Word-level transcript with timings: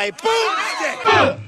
is 0.00 0.12
my 0.12 0.12
boomstick. 0.12 1.40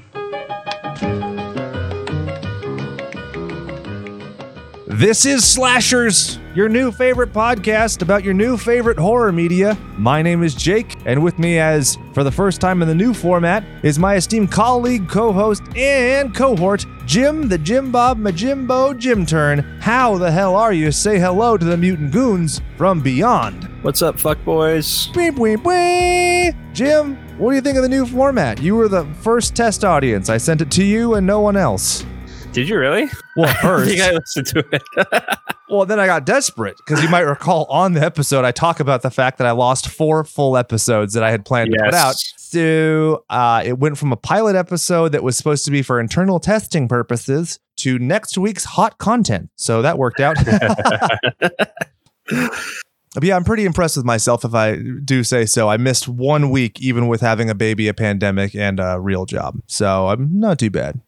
This 4.85 5.25
is 5.25 5.43
Slashers, 5.43 6.39
your 6.53 6.69
new 6.69 6.91
favorite 6.91 7.33
podcast 7.33 8.03
about 8.03 8.23
your 8.23 8.33
new 8.33 8.57
favorite 8.57 8.97
horror 8.97 9.31
media. 9.31 9.75
My 9.97 10.21
name 10.21 10.43
is 10.43 10.53
Jake, 10.53 10.95
and 11.05 11.23
with 11.23 11.39
me, 11.39 11.57
as 11.57 11.97
for 12.13 12.23
the 12.23 12.31
first 12.31 12.61
time 12.61 12.81
in 12.81 12.87
the 12.87 12.95
new 12.95 13.13
format, 13.13 13.65
is 13.83 13.97
my 13.97 14.15
esteemed 14.15 14.51
colleague, 14.51 15.09
co 15.09 15.33
host, 15.33 15.63
and 15.75 16.33
cohort, 16.33 16.85
Jim, 17.05 17.49
the 17.49 17.57
Jim 17.57 17.91
Bob 17.91 18.19
Majimbo 18.19 18.97
Jim 18.97 19.25
Turn. 19.25 19.59
How 19.81 20.17
the 20.17 20.31
hell 20.31 20.55
are 20.55 20.73
you? 20.73 20.91
Say 20.91 21.19
hello 21.19 21.57
to 21.57 21.65
the 21.65 21.75
mutant 21.75 22.11
goons 22.11 22.61
from 22.77 23.01
beyond. 23.01 23.67
What's 23.81 24.01
up, 24.01 24.15
fuckboys? 24.17 25.13
Beep, 25.13 25.35
beep, 25.35 25.63
beep. 25.63 26.55
Jim, 26.73 27.17
what 27.37 27.51
do 27.51 27.55
you 27.55 27.61
think 27.61 27.77
of 27.77 27.83
the 27.83 27.89
new 27.89 28.05
format? 28.05 28.61
You 28.61 28.75
were 28.75 28.87
the 28.87 29.05
first 29.21 29.55
test 29.55 29.83
audience. 29.83 30.29
I 30.29 30.37
sent 30.37 30.61
it 30.61 30.69
to 30.71 30.83
you 30.83 31.15
and 31.15 31.25
no 31.25 31.39
one 31.39 31.57
else. 31.57 32.05
Did 32.51 32.69
you 32.69 32.77
really? 32.77 33.09
Well, 33.35 33.49
I 33.49 33.61
first. 33.61 33.89
think 33.89 34.01
I 34.01 34.11
listened 34.11 34.47
to 34.47 34.63
it. 34.71 35.37
Well, 35.69 35.87
then 35.87 35.99
I 35.99 36.05
got 36.05 36.23
desperate 36.23 36.77
because 36.77 37.01
you 37.01 37.09
might 37.09 37.21
recall 37.21 37.65
on 37.65 37.93
the 37.93 38.01
episode 38.03 38.45
I 38.45 38.51
talk 38.51 38.79
about 38.79 39.01
the 39.01 39.09
fact 39.09 39.39
that 39.39 39.47
I 39.47 39.51
lost 39.51 39.87
four 39.87 40.23
full 40.23 40.55
episodes 40.55 41.15
that 41.15 41.23
I 41.23 41.31
had 41.31 41.45
planned 41.45 41.71
to 41.71 41.79
put 41.85 41.95
out. 41.95 42.13
So 42.37 43.25
uh, 43.31 43.63
it 43.65 43.79
went 43.79 43.97
from 43.97 44.11
a 44.11 44.15
pilot 44.15 44.55
episode 44.55 45.13
that 45.13 45.23
was 45.23 45.35
supposed 45.35 45.65
to 45.65 45.71
be 45.71 45.81
for 45.81 45.99
internal 45.99 46.39
testing 46.39 46.87
purposes 46.87 47.59
to 47.77 47.97
next 47.97 48.37
week's 48.37 48.65
hot 48.65 48.99
content. 48.99 49.49
So 49.55 49.81
that 49.81 49.97
worked 49.97 50.19
out. 50.19 50.37
But 53.15 53.23
yeah, 53.23 53.35
I'm 53.35 53.43
pretty 53.43 53.65
impressed 53.65 53.95
with 53.97 54.05
myself 54.05 54.43
if 54.43 54.53
I 54.53 54.77
do 55.03 55.23
say 55.23 55.45
so. 55.45 55.69
I 55.69 55.77
missed 55.77 56.07
one 56.07 56.49
week, 56.49 56.81
even 56.81 57.07
with 57.07 57.21
having 57.21 57.49
a 57.49 57.55
baby, 57.55 57.87
a 57.87 57.93
pandemic, 57.93 58.55
and 58.55 58.79
a 58.79 58.99
real 58.99 59.25
job. 59.25 59.59
So 59.67 60.07
I'm 60.07 60.39
not 60.39 60.59
too 60.59 60.71
bad. 60.71 60.99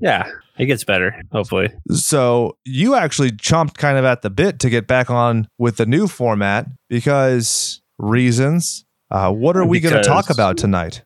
yeah, 0.00 0.28
it 0.58 0.66
gets 0.66 0.84
better, 0.84 1.20
hopefully. 1.30 1.68
So 1.90 2.56
you 2.64 2.94
actually 2.94 3.30
chomped 3.30 3.74
kind 3.74 3.96
of 3.96 4.04
at 4.04 4.22
the 4.22 4.30
bit 4.30 4.58
to 4.60 4.70
get 4.70 4.86
back 4.86 5.10
on 5.10 5.46
with 5.58 5.76
the 5.76 5.86
new 5.86 6.08
format 6.08 6.66
because 6.88 7.80
reasons. 7.98 8.84
Uh, 9.10 9.30
what 9.30 9.56
are 9.56 9.66
we 9.66 9.78
going 9.78 9.94
to 9.94 10.02
talk 10.02 10.30
about 10.30 10.56
tonight? 10.56 11.02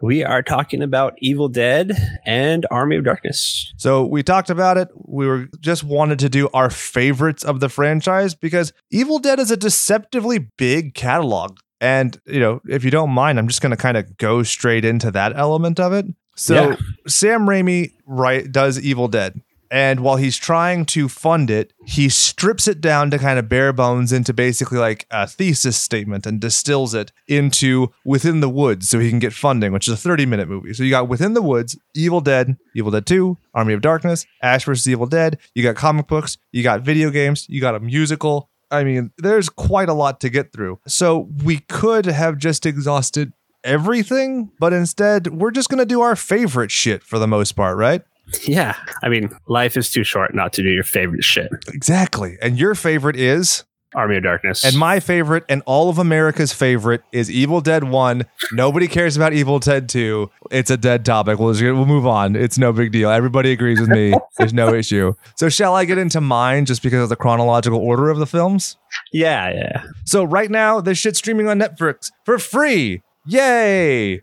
We 0.00 0.24
are 0.24 0.42
talking 0.42 0.82
about 0.82 1.14
Evil 1.18 1.48
Dead 1.48 1.92
and 2.24 2.66
Army 2.70 2.96
of 2.96 3.04
Darkness. 3.04 3.72
So 3.76 4.04
we 4.04 4.22
talked 4.22 4.50
about 4.50 4.76
it. 4.76 4.88
We 4.94 5.26
were 5.26 5.48
just 5.60 5.84
wanted 5.84 6.18
to 6.20 6.28
do 6.28 6.48
our 6.52 6.70
favorites 6.70 7.44
of 7.44 7.60
the 7.60 7.68
franchise 7.68 8.34
because 8.34 8.72
Evil 8.90 9.18
Dead 9.18 9.38
is 9.38 9.50
a 9.50 9.56
deceptively 9.56 10.38
big 10.58 10.94
catalog. 10.94 11.58
And, 11.80 12.20
you 12.26 12.40
know, 12.40 12.60
if 12.68 12.84
you 12.84 12.90
don't 12.90 13.10
mind, 13.10 13.38
I'm 13.38 13.48
just 13.48 13.60
going 13.60 13.70
to 13.70 13.76
kind 13.76 13.96
of 13.96 14.16
go 14.16 14.42
straight 14.42 14.84
into 14.84 15.10
that 15.12 15.36
element 15.36 15.80
of 15.80 15.92
it. 15.92 16.06
So 16.36 16.54
Yeah. 16.54 16.76
Sam 17.06 17.46
Raimi 17.46 17.92
right 18.06 18.50
does 18.50 18.78
Evil 18.80 19.08
Dead. 19.08 19.40
And 19.70 20.00
while 20.00 20.16
he's 20.16 20.36
trying 20.36 20.84
to 20.86 21.08
fund 21.08 21.50
it, 21.50 21.72
he 21.84 22.08
strips 22.08 22.68
it 22.68 22.80
down 22.80 23.10
to 23.10 23.18
kind 23.18 23.38
of 23.38 23.48
bare 23.48 23.72
bones 23.72 24.12
into 24.12 24.32
basically 24.32 24.78
like 24.78 25.06
a 25.10 25.26
thesis 25.26 25.76
statement 25.76 26.26
and 26.26 26.40
distills 26.40 26.94
it 26.94 27.12
into 27.26 27.92
Within 28.04 28.40
the 28.40 28.48
Woods 28.48 28.88
so 28.88 28.98
he 28.98 29.10
can 29.10 29.18
get 29.18 29.32
funding, 29.32 29.72
which 29.72 29.88
is 29.88 29.94
a 29.94 29.96
30 29.96 30.26
minute 30.26 30.48
movie. 30.48 30.72
So 30.74 30.82
you 30.82 30.90
got 30.90 31.08
Within 31.08 31.34
the 31.34 31.42
Woods, 31.42 31.78
Evil 31.94 32.20
Dead, 32.20 32.56
Evil 32.74 32.90
Dead 32.90 33.06
2, 33.06 33.36
Army 33.54 33.74
of 33.74 33.80
Darkness, 33.80 34.26
Ash 34.42 34.64
vs. 34.64 34.88
Evil 34.88 35.06
Dead. 35.06 35.38
You 35.54 35.62
got 35.62 35.76
comic 35.76 36.06
books, 36.06 36.38
you 36.52 36.62
got 36.62 36.82
video 36.82 37.10
games, 37.10 37.46
you 37.48 37.60
got 37.60 37.74
a 37.74 37.80
musical. 37.80 38.50
I 38.70 38.84
mean, 38.84 39.12
there's 39.18 39.48
quite 39.48 39.88
a 39.88 39.94
lot 39.94 40.20
to 40.20 40.28
get 40.28 40.52
through. 40.52 40.80
So 40.86 41.28
we 41.44 41.58
could 41.60 42.06
have 42.06 42.38
just 42.38 42.66
exhausted 42.66 43.32
everything, 43.66 44.50
but 44.58 44.72
instead, 44.72 45.28
we're 45.28 45.50
just 45.50 45.68
going 45.68 45.78
to 45.78 45.86
do 45.86 46.00
our 46.00 46.16
favorite 46.16 46.70
shit 46.70 47.02
for 47.02 47.18
the 47.18 47.26
most 47.26 47.52
part, 47.52 47.76
right? 47.76 48.02
Yeah, 48.46 48.76
I 49.02 49.08
mean, 49.08 49.30
life 49.48 49.76
is 49.76 49.90
too 49.90 50.04
short 50.04 50.34
not 50.34 50.52
to 50.54 50.62
do 50.62 50.68
your 50.68 50.84
favorite 50.84 51.24
shit. 51.24 51.48
Exactly. 51.68 52.36
And 52.42 52.58
your 52.58 52.74
favorite 52.74 53.16
is, 53.16 53.64
Army 53.94 54.16
of 54.16 54.24
Darkness. 54.24 54.62
and 54.64 54.76
my 54.76 55.00
favorite, 55.00 55.44
and 55.48 55.62
all 55.64 55.88
of 55.88 55.98
America's 55.98 56.52
favorite 56.52 57.02
is 57.12 57.30
Evil 57.30 57.60
Dead 57.60 57.84
1. 57.84 58.24
Nobody 58.52 58.88
cares 58.88 59.16
about 59.16 59.32
Evil 59.32 59.58
Dead 59.58 59.88
2. 59.88 60.28
It's 60.50 60.70
a 60.70 60.76
dead 60.76 61.04
topic. 61.04 61.38
We'll, 61.38 61.52
just, 61.54 61.62
we'll 61.62 61.86
move 61.86 62.06
on. 62.06 62.36
It's 62.36 62.58
no 62.58 62.72
big 62.72 62.92
deal. 62.92 63.08
Everybody 63.10 63.52
agrees 63.52 63.80
with 63.80 63.88
me. 63.88 64.12
There's 64.38 64.52
no 64.52 64.74
issue. 64.74 65.14
So, 65.36 65.48
shall 65.48 65.74
I 65.74 65.84
get 65.86 65.96
into 65.98 66.20
mine 66.20 66.66
just 66.66 66.82
because 66.82 67.04
of 67.04 67.08
the 67.08 67.16
chronological 67.16 67.78
order 67.78 68.10
of 68.10 68.18
the 68.18 68.26
films? 68.26 68.76
yeah, 69.12 69.50
yeah. 69.50 69.84
So 70.04 70.24
right 70.24 70.50
now, 70.50 70.80
this 70.80 70.98
shit's 70.98 71.18
streaming 71.18 71.48
on 71.48 71.58
Netflix 71.58 72.10
for 72.24 72.38
free. 72.38 73.02
Yay! 73.28 74.22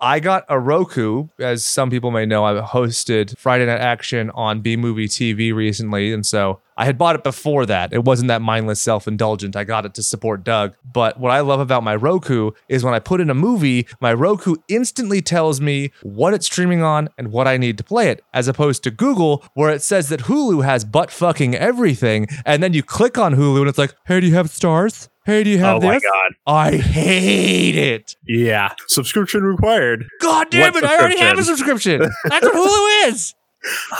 I 0.00 0.20
got 0.20 0.44
a 0.48 0.58
Roku, 0.58 1.28
as 1.40 1.64
some 1.64 1.90
people 1.90 2.12
may 2.12 2.26
know. 2.26 2.44
I 2.44 2.60
hosted 2.60 3.36
Friday 3.36 3.66
Night 3.66 3.80
Action 3.80 4.30
on 4.30 4.60
B 4.60 4.76
Movie 4.76 5.08
TV 5.08 5.52
recently, 5.52 6.12
and 6.12 6.24
so 6.24 6.60
I 6.76 6.84
had 6.84 6.96
bought 6.96 7.16
it 7.16 7.24
before 7.24 7.66
that. 7.66 7.92
It 7.92 8.04
wasn't 8.04 8.28
that 8.28 8.42
mindless 8.42 8.80
self-indulgent. 8.80 9.56
I 9.56 9.64
got 9.64 9.84
it 9.84 9.94
to 9.94 10.02
support 10.02 10.44
Doug. 10.44 10.76
But 10.84 11.18
what 11.18 11.32
I 11.32 11.40
love 11.40 11.58
about 11.58 11.82
my 11.82 11.96
Roku 11.96 12.52
is 12.68 12.84
when 12.84 12.94
I 12.94 12.98
put 13.00 13.20
in 13.20 13.30
a 13.30 13.34
movie, 13.34 13.88
my 14.00 14.12
Roku 14.12 14.56
instantly 14.68 15.20
tells 15.20 15.60
me 15.60 15.90
what 16.02 16.34
it's 16.34 16.46
streaming 16.46 16.82
on 16.82 17.08
and 17.18 17.32
what 17.32 17.48
I 17.48 17.56
need 17.56 17.78
to 17.78 17.84
play 17.84 18.10
it, 18.10 18.22
as 18.32 18.46
opposed 18.46 18.84
to 18.84 18.90
Google, 18.92 19.44
where 19.54 19.70
it 19.70 19.82
says 19.82 20.08
that 20.10 20.20
Hulu 20.20 20.64
has 20.64 20.84
butt 20.84 21.10
fucking 21.10 21.56
everything, 21.56 22.28
and 22.44 22.62
then 22.62 22.74
you 22.74 22.82
click 22.84 23.18
on 23.18 23.34
Hulu 23.34 23.60
and 23.60 23.68
it's 23.68 23.78
like, 23.78 23.94
"Hey, 24.06 24.20
do 24.20 24.26
you 24.28 24.34
have 24.34 24.50
stars? 24.50 25.08
Hey, 25.26 25.44
do 25.44 25.50
you 25.50 25.58
have 25.58 25.76
Oh 25.76 25.80
this?" 25.80 25.88
my 25.88 25.98
god. 25.98 26.32
I 26.46 26.76
hate 26.76 27.74
it. 27.76 28.16
Yeah. 28.26 28.72
Subscription 28.88 29.42
required. 29.42 30.06
God 30.20 30.48
damn 30.50 30.72
What 30.72 30.84
it! 30.84 30.88
I 30.88 30.98
already 30.98 31.18
have 31.18 31.38
a 31.38 31.44
subscription. 31.44 32.00
That's 32.24 32.46
what 32.46 32.54
Hulu 32.54 33.08
is. 33.08 33.34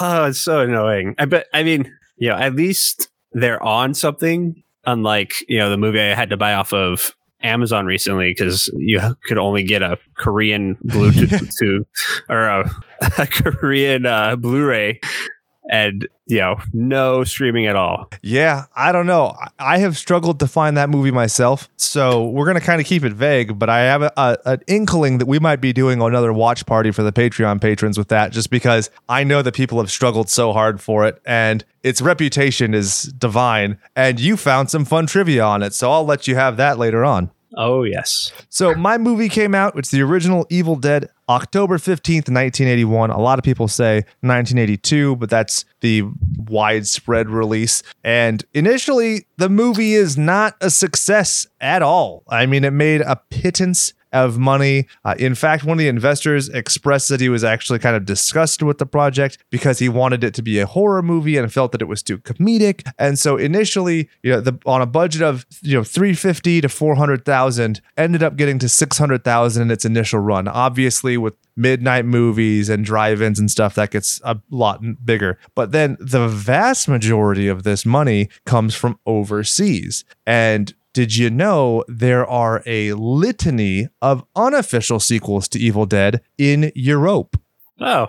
Oh, 0.00 0.24
it's 0.26 0.40
so 0.40 0.60
annoying. 0.60 1.14
I 1.18 1.24
bet. 1.24 1.46
I 1.52 1.64
mean, 1.64 1.92
you 2.16 2.28
know, 2.28 2.36
at 2.36 2.54
least 2.54 3.08
they're 3.32 3.62
on 3.62 3.92
something. 3.94 4.62
Unlike 4.84 5.34
you 5.48 5.58
know 5.58 5.68
the 5.68 5.76
movie 5.76 6.00
I 6.00 6.14
had 6.14 6.30
to 6.30 6.36
buy 6.36 6.54
off 6.54 6.72
of 6.72 7.12
Amazon 7.42 7.86
recently 7.86 8.30
because 8.30 8.70
you 8.76 9.00
could 9.26 9.36
only 9.36 9.64
get 9.64 9.82
a 9.82 9.98
Korean 10.16 10.76
Bluetooth 10.86 11.50
to 11.58 11.84
or 12.28 12.44
a, 12.44 12.70
a 13.18 13.26
Korean 13.26 14.06
uh, 14.06 14.36
Blu-ray, 14.36 15.00
and 15.70 16.06
you 16.26 16.38
know 16.38 16.56
no 16.72 17.24
streaming 17.24 17.66
at 17.66 17.76
all. 17.76 18.08
Yeah, 18.22 18.64
I 18.74 18.92
don't 18.92 19.06
know. 19.06 19.34
I- 19.58 19.78
have 19.78 19.96
struggled 19.96 20.40
to 20.40 20.46
find 20.46 20.76
that 20.76 20.88
movie 20.88 21.10
myself, 21.10 21.68
so 21.76 22.24
we're 22.26 22.46
gonna 22.46 22.60
kind 22.60 22.80
of 22.80 22.86
keep 22.86 23.04
it 23.04 23.12
vague. 23.12 23.58
But 23.58 23.68
I 23.68 23.80
have 23.80 24.02
a, 24.02 24.12
a, 24.16 24.38
an 24.46 24.60
inkling 24.66 25.18
that 25.18 25.26
we 25.26 25.38
might 25.38 25.60
be 25.60 25.72
doing 25.72 26.00
another 26.00 26.32
watch 26.32 26.64
party 26.66 26.90
for 26.90 27.02
the 27.02 27.12
Patreon 27.12 27.60
patrons 27.60 27.98
with 27.98 28.08
that, 28.08 28.32
just 28.32 28.50
because 28.50 28.90
I 29.08 29.22
know 29.24 29.42
that 29.42 29.54
people 29.54 29.78
have 29.78 29.90
struggled 29.90 30.30
so 30.30 30.52
hard 30.52 30.80
for 30.80 31.04
it, 31.06 31.20
and 31.26 31.64
its 31.82 32.00
reputation 32.00 32.72
is 32.74 33.02
divine. 33.18 33.78
And 33.94 34.18
you 34.18 34.36
found 34.36 34.70
some 34.70 34.84
fun 34.84 35.06
trivia 35.06 35.44
on 35.44 35.62
it, 35.62 35.74
so 35.74 35.92
I'll 35.92 36.06
let 36.06 36.26
you 36.26 36.34
have 36.36 36.56
that 36.56 36.78
later 36.78 37.04
on. 37.04 37.30
Oh 37.58 37.84
yes, 37.84 38.32
So 38.50 38.74
my 38.74 38.98
movie 38.98 39.30
came 39.30 39.54
out. 39.54 39.78
It's 39.78 39.90
the 39.90 40.02
original 40.02 40.46
Evil 40.50 40.76
Dead, 40.76 41.08
October 41.28 41.76
15th, 41.78 42.28
1981. 42.30 43.10
A 43.10 43.18
lot 43.18 43.38
of 43.38 43.44
people 43.44 43.66
say 43.68 43.96
1982, 44.20 45.16
but 45.16 45.28
that's 45.28 45.64
the 45.80 46.04
widespread 46.48 47.28
release. 47.28 47.82
And 48.04 48.44
initially, 48.54 49.26
the 49.36 49.48
movie 49.48 49.94
is 49.94 50.16
not 50.16 50.54
a 50.60 50.70
success 50.70 51.46
at 51.60 51.82
all. 51.82 52.22
I 52.28 52.46
mean, 52.46 52.64
it 52.64 52.72
made 52.72 53.00
a 53.00 53.16
pittance 53.30 53.92
of 54.12 54.38
money. 54.38 54.86
Uh, 55.04 55.14
in 55.18 55.34
fact, 55.34 55.64
one 55.64 55.74
of 55.74 55.78
the 55.78 55.88
investors 55.88 56.48
expressed 56.48 57.08
that 57.08 57.20
he 57.20 57.28
was 57.28 57.44
actually 57.44 57.78
kind 57.78 57.96
of 57.96 58.04
disgusted 58.04 58.66
with 58.66 58.78
the 58.78 58.86
project 58.86 59.38
because 59.50 59.78
he 59.78 59.88
wanted 59.88 60.24
it 60.24 60.34
to 60.34 60.42
be 60.42 60.58
a 60.58 60.66
horror 60.66 61.02
movie 61.02 61.36
and 61.36 61.52
felt 61.52 61.72
that 61.72 61.82
it 61.82 61.86
was 61.86 62.02
too 62.02 62.18
comedic. 62.18 62.88
And 62.98 63.18
so 63.18 63.36
initially, 63.36 64.08
you 64.22 64.32
know, 64.32 64.40
the, 64.40 64.58
on 64.66 64.82
a 64.82 64.86
budget 64.86 65.22
of 65.22 65.46
you 65.62 65.76
know 65.76 65.84
350 65.84 66.60
to 66.62 66.68
400,000, 66.68 67.80
ended 67.96 68.22
up 68.22 68.36
getting 68.36 68.58
to 68.58 68.68
600,000 68.68 69.62
in 69.62 69.70
its 69.70 69.84
initial 69.84 70.20
run. 70.20 70.48
Obviously, 70.48 71.16
with 71.16 71.34
midnight 71.56 72.04
movies 72.04 72.68
and 72.68 72.84
drive-ins 72.84 73.38
and 73.38 73.50
stuff 73.50 73.74
that 73.74 73.90
gets 73.90 74.20
a 74.24 74.38
lot 74.50 74.82
bigger 75.04 75.38
but 75.54 75.72
then 75.72 75.96
the 75.98 76.28
vast 76.28 76.86
majority 76.86 77.48
of 77.48 77.62
this 77.62 77.86
money 77.86 78.28
comes 78.44 78.74
from 78.74 78.98
overseas 79.06 80.04
and 80.26 80.74
did 80.96 81.14
you 81.14 81.28
know 81.28 81.84
there 81.88 82.26
are 82.26 82.62
a 82.64 82.94
litany 82.94 83.86
of 84.00 84.24
unofficial 84.34 84.98
sequels 84.98 85.46
to 85.46 85.58
Evil 85.58 85.84
Dead 85.84 86.22
in 86.38 86.72
Europe? 86.74 87.36
oh 87.78 88.08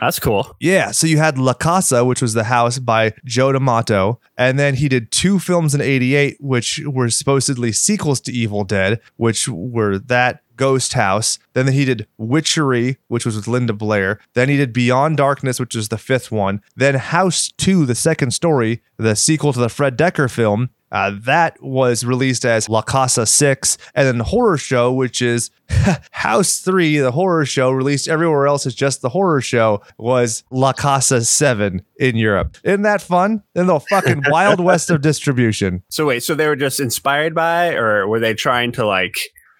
that's 0.00 0.18
cool. 0.18 0.56
Yeah, 0.58 0.90
so 0.90 1.06
you 1.06 1.18
had 1.18 1.38
La 1.38 1.52
Casa, 1.52 2.04
which 2.04 2.20
was 2.20 2.32
the 2.32 2.44
house 2.44 2.80
by 2.80 3.12
Joe 3.24 3.52
D'Amato, 3.52 4.18
and 4.36 4.58
then 4.58 4.74
he 4.74 4.88
did 4.88 5.12
two 5.12 5.38
films 5.38 5.76
in 5.76 5.80
88, 5.80 6.38
which 6.40 6.80
were 6.84 7.08
supposedly 7.08 7.70
sequels 7.70 8.20
to 8.22 8.32
Evil 8.32 8.64
Dead, 8.64 9.00
which 9.16 9.46
were 9.46 9.98
that 9.98 10.42
Ghost 10.56 10.94
House. 10.94 11.38
Then 11.52 11.68
he 11.68 11.84
did 11.84 12.08
Witchery, 12.18 12.96
which 13.08 13.24
was 13.24 13.36
with 13.36 13.46
Linda 13.46 13.74
Blair. 13.74 14.18
Then 14.34 14.48
he 14.48 14.56
did 14.56 14.72
Beyond 14.72 15.18
Darkness, 15.18 15.60
which 15.60 15.76
is 15.76 15.88
the 15.88 15.98
fifth 15.98 16.32
one. 16.32 16.62
Then 16.74 16.96
House 16.96 17.52
2, 17.58 17.86
the 17.86 17.94
second 17.94 18.32
story, 18.32 18.82
the 18.96 19.14
sequel 19.14 19.52
to 19.52 19.60
the 19.60 19.68
Fred 19.68 19.96
Dekker 19.96 20.28
film. 20.28 20.70
Uh, 20.92 21.12
that 21.22 21.60
was 21.62 22.04
released 22.04 22.44
as 22.44 22.68
La 22.68 22.82
Casa 22.82 23.24
6. 23.24 23.78
And 23.94 24.06
then 24.06 24.18
the 24.18 24.24
Horror 24.24 24.58
Show, 24.58 24.92
which 24.92 25.22
is 25.22 25.50
House 26.10 26.58
3, 26.58 26.98
the 26.98 27.10
horror 27.10 27.46
show, 27.46 27.70
released 27.70 28.08
everywhere 28.08 28.46
else 28.46 28.66
as 28.66 28.74
just 28.74 29.00
the 29.00 29.08
horror 29.08 29.40
show, 29.40 29.82
was 29.98 30.44
La 30.50 30.72
Casa 30.72 31.24
7 31.24 31.82
in 31.98 32.16
Europe. 32.16 32.58
Isn't 32.62 32.82
that 32.82 33.00
fun? 33.00 33.42
In 33.54 33.66
the 33.66 33.80
fucking 33.80 34.24
wild 34.28 34.60
west 34.60 34.90
of 34.90 35.00
distribution. 35.00 35.82
So 35.88 36.06
wait, 36.06 36.22
so 36.22 36.34
they 36.34 36.46
were 36.46 36.56
just 36.56 36.78
inspired 36.78 37.34
by, 37.34 37.74
or 37.74 38.06
were 38.06 38.20
they 38.20 38.34
trying 38.34 38.72
to 38.72 38.86
like? 38.86 39.16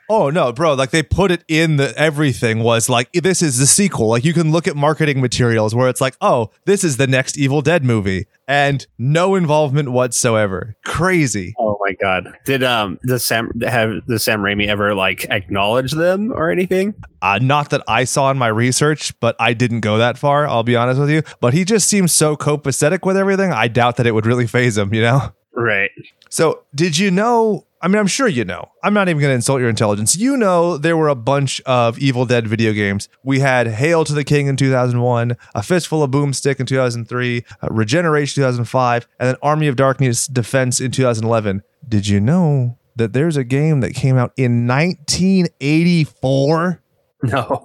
Oh 0.08 0.30
no, 0.30 0.52
bro! 0.52 0.74
Like 0.74 0.90
they 0.90 1.02
put 1.02 1.30
it 1.30 1.44
in 1.48 1.76
the 1.76 1.96
everything 1.96 2.60
was 2.60 2.88
like 2.88 3.10
this 3.12 3.40
is 3.42 3.58
the 3.58 3.66
sequel. 3.66 4.08
Like 4.08 4.24
you 4.24 4.32
can 4.32 4.52
look 4.52 4.68
at 4.68 4.76
marketing 4.76 5.20
materials 5.20 5.74
where 5.74 5.88
it's 5.88 6.00
like, 6.00 6.16
oh, 6.20 6.50
this 6.64 6.84
is 6.84 6.96
the 6.96 7.06
next 7.06 7.38
Evil 7.38 7.62
Dead 7.62 7.84
movie, 7.84 8.26
and 8.46 8.86
no 8.98 9.34
involvement 9.34 9.90
whatsoever. 9.90 10.76
Crazy. 10.84 11.54
Oh 11.58 11.78
my 11.80 11.92
god! 11.92 12.36
Did 12.44 12.62
um 12.62 12.98
does 13.06 13.24
Sam 13.24 13.50
have 13.62 14.06
the 14.06 14.18
Sam 14.18 14.40
Raimi 14.40 14.66
ever 14.68 14.94
like 14.94 15.24
acknowledge 15.30 15.92
them 15.92 16.32
or 16.32 16.50
anything? 16.50 16.94
Uh, 17.22 17.38
not 17.40 17.70
that 17.70 17.82
I 17.86 18.04
saw 18.04 18.30
in 18.30 18.38
my 18.38 18.48
research, 18.48 19.18
but 19.20 19.36
I 19.38 19.54
didn't 19.54 19.80
go 19.80 19.98
that 19.98 20.18
far. 20.18 20.46
I'll 20.46 20.64
be 20.64 20.76
honest 20.76 21.00
with 21.00 21.10
you. 21.10 21.22
But 21.40 21.54
he 21.54 21.64
just 21.64 21.88
seems 21.88 22.12
so 22.12 22.36
copacetic 22.36 23.06
with 23.06 23.16
everything. 23.16 23.52
I 23.52 23.68
doubt 23.68 23.96
that 23.96 24.06
it 24.06 24.12
would 24.12 24.26
really 24.26 24.46
phase 24.48 24.76
him. 24.76 24.92
You 24.92 25.02
know. 25.02 25.32
Right. 25.54 25.90
So, 26.28 26.62
did 26.74 26.96
you 26.98 27.10
know? 27.10 27.66
I 27.82 27.88
mean, 27.88 27.98
I'm 27.98 28.06
sure 28.06 28.28
you 28.28 28.44
know. 28.44 28.70
I'm 28.84 28.94
not 28.94 29.08
even 29.08 29.20
going 29.20 29.32
to 29.32 29.34
insult 29.34 29.58
your 29.60 29.68
intelligence. 29.68 30.14
You 30.14 30.36
know, 30.36 30.78
there 30.78 30.96
were 30.96 31.08
a 31.08 31.16
bunch 31.16 31.60
of 31.62 31.98
Evil 31.98 32.24
Dead 32.24 32.46
video 32.46 32.72
games. 32.72 33.08
We 33.24 33.40
had 33.40 33.66
Hail 33.66 34.04
to 34.04 34.14
the 34.14 34.22
King 34.22 34.46
in 34.46 34.56
2001, 34.56 35.36
A 35.56 35.62
Fistful 35.64 36.04
of 36.04 36.12
Boomstick 36.12 36.60
in 36.60 36.66
2003, 36.66 37.44
uh, 37.60 37.68
Regeneration 37.72 38.36
2005, 38.36 39.08
and 39.18 39.28
then 39.28 39.34
Army 39.42 39.66
of 39.66 39.74
Darkness 39.74 40.28
Defense 40.28 40.80
in 40.80 40.92
2011. 40.92 41.64
Did 41.88 42.06
you 42.06 42.20
know 42.20 42.78
that 42.94 43.14
there's 43.14 43.36
a 43.36 43.42
game 43.42 43.80
that 43.80 43.94
came 43.94 44.16
out 44.16 44.32
in 44.36 44.68
1984? 44.68 46.81
No. 47.32 47.62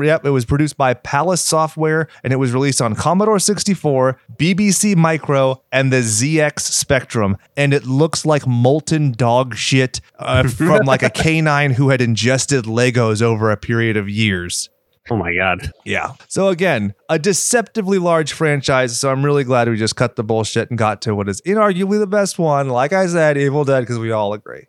Yep, 0.00 0.26
it 0.26 0.30
was 0.30 0.44
produced 0.44 0.76
by 0.76 0.92
Palace 0.92 1.40
Software 1.40 2.08
and 2.22 2.32
it 2.32 2.36
was 2.36 2.52
released 2.52 2.82
on 2.82 2.94
Commodore 2.94 3.38
64, 3.38 4.20
BBC 4.36 4.94
Micro, 4.96 5.62
and 5.72 5.90
the 5.90 6.00
ZX 6.00 6.60
Spectrum. 6.60 7.38
And 7.56 7.72
it 7.72 7.86
looks 7.86 8.26
like 8.26 8.46
molten 8.46 9.12
dog 9.12 9.56
shit 9.56 10.02
uh, 10.18 10.46
from 10.48 10.84
like 10.84 11.02
a 11.02 11.08
canine 11.10 11.70
who 11.72 11.88
had 11.88 12.02
ingested 12.02 12.64
Legos 12.66 13.22
over 13.22 13.50
a 13.50 13.56
period 13.56 13.96
of 13.96 14.10
years. 14.10 14.68
oh 15.10 15.16
my 15.16 15.34
god. 15.34 15.72
Yeah. 15.86 16.12
So 16.28 16.48
again, 16.48 16.94
a 17.08 17.18
deceptively 17.18 17.98
large 17.98 18.34
franchise. 18.34 19.00
So 19.00 19.10
I'm 19.10 19.24
really 19.24 19.42
glad 19.44 19.68
we 19.70 19.78
just 19.78 19.96
cut 19.96 20.16
the 20.16 20.22
bullshit 20.24 20.68
and 20.68 20.78
got 20.78 21.00
to 21.02 21.14
what 21.14 21.30
is 21.30 21.40
inarguably 21.42 21.98
the 21.98 22.06
best 22.06 22.38
one. 22.38 22.68
Like 22.68 22.92
I 22.92 23.06
said, 23.06 23.38
Evil 23.38 23.64
Dead, 23.64 23.80
because 23.80 23.98
we 23.98 24.10
all 24.10 24.34
agree. 24.34 24.66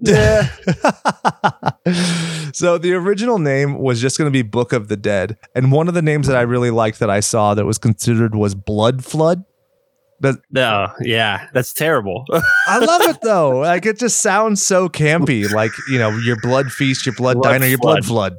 Yeah. 0.00 0.48
so 2.52 2.78
the 2.78 2.92
original 2.94 3.38
name 3.38 3.78
was 3.78 4.00
just 4.00 4.18
going 4.18 4.26
to 4.26 4.32
be 4.32 4.42
Book 4.42 4.72
of 4.72 4.88
the 4.88 4.96
Dead, 4.96 5.38
and 5.54 5.72
one 5.72 5.88
of 5.88 5.94
the 5.94 6.02
names 6.02 6.26
that 6.26 6.36
I 6.36 6.42
really 6.42 6.70
liked 6.70 6.98
that 7.00 7.10
I 7.10 7.20
saw 7.20 7.54
that 7.54 7.64
was 7.64 7.78
considered 7.78 8.34
was 8.34 8.54
Blood 8.54 9.04
Flood. 9.04 9.44
But 10.20 10.36
no. 10.50 10.86
Oh, 10.88 10.92
yeah. 11.00 11.48
That's 11.52 11.72
terrible. 11.72 12.24
I 12.68 12.78
love 12.78 13.02
it 13.02 13.20
though. 13.22 13.58
Like 13.58 13.86
it 13.86 13.98
just 13.98 14.20
sounds 14.20 14.64
so 14.64 14.88
campy. 14.88 15.50
Like 15.50 15.72
you 15.90 15.98
know, 15.98 16.10
your 16.10 16.36
blood 16.40 16.70
feast, 16.70 17.06
your 17.06 17.14
blood, 17.16 17.38
Blood 17.38 17.50
diner, 17.50 17.66
your 17.66 17.78
blood 17.78 18.04
flood. 18.04 18.36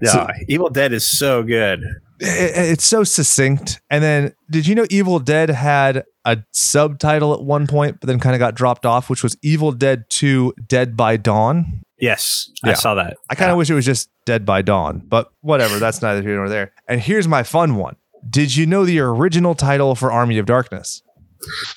no. 0.00 0.10
So- 0.10 0.26
Evil 0.48 0.70
Dead 0.70 0.94
is 0.94 1.06
so 1.06 1.42
good. 1.42 1.80
It- 2.18 2.70
it's 2.72 2.84
so 2.84 3.04
succinct. 3.04 3.78
And 3.90 4.02
then, 4.02 4.32
did 4.50 4.66
you 4.66 4.74
know 4.74 4.86
Evil 4.88 5.18
Dead 5.18 5.50
had 5.50 6.04
a 6.26 6.44
subtitle 6.50 7.32
at 7.32 7.42
one 7.42 7.66
point, 7.66 8.00
but 8.00 8.08
then 8.08 8.20
kind 8.20 8.34
of 8.34 8.40
got 8.40 8.54
dropped 8.54 8.84
off, 8.84 9.08
which 9.08 9.22
was 9.22 9.36
Evil 9.42 9.72
Dead 9.72 10.04
2 10.10 10.52
Dead 10.66 10.96
by 10.96 11.16
Dawn? 11.16 11.82
Yes. 11.98 12.50
Yeah. 12.62 12.72
I 12.72 12.74
saw 12.74 12.94
that. 12.96 13.16
I 13.30 13.34
kind 13.34 13.50
of 13.50 13.56
wish 13.56 13.70
it 13.70 13.74
was 13.74 13.86
just 13.86 14.10
Dead 14.26 14.44
by 14.44 14.60
Dawn, 14.60 15.02
but 15.06 15.30
whatever. 15.40 15.78
That's 15.78 16.02
neither 16.02 16.20
here 16.20 16.36
nor 16.36 16.48
there. 16.48 16.72
And 16.88 17.00
here's 17.00 17.26
my 17.26 17.42
fun 17.42 17.76
one. 17.76 17.96
Did 18.28 18.54
you 18.56 18.66
know 18.66 18.84
the 18.84 18.98
original 18.98 19.54
title 19.54 19.94
for 19.94 20.12
Army 20.12 20.36
of 20.38 20.46
Darkness? 20.46 21.02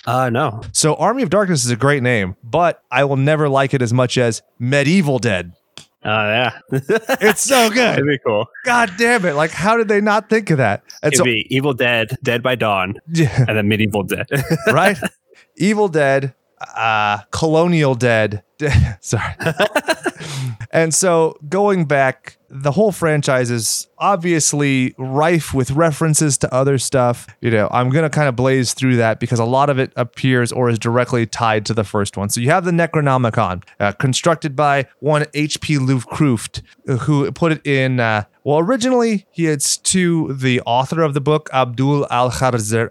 Uh 0.07 0.29
no. 0.29 0.61
So, 0.71 0.95
Army 0.95 1.21
of 1.21 1.29
Darkness 1.29 1.63
is 1.63 1.69
a 1.69 1.75
great 1.75 2.01
name, 2.01 2.35
but 2.43 2.81
I 2.89 3.03
will 3.03 3.17
never 3.17 3.47
like 3.47 3.73
it 3.73 3.81
as 3.81 3.93
much 3.93 4.17
as 4.17 4.41
Medieval 4.57 5.19
Dead. 5.19 5.53
Uh 6.03 6.07
yeah. 6.09 6.59
It's 7.21 7.41
so 7.41 7.69
That'd 7.69 8.03
good. 8.03 8.07
be 8.07 8.17
cool. 8.25 8.45
God 8.63 8.91
damn 8.97 9.25
it. 9.25 9.33
Like, 9.33 9.51
how 9.51 9.75
did 9.77 9.87
they 9.89 9.99
not 10.01 10.29
think 10.29 10.49
of 10.49 10.57
that? 10.57 10.83
And 11.03 11.11
It'd 11.13 11.17
so, 11.17 11.23
be 11.25 11.45
Evil 11.49 11.73
Dead, 11.73 12.17
Dead 12.23 12.41
by 12.41 12.55
Dawn, 12.55 12.95
yeah, 13.13 13.45
and 13.47 13.57
then 13.57 13.67
Medieval 13.67 14.03
Dead. 14.03 14.27
right? 14.67 14.97
Evil 15.57 15.89
Dead, 15.89 16.33
uh, 16.75 17.19
Colonial 17.31 17.95
Dead. 17.95 18.43
Sorry. 18.99 19.33
and 20.71 20.93
so 20.93 21.37
going 21.47 21.85
back, 21.85 22.37
the 22.49 22.71
whole 22.71 22.91
franchise 22.91 23.51
is 23.51 23.87
obviously 23.99 24.93
rife 24.97 25.53
with 25.53 25.71
references 25.71 26.37
to 26.39 26.53
other 26.53 26.77
stuff. 26.77 27.27
You 27.41 27.51
know, 27.51 27.69
I'm 27.71 27.89
going 27.89 28.03
to 28.03 28.09
kind 28.09 28.27
of 28.27 28.35
blaze 28.35 28.73
through 28.73 28.97
that 28.97 29.19
because 29.19 29.39
a 29.39 29.45
lot 29.45 29.69
of 29.69 29.77
it 29.77 29.93
appears 29.95 30.51
or 30.51 30.69
is 30.69 30.79
directly 30.79 31.25
tied 31.25 31.65
to 31.67 31.73
the 31.73 31.83
first 31.83 32.17
one. 32.17 32.29
So 32.29 32.41
you 32.41 32.49
have 32.49 32.65
the 32.65 32.71
Necronomicon, 32.71 33.63
uh, 33.79 33.91
constructed 33.93 34.55
by 34.55 34.87
one 34.99 35.25
H.P. 35.33 35.77
Lovecraft, 35.77 36.61
who 37.01 37.31
put 37.31 37.51
it 37.51 37.65
in. 37.65 37.99
Uh, 37.99 38.23
well, 38.43 38.59
originally 38.59 39.27
it's 39.35 39.77
to 39.77 40.33
the 40.33 40.61
author 40.61 41.01
of 41.01 41.13
the 41.13 41.21
book, 41.21 41.49
Abdul 41.53 42.07
Al 42.09 42.31
Khazred, 42.31 42.89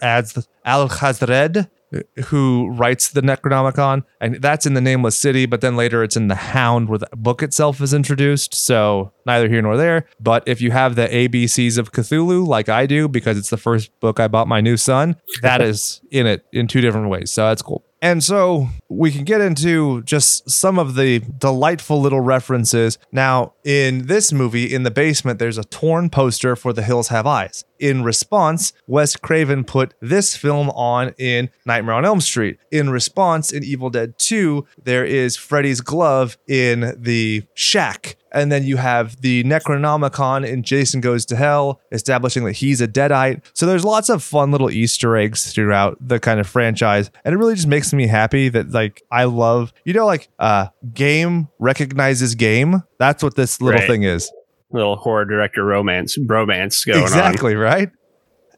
who 2.27 2.69
writes 2.71 3.11
the 3.11 3.21
Necronomicon, 3.21 4.05
and 4.21 4.37
that's 4.43 4.67
in 4.67 4.75
the 4.75 4.81
Nameless 4.81 5.19
City, 5.19 5.47
but 5.47 5.61
then 5.61 5.77
later 5.77 6.03
it's 6.03 6.17
in 6.17 6.29
the 6.29 6.35
Hound 6.35 6.89
where 6.89 6.99
the 6.99 7.09
book 7.17 7.43
itself 7.43 7.81
is 7.81 7.95
introduced. 7.95 8.55
So 8.55 9.13
neither 9.27 9.49
here 9.49 9.63
nor 9.63 9.77
there. 9.77 10.07
But 10.21 10.47
if 10.47 10.61
you 10.61 10.71
have 10.71 10.95
the 10.95 11.09
ABCs 11.09 11.79
of 11.79 11.93
Cthulhu, 11.93 12.47
like 12.47 12.69
I 12.69 12.87
do, 12.87 13.09
because 13.09 13.39
it's 13.39 13.51
the 13.51 13.57
first 13.57 13.99
book 14.01 14.21
I 14.21 14.29
bought 14.29 14.49
my 14.49 14.61
new 14.61 14.77
son, 14.77 15.17
that 15.43 15.61
is 15.61 16.01
in 16.11 16.27
it 16.27 16.45
in 16.53 16.67
two 16.67 16.81
different 16.81 17.09
ways. 17.09 17.33
So 17.33 17.47
that's 17.47 17.63
cool. 17.63 17.85
And 18.01 18.23
so 18.23 18.69
we 18.89 19.11
can 19.11 19.25
get 19.25 19.41
into 19.41 20.03
just 20.03 20.49
some 20.49 20.79
of 20.79 20.95
the 20.95 21.19
delightful 21.19 22.01
little 22.01 22.21
references. 22.21 22.97
Now, 23.11 23.55
in 23.69 24.07
this 24.07 24.33
movie, 24.33 24.73
in 24.75 24.85
the 24.85 24.91
basement, 24.91 25.39
there's 25.39 25.59
a 25.59 25.65
torn 25.65 26.09
poster 26.09 26.57
for 26.57 26.73
The 26.73 26.83
Hills 26.83 27.09
Have 27.09 27.27
Eyes. 27.27 27.67
In 27.79 28.03
response, 28.03 28.73
Wes 28.87 29.15
Craven 29.15 29.63
put 29.63 29.93
this 30.01 30.35
film 30.35 30.71
on 30.71 31.15
in 31.19 31.51
Nightmare 31.67 31.97
on 31.97 32.07
Elm 32.07 32.23
Street. 32.23 32.57
In 32.71 32.89
response, 32.89 33.53
in 33.53 33.63
Evil 33.63 33.91
Dead 33.91 34.19
2, 34.19 34.67
there 34.83 35.05
is 35.05 35.37
Freddy's 35.37 35.83
glove 35.83 36.39
in 36.49 36.97
the 36.99 37.45
shack. 37.53 38.17
And 38.33 38.51
then 38.51 38.65
you 38.65 38.79
have 38.79 39.21
the 39.21 39.45
Necronomicon 39.45 40.47
in 40.47 40.63
Jason 40.63 41.01
Goes 41.03 41.27
to 41.27 41.37
Hell, 41.37 41.81
establishing 41.93 42.45
that 42.45 42.53
he's 42.53 42.81
a 42.81 42.89
Deadite. 42.89 43.43
So 43.53 43.67
there's 43.67 43.85
lots 43.85 44.09
of 44.09 44.23
fun 44.23 44.51
little 44.51 44.71
Easter 44.71 45.17
eggs 45.17 45.53
throughout 45.53 45.97
the 46.01 46.19
kind 46.19 46.41
of 46.41 46.47
franchise. 46.47 47.11
And 47.25 47.35
it 47.35 47.39
really 47.39 47.55
just 47.55 47.69
makes 47.69 47.93
me 47.93 48.07
happy 48.07 48.49
that, 48.49 48.71
like, 48.71 49.03
I 49.11 49.25
love, 49.25 49.73
you 49.85 49.93
know, 49.93 50.07
like, 50.07 50.29
uh, 50.39 50.69
game 50.95 51.49
recognizes 51.59 52.35
game. 52.35 52.83
That's 52.99 53.23
what 53.23 53.37
this 53.37 53.61
little 53.61 53.79
Right. 53.81 53.89
thing 53.89 54.03
is. 54.03 54.31
Little 54.71 54.97
horror 54.97 55.25
director 55.25 55.65
romance, 55.65 56.19
bromance 56.19 56.87
going 56.87 56.99
on. 56.99 57.05
exactly, 57.05 57.55
right? 57.55 57.89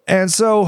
And 0.09 0.31
so 0.33 0.65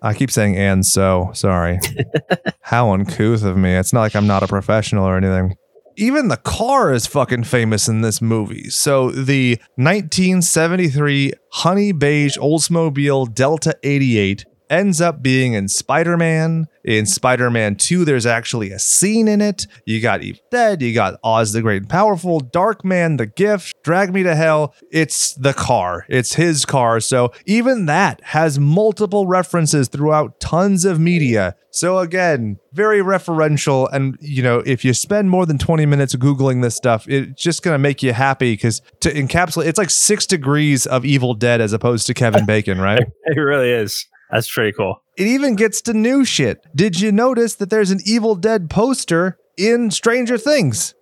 I 0.00 0.14
keep 0.16 0.30
saying 0.30 0.56
and 0.56 0.86
so, 0.86 1.30
sorry. 1.34 1.78
How 2.62 2.92
uncouth 2.92 3.42
of 3.42 3.56
me. 3.56 3.74
It's 3.74 3.92
not 3.92 4.00
like 4.00 4.16
I'm 4.16 4.26
not 4.26 4.42
a 4.42 4.46
professional 4.46 5.04
or 5.04 5.16
anything. 5.16 5.54
Even 5.96 6.28
the 6.28 6.36
car 6.38 6.92
is 6.92 7.06
fucking 7.06 7.44
famous 7.44 7.88
in 7.88 8.00
this 8.02 8.22
movie. 8.22 8.70
So 8.70 9.10
the 9.10 9.58
1973 9.76 11.32
honey 11.52 11.92
beige 11.92 12.38
Oldsmobile 12.38 13.34
Delta 13.34 13.74
88 13.82 14.44
ends 14.70 15.00
up 15.00 15.22
being 15.22 15.52
in 15.54 15.68
Spider-Man. 15.68 16.66
In 16.84 17.04
Spider-Man 17.04 17.76
2, 17.76 18.04
there's 18.04 18.24
actually 18.24 18.70
a 18.70 18.78
scene 18.78 19.28
in 19.28 19.42
it. 19.42 19.66
You 19.84 20.00
got 20.00 20.22
Evil 20.22 20.40
Dead, 20.50 20.80
you 20.80 20.94
got 20.94 21.20
Oz 21.22 21.52
the 21.52 21.60
Great 21.60 21.82
and 21.82 21.88
Powerful, 21.90 22.40
Darkman, 22.40 23.18
The 23.18 23.26
Gift, 23.26 23.74
Drag 23.82 24.12
Me 24.12 24.22
to 24.22 24.34
Hell. 24.34 24.74
It's 24.90 25.34
the 25.34 25.52
car. 25.52 26.06
It's 26.08 26.34
his 26.34 26.64
car. 26.64 27.00
So 27.00 27.32
even 27.44 27.86
that 27.86 28.22
has 28.24 28.58
multiple 28.58 29.26
references 29.26 29.88
throughout 29.88 30.40
tons 30.40 30.84
of 30.84 30.98
media. 30.98 31.56
So 31.70 31.98
again, 31.98 32.58
very 32.72 33.00
referential. 33.00 33.88
And 33.92 34.16
you 34.20 34.42
know, 34.42 34.62
if 34.64 34.84
you 34.84 34.94
spend 34.94 35.30
more 35.30 35.44
than 35.46 35.58
20 35.58 35.86
minutes 35.86 36.14
Googling 36.14 36.62
this 36.62 36.74
stuff, 36.74 37.08
it's 37.08 37.40
just 37.40 37.62
gonna 37.62 37.78
make 37.78 38.02
you 38.02 38.12
happy 38.12 38.54
because 38.54 38.80
to 39.00 39.12
encapsulate 39.12 39.66
it's 39.66 39.78
like 39.78 39.90
six 39.90 40.26
degrees 40.26 40.86
of 40.86 41.04
Evil 41.04 41.34
Dead 41.34 41.60
as 41.60 41.72
opposed 41.72 42.06
to 42.06 42.14
Kevin 42.14 42.46
Bacon, 42.46 42.80
right? 42.80 43.02
It 43.30 43.38
really 43.38 43.70
is. 43.70 44.06
That's 44.30 44.52
pretty 44.52 44.72
cool. 44.72 45.02
It 45.16 45.26
even 45.26 45.56
gets 45.56 45.80
to 45.82 45.94
new 45.94 46.24
shit. 46.24 46.64
Did 46.74 47.00
you 47.00 47.12
notice 47.12 47.56
that 47.56 47.70
there's 47.70 47.90
an 47.90 48.00
Evil 48.04 48.34
Dead 48.34 48.70
poster 48.70 49.38
in 49.56 49.90
Stranger 49.90 50.38
Things? 50.38 50.94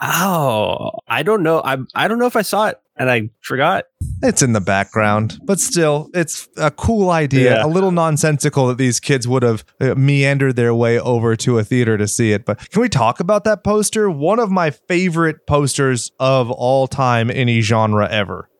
Oh, 0.00 0.90
I 1.08 1.22
don't 1.22 1.42
know. 1.42 1.62
I 1.64 1.78
I 1.94 2.08
don't 2.08 2.18
know 2.18 2.26
if 2.26 2.36
I 2.36 2.42
saw 2.42 2.66
it 2.68 2.78
and 2.96 3.10
I 3.10 3.30
forgot. 3.40 3.84
It's 4.22 4.42
in 4.42 4.52
the 4.52 4.60
background, 4.60 5.38
but 5.44 5.60
still, 5.60 6.10
it's 6.12 6.48
a 6.56 6.70
cool 6.70 7.10
idea. 7.10 7.56
Yeah. 7.56 7.66
A 7.66 7.68
little 7.68 7.92
nonsensical 7.92 8.66
that 8.68 8.78
these 8.78 9.00
kids 9.00 9.28
would 9.28 9.42
have 9.42 9.64
uh, 9.80 9.94
meandered 9.94 10.56
their 10.56 10.74
way 10.74 10.98
over 10.98 11.36
to 11.36 11.58
a 11.58 11.64
theater 11.64 11.96
to 11.96 12.08
see 12.08 12.32
it. 12.32 12.44
But 12.44 12.70
can 12.70 12.82
we 12.82 12.88
talk 12.88 13.20
about 13.20 13.44
that 13.44 13.64
poster? 13.64 14.10
One 14.10 14.38
of 14.38 14.50
my 14.50 14.70
favorite 14.70 15.46
posters 15.46 16.10
of 16.18 16.50
all 16.50 16.86
time, 16.86 17.30
any 17.30 17.60
genre 17.60 18.08
ever. 18.10 18.50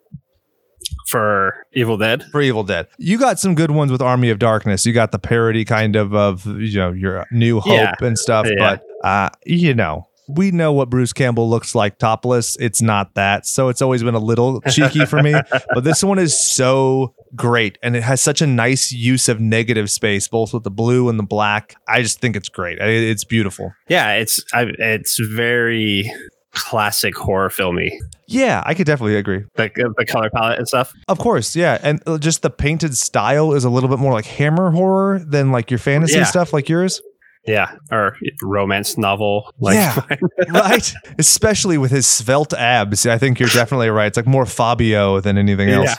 For 1.16 1.64
Evil 1.72 1.96
Dead, 1.96 2.24
for 2.30 2.42
Evil 2.42 2.62
Dead. 2.62 2.88
You 2.98 3.16
got 3.18 3.38
some 3.38 3.54
good 3.54 3.70
ones 3.70 3.90
with 3.90 4.02
Army 4.02 4.28
of 4.28 4.38
Darkness. 4.38 4.84
You 4.84 4.92
got 4.92 5.12
the 5.12 5.18
parody 5.18 5.64
kind 5.64 5.96
of 5.96 6.14
of 6.14 6.44
you 6.46 6.78
know 6.78 6.92
your 6.92 7.26
New 7.32 7.58
Hope 7.60 7.72
Yeah. 7.72 7.94
and 8.02 8.18
stuff, 8.18 8.46
Yeah. 8.46 8.76
but 9.02 9.06
uh 9.08 9.30
you 9.46 9.72
know, 9.72 10.08
we 10.28 10.50
know 10.50 10.72
what 10.74 10.90
Bruce 10.90 11.14
Campbell 11.14 11.48
looks 11.48 11.74
like 11.74 11.98
topless. 11.98 12.56
It's 12.56 12.82
not 12.82 13.14
that. 13.14 13.46
So 13.46 13.68
it's 13.70 13.80
always 13.80 14.02
been 14.02 14.14
a 14.14 14.18
little 14.18 14.60
cheeky 14.70 15.06
for 15.06 15.22
me, 15.22 15.34
but 15.72 15.84
this 15.84 16.04
one 16.04 16.18
is 16.18 16.38
so 16.38 17.14
great 17.34 17.78
and 17.82 17.96
it 17.96 18.02
has 18.02 18.20
such 18.20 18.42
a 18.42 18.46
nice 18.46 18.92
use 18.92 19.26
of 19.28 19.40
negative 19.40 19.90
space 19.90 20.28
both 20.28 20.52
with 20.52 20.64
the 20.64 20.70
blue 20.70 21.08
and 21.08 21.18
the 21.18 21.22
black. 21.24 21.76
I 21.88 22.02
just 22.02 22.20
think 22.20 22.36
it's 22.36 22.50
great. 22.50 22.76
It's 22.78 23.24
beautiful. 23.24 23.72
yeah, 23.88 24.12
it's 24.14 24.44
I, 24.52 24.66
it's 24.78 25.18
very 25.34 26.12
classic 26.56 27.14
horror 27.16 27.50
filmy. 27.50 27.98
Yeah, 28.26 28.62
I 28.66 28.74
could 28.74 28.86
definitely 28.86 29.16
agree. 29.16 29.44
The, 29.54 29.70
the 29.96 30.04
color 30.04 30.30
palette 30.30 30.58
and 30.58 30.66
stuff. 30.66 30.92
Of 31.06 31.18
course, 31.18 31.54
yeah, 31.54 31.78
and 31.82 32.02
uh, 32.06 32.18
just 32.18 32.42
the 32.42 32.50
painted 32.50 32.96
style 32.96 33.52
is 33.52 33.64
a 33.64 33.70
little 33.70 33.88
bit 33.88 33.98
more 34.00 34.12
like 34.12 34.24
Hammer 34.26 34.70
horror 34.72 35.20
than 35.20 35.52
like 35.52 35.70
your 35.70 35.78
fantasy 35.78 36.16
Yeah. 36.18 36.24
stuff 36.24 36.52
like 36.52 36.68
yours. 36.68 37.00
Yeah, 37.46 37.76
or 37.92 38.16
romance 38.42 38.98
novel. 38.98 39.52
Like 39.60 39.76
Yeah. 39.76 40.00
right? 40.48 40.92
Especially 41.16 41.78
with 41.78 41.92
his 41.92 42.04
svelte 42.04 42.52
abs. 42.54 43.06
I 43.06 43.18
think 43.18 43.38
you're 43.38 43.48
definitely 43.50 43.88
right. 43.88 44.06
It's 44.08 44.16
like 44.16 44.26
more 44.26 44.46
Fabio 44.46 45.20
than 45.20 45.38
anything 45.38 45.68
else. 45.68 45.90
Yeah. 45.90 45.96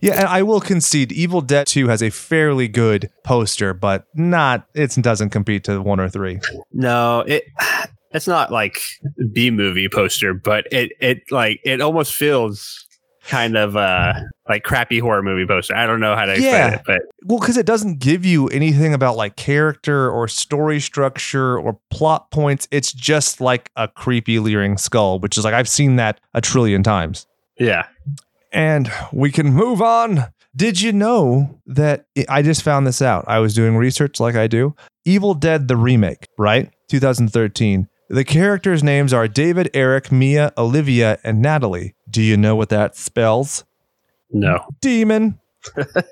Yeah, 0.00 0.12
and 0.20 0.28
I 0.28 0.44
will 0.44 0.60
concede 0.60 1.10
Evil 1.10 1.40
Dead 1.40 1.66
2 1.66 1.88
has 1.88 2.00
a 2.00 2.10
fairly 2.10 2.68
good 2.68 3.10
poster, 3.24 3.74
but 3.74 4.06
not 4.14 4.68
it 4.74 4.94
doesn't 5.00 5.30
compete 5.30 5.64
to 5.64 5.82
1 5.82 5.98
or 5.98 6.08
3. 6.08 6.38
No, 6.72 7.24
it 7.26 7.42
it's 8.14 8.26
not 8.28 8.50
like 8.52 8.78
B 9.32 9.50
movie 9.50 9.88
poster, 9.88 10.34
but 10.34 10.66
it 10.72 10.92
it 11.00 11.22
like 11.30 11.60
it 11.64 11.80
almost 11.80 12.14
feels 12.14 12.86
kind 13.28 13.56
of 13.56 13.76
uh 13.76 14.12
like 14.48 14.64
crappy 14.64 14.98
horror 14.98 15.22
movie 15.22 15.46
poster. 15.46 15.76
I 15.76 15.86
don't 15.86 16.00
know 16.00 16.16
how 16.16 16.24
to 16.24 16.32
explain 16.32 16.52
Yeah. 16.52 16.74
it, 16.74 16.82
but 16.84 17.02
Well, 17.24 17.38
cuz 17.38 17.56
it 17.56 17.64
doesn't 17.66 18.00
give 18.00 18.24
you 18.24 18.48
anything 18.48 18.92
about 18.94 19.16
like 19.16 19.36
character 19.36 20.10
or 20.10 20.26
story 20.26 20.80
structure 20.80 21.56
or 21.58 21.78
plot 21.90 22.30
points. 22.32 22.66
It's 22.72 22.92
just 22.92 23.40
like 23.40 23.70
a 23.76 23.86
creepy 23.86 24.40
leering 24.40 24.76
skull, 24.76 25.20
which 25.20 25.38
is 25.38 25.44
like 25.44 25.54
I've 25.54 25.68
seen 25.68 25.96
that 25.96 26.18
a 26.34 26.40
trillion 26.40 26.82
times. 26.82 27.26
yeah. 27.58 27.86
And 28.52 28.90
we 29.12 29.30
can 29.30 29.46
move 29.52 29.80
on. 29.80 30.24
Did 30.54 30.80
you 30.82 30.92
know 30.92 31.58
that 31.64 32.04
I 32.28 32.42
just 32.42 32.62
found 32.62 32.86
this 32.86 33.00
out? 33.00 33.24
I 33.26 33.38
was 33.38 33.54
doing 33.54 33.76
research 33.76 34.20
like 34.20 34.34
I 34.34 34.46
do. 34.48 34.74
Evil 35.06 35.32
Dead, 35.32 35.68
the 35.68 35.76
remake, 35.76 36.26
right? 36.36 36.68
2013. 36.90 37.88
The 38.12 38.24
characters' 38.24 38.82
names 38.82 39.14
are 39.14 39.26
David, 39.26 39.70
Eric, 39.72 40.12
Mia, 40.12 40.52
Olivia, 40.58 41.18
and 41.24 41.40
Natalie. 41.40 41.94
Do 42.10 42.20
you 42.20 42.36
know 42.36 42.54
what 42.54 42.68
that 42.68 42.94
spells? 42.94 43.64
No. 44.30 44.66
Demon. 44.82 45.40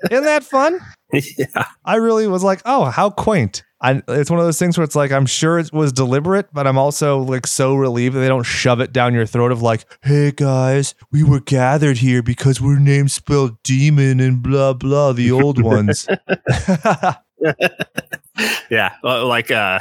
Isn't 0.09 0.25
that 0.25 0.43
fun? 0.43 0.79
yeah. 1.13 1.67
I 1.85 1.97
really 1.97 2.25
was 2.25 2.43
like, 2.43 2.63
oh, 2.65 2.85
how 2.85 3.11
quaint. 3.11 3.63
I, 3.83 4.01
it's 4.07 4.31
one 4.31 4.39
of 4.39 4.45
those 4.47 4.57
things 4.57 4.79
where 4.79 4.83
it's 4.83 4.95
like, 4.95 5.11
I'm 5.11 5.27
sure 5.27 5.59
it 5.59 5.71
was 5.71 5.93
deliberate, 5.93 6.47
but 6.51 6.65
I'm 6.65 6.79
also 6.79 7.19
like 7.19 7.45
so 7.45 7.75
relieved 7.75 8.15
that 8.15 8.21
they 8.21 8.27
don't 8.27 8.41
shove 8.41 8.79
it 8.81 8.91
down 8.91 9.13
your 9.13 9.27
throat 9.27 9.51
of 9.51 9.61
like, 9.61 9.85
hey 10.01 10.31
guys, 10.31 10.95
we 11.11 11.23
were 11.23 11.39
gathered 11.39 11.97
here 11.97 12.23
because 12.23 12.59
we're 12.59 12.79
named 12.79 13.11
spelled 13.11 13.61
demon 13.61 14.19
and 14.19 14.41
blah 14.41 14.73
blah, 14.73 15.13
the 15.13 15.31
old 15.31 15.61
ones. 15.61 16.07
Yeah. 18.69 18.95
Like 19.03 19.51
uh 19.51 19.79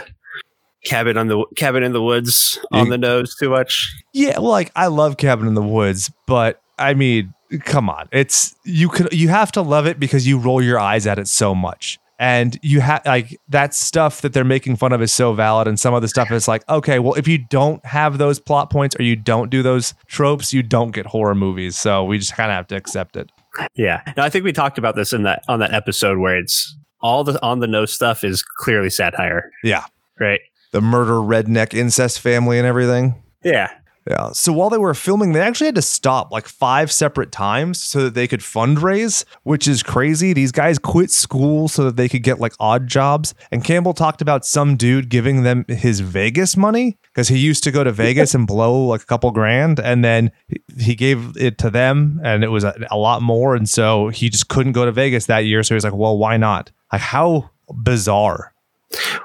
cabin 0.84 1.16
on 1.16 1.28
the 1.28 1.44
cabin 1.56 1.82
in 1.82 1.92
the 1.92 2.02
woods 2.02 2.58
on 2.72 2.88
the 2.88 2.99
nose 2.99 3.34
too 3.37 3.50
much. 3.50 3.94
yeah, 4.12 4.38
Well, 4.38 4.50
like 4.50 4.72
I 4.76 4.87
love 4.87 5.16
Cabin 5.16 5.46
in 5.46 5.54
the 5.54 5.62
Woods, 5.62 6.10
but 6.26 6.60
I 6.78 6.94
mean, 6.94 7.34
come 7.64 7.90
on. 7.90 8.08
It's 8.12 8.54
you 8.64 8.88
could 8.88 9.12
you 9.12 9.28
have 9.28 9.52
to 9.52 9.62
love 9.62 9.87
it 9.87 10.00
because 10.00 10.26
you 10.26 10.38
roll 10.38 10.62
your 10.62 10.78
eyes 10.78 11.06
at 11.06 11.18
it 11.18 11.28
so 11.28 11.54
much. 11.54 11.99
And 12.18 12.58
you 12.60 12.82
have 12.82 13.00
like 13.06 13.34
that 13.49 13.72
stuff 13.72 14.20
that 14.20 14.34
they're 14.34 14.44
making 14.44 14.76
fun 14.76 14.92
of 14.92 15.00
is 15.00 15.10
so 15.10 15.32
valid, 15.32 15.66
and 15.66 15.80
some 15.80 15.94
of 15.94 16.02
the 16.02 16.08
stuff 16.08 16.30
is 16.30 16.46
like, 16.46 16.68
okay, 16.68 16.99
well, 16.99 17.14
if 17.14 17.26
you 17.26 17.38
don't 17.38 17.82
have 17.87 18.18
those 18.18 18.38
plot 18.38 18.68
points 18.68 18.94
or 18.99 19.02
you 19.04 19.16
don't 19.16 19.49
do 19.49 19.62
those 19.62 19.94
tropes, 20.06 20.52
you 20.52 20.62
don't 20.62 20.90
get 20.90 21.06
horror 21.06 21.34
movies. 21.34 21.78
So 21.78 22.04
we 22.04 22.18
just 22.18 22.34
kind 22.34 22.50
of 22.50 22.56
have 22.56 22.66
to 22.68 22.76
accept 22.76 23.16
it. 23.16 23.30
Yeah. 23.75 24.02
No, 24.18 24.22
I 24.22 24.28
think 24.28 24.44
we 24.44 24.52
talked 24.52 24.76
about 24.76 24.96
this 24.96 25.14
in 25.14 25.22
that 25.22 25.42
on 25.49 25.60
that 25.60 25.72
episode 25.72 26.18
where 26.18 26.37
it's 26.37 26.76
all 27.00 27.25
the 27.25 27.42
on 27.42 27.60
the 27.60 27.66
nose 27.66 27.90
stuff 27.90 28.22
is 28.22 28.42
clearly 28.42 28.90
satire. 28.90 29.50
Yeah. 29.64 29.87
Right. 30.20 30.40
The 30.72 30.80
murder, 30.80 31.14
redneck, 31.14 31.74
incest 31.74 32.20
family, 32.20 32.58
and 32.58 32.66
everything. 32.66 33.22
Yeah. 33.42 33.70
Yeah. 34.08 34.30
So 34.32 34.52
while 34.52 34.70
they 34.70 34.78
were 34.78 34.94
filming, 34.94 35.32
they 35.32 35.40
actually 35.40 35.66
had 35.66 35.74
to 35.74 35.82
stop 35.82 36.32
like 36.32 36.48
five 36.48 36.90
separate 36.90 37.30
times 37.30 37.80
so 37.80 38.02
that 38.04 38.14
they 38.14 38.26
could 38.26 38.40
fundraise, 38.40 39.24
which 39.42 39.68
is 39.68 39.82
crazy. 39.82 40.32
These 40.32 40.52
guys 40.52 40.78
quit 40.78 41.10
school 41.10 41.68
so 41.68 41.84
that 41.84 41.96
they 41.96 42.08
could 42.08 42.22
get 42.22 42.40
like 42.40 42.54
odd 42.58 42.86
jobs. 42.86 43.34
And 43.50 43.62
Campbell 43.62 43.92
talked 43.92 44.22
about 44.22 44.46
some 44.46 44.76
dude 44.76 45.10
giving 45.10 45.42
them 45.42 45.64
his 45.68 46.00
Vegas 46.00 46.56
money 46.56 46.98
because 47.12 47.28
he 47.28 47.38
used 47.38 47.62
to 47.64 47.70
go 47.70 47.84
to 47.84 47.92
Vegas 47.92 48.34
and 48.34 48.46
blow 48.46 48.86
like 48.86 49.02
a 49.02 49.06
couple 49.06 49.30
grand. 49.32 49.78
And 49.78 50.02
then 50.04 50.32
he- 50.78 50.94
gave 50.94 51.36
it 51.36 51.58
to 51.58 51.70
them 51.70 52.20
and 52.24 52.42
it 52.42 52.48
was 52.48 52.64
a, 52.64 52.74
a 52.90 52.96
lot 52.96 53.22
more. 53.22 53.54
And 53.54 53.68
so 53.68 54.08
he 54.08 54.28
just 54.28 54.48
couldn't 54.48 54.72
go 54.72 54.84
to 54.86 54.92
Vegas 54.92 55.26
that 55.26 55.40
year. 55.40 55.62
So 55.62 55.74
he 55.74 55.76
was 55.76 55.84
like, 55.84 55.94
well, 55.94 56.16
why 56.18 56.36
not? 56.36 56.70
Like, 56.92 57.02
how 57.02 57.50
bizarre. 57.72 58.52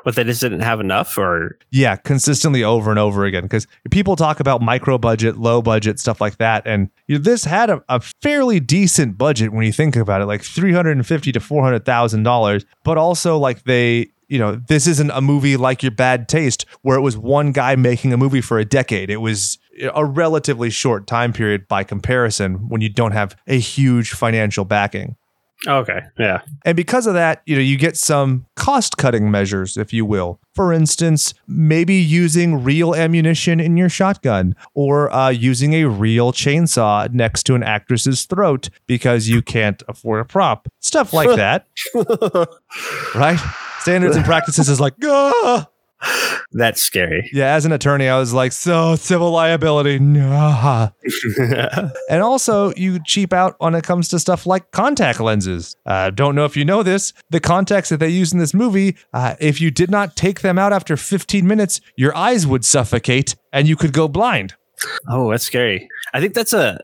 But 0.03 0.15
they 0.15 0.23
just 0.23 0.41
didn't 0.41 0.59
have 0.59 0.79
enough 0.79 1.17
or 1.17 1.57
Yeah, 1.71 1.95
consistently 1.95 2.63
over 2.63 2.91
and 2.91 2.99
over 2.99 3.25
again. 3.25 3.43
Because 3.43 3.65
people 3.89 4.15
talk 4.15 4.39
about 4.39 4.61
micro 4.61 4.97
budget, 4.97 5.37
low 5.37 5.61
budget, 5.61 5.99
stuff 5.99 6.21
like 6.21 6.37
that. 6.37 6.67
And 6.67 6.89
you 7.07 7.17
know, 7.17 7.23
this 7.23 7.45
had 7.45 7.69
a, 7.69 7.83
a 7.89 7.99
fairly 8.21 8.59
decent 8.59 9.17
budget 9.17 9.51
when 9.51 9.65
you 9.65 9.71
think 9.71 9.95
about 9.95 10.21
it, 10.21 10.25
like 10.25 10.43
three 10.43 10.73
hundred 10.73 10.91
and 10.97 11.05
fifty 11.05 11.31
to 11.31 11.39
four 11.39 11.63
hundred 11.63 11.85
thousand 11.85 12.23
dollars. 12.23 12.65
But 12.83 12.97
also 12.97 13.37
like 13.37 13.63
they 13.63 14.11
you 14.27 14.39
know, 14.39 14.55
this 14.55 14.87
isn't 14.87 15.11
a 15.11 15.21
movie 15.21 15.55
like 15.55 15.83
your 15.83 15.91
bad 15.91 16.27
taste 16.27 16.65
where 16.81 16.97
it 16.97 17.01
was 17.01 17.17
one 17.17 17.51
guy 17.51 17.75
making 17.75 18.11
a 18.11 18.17
movie 18.17 18.41
for 18.41 18.57
a 18.57 18.65
decade. 18.65 19.09
It 19.09 19.17
was 19.17 19.59
a 19.93 20.03
relatively 20.03 20.69
short 20.69 21.05
time 21.05 21.33
period 21.33 21.67
by 21.67 21.83
comparison 21.83 22.69
when 22.69 22.81
you 22.81 22.89
don't 22.89 23.11
have 23.11 23.35
a 23.47 23.59
huge 23.59 24.11
financial 24.11 24.65
backing. 24.65 25.15
Okay. 25.67 26.01
Yeah. 26.17 26.41
And 26.63 26.75
because 26.75 27.07
of 27.07 27.13
that, 27.13 27.41
you 27.45 27.55
know, 27.55 27.61
you 27.61 27.77
get 27.77 27.97
some 27.97 28.45
cost 28.55 28.97
cutting 28.97 29.31
measures, 29.31 29.77
if 29.77 29.93
you 29.93 30.05
will. 30.05 30.39
For 30.53 30.71
instance, 30.71 31.33
maybe 31.47 31.95
using 31.95 32.63
real 32.63 32.95
ammunition 32.95 33.59
in 33.59 33.77
your 33.77 33.89
shotgun 33.89 34.55
or 34.73 35.11
uh, 35.13 35.29
using 35.29 35.73
a 35.73 35.85
real 35.85 36.31
chainsaw 36.31 37.11
next 37.11 37.43
to 37.43 37.55
an 37.55 37.63
actress's 37.63 38.25
throat 38.25 38.69
because 38.87 39.27
you 39.27 39.41
can't 39.41 39.81
afford 39.87 40.21
a 40.21 40.25
prop. 40.25 40.67
Stuff 40.79 41.13
like 41.13 41.29
that, 41.35 41.67
right? 43.15 43.39
Standards 43.79 44.15
and 44.15 44.25
practices 44.25 44.69
is 44.69 44.79
like, 44.79 44.93
ah. 45.03 45.67
That's 46.51 46.81
scary. 46.81 47.29
yeah, 47.33 47.53
as 47.55 47.65
an 47.65 47.71
attorney, 47.71 48.07
I 48.07 48.17
was 48.19 48.33
like, 48.33 48.51
so 48.51 48.95
civil 48.95 49.31
liability. 49.31 49.99
Nah. 49.99 50.89
And 52.09 52.21
also, 52.21 52.73
you 52.75 52.99
cheap 53.03 53.33
out 53.33 53.55
when 53.59 53.75
it 53.75 53.83
comes 53.83 54.07
to 54.09 54.19
stuff 54.19 54.45
like 54.45 54.71
contact 54.71 55.19
lenses. 55.19 55.75
Uh, 55.85 56.11
don't 56.11 56.35
know 56.35 56.45
if 56.45 56.55
you 56.55 56.63
know 56.65 56.83
this. 56.83 57.13
The 57.29 57.39
contacts 57.39 57.89
that 57.89 57.97
they 57.99 58.09
use 58.09 58.31
in 58.31 58.39
this 58.39 58.53
movie, 58.53 58.95
uh, 59.13 59.35
if 59.39 59.59
you 59.59 59.71
did 59.71 59.89
not 59.89 60.15
take 60.15 60.41
them 60.41 60.57
out 60.59 60.71
after 60.71 60.95
15 60.97 61.47
minutes, 61.47 61.81
your 61.97 62.15
eyes 62.15 62.45
would 62.45 62.63
suffocate 62.63 63.35
and 63.51 63.67
you 63.67 63.75
could 63.75 63.91
go 63.93 64.07
blind. 64.07 64.53
oh, 65.09 65.31
that's 65.31 65.43
scary. 65.43 65.87
I 66.13 66.19
think 66.19 66.33
that's 66.33 66.53
a 66.53 66.79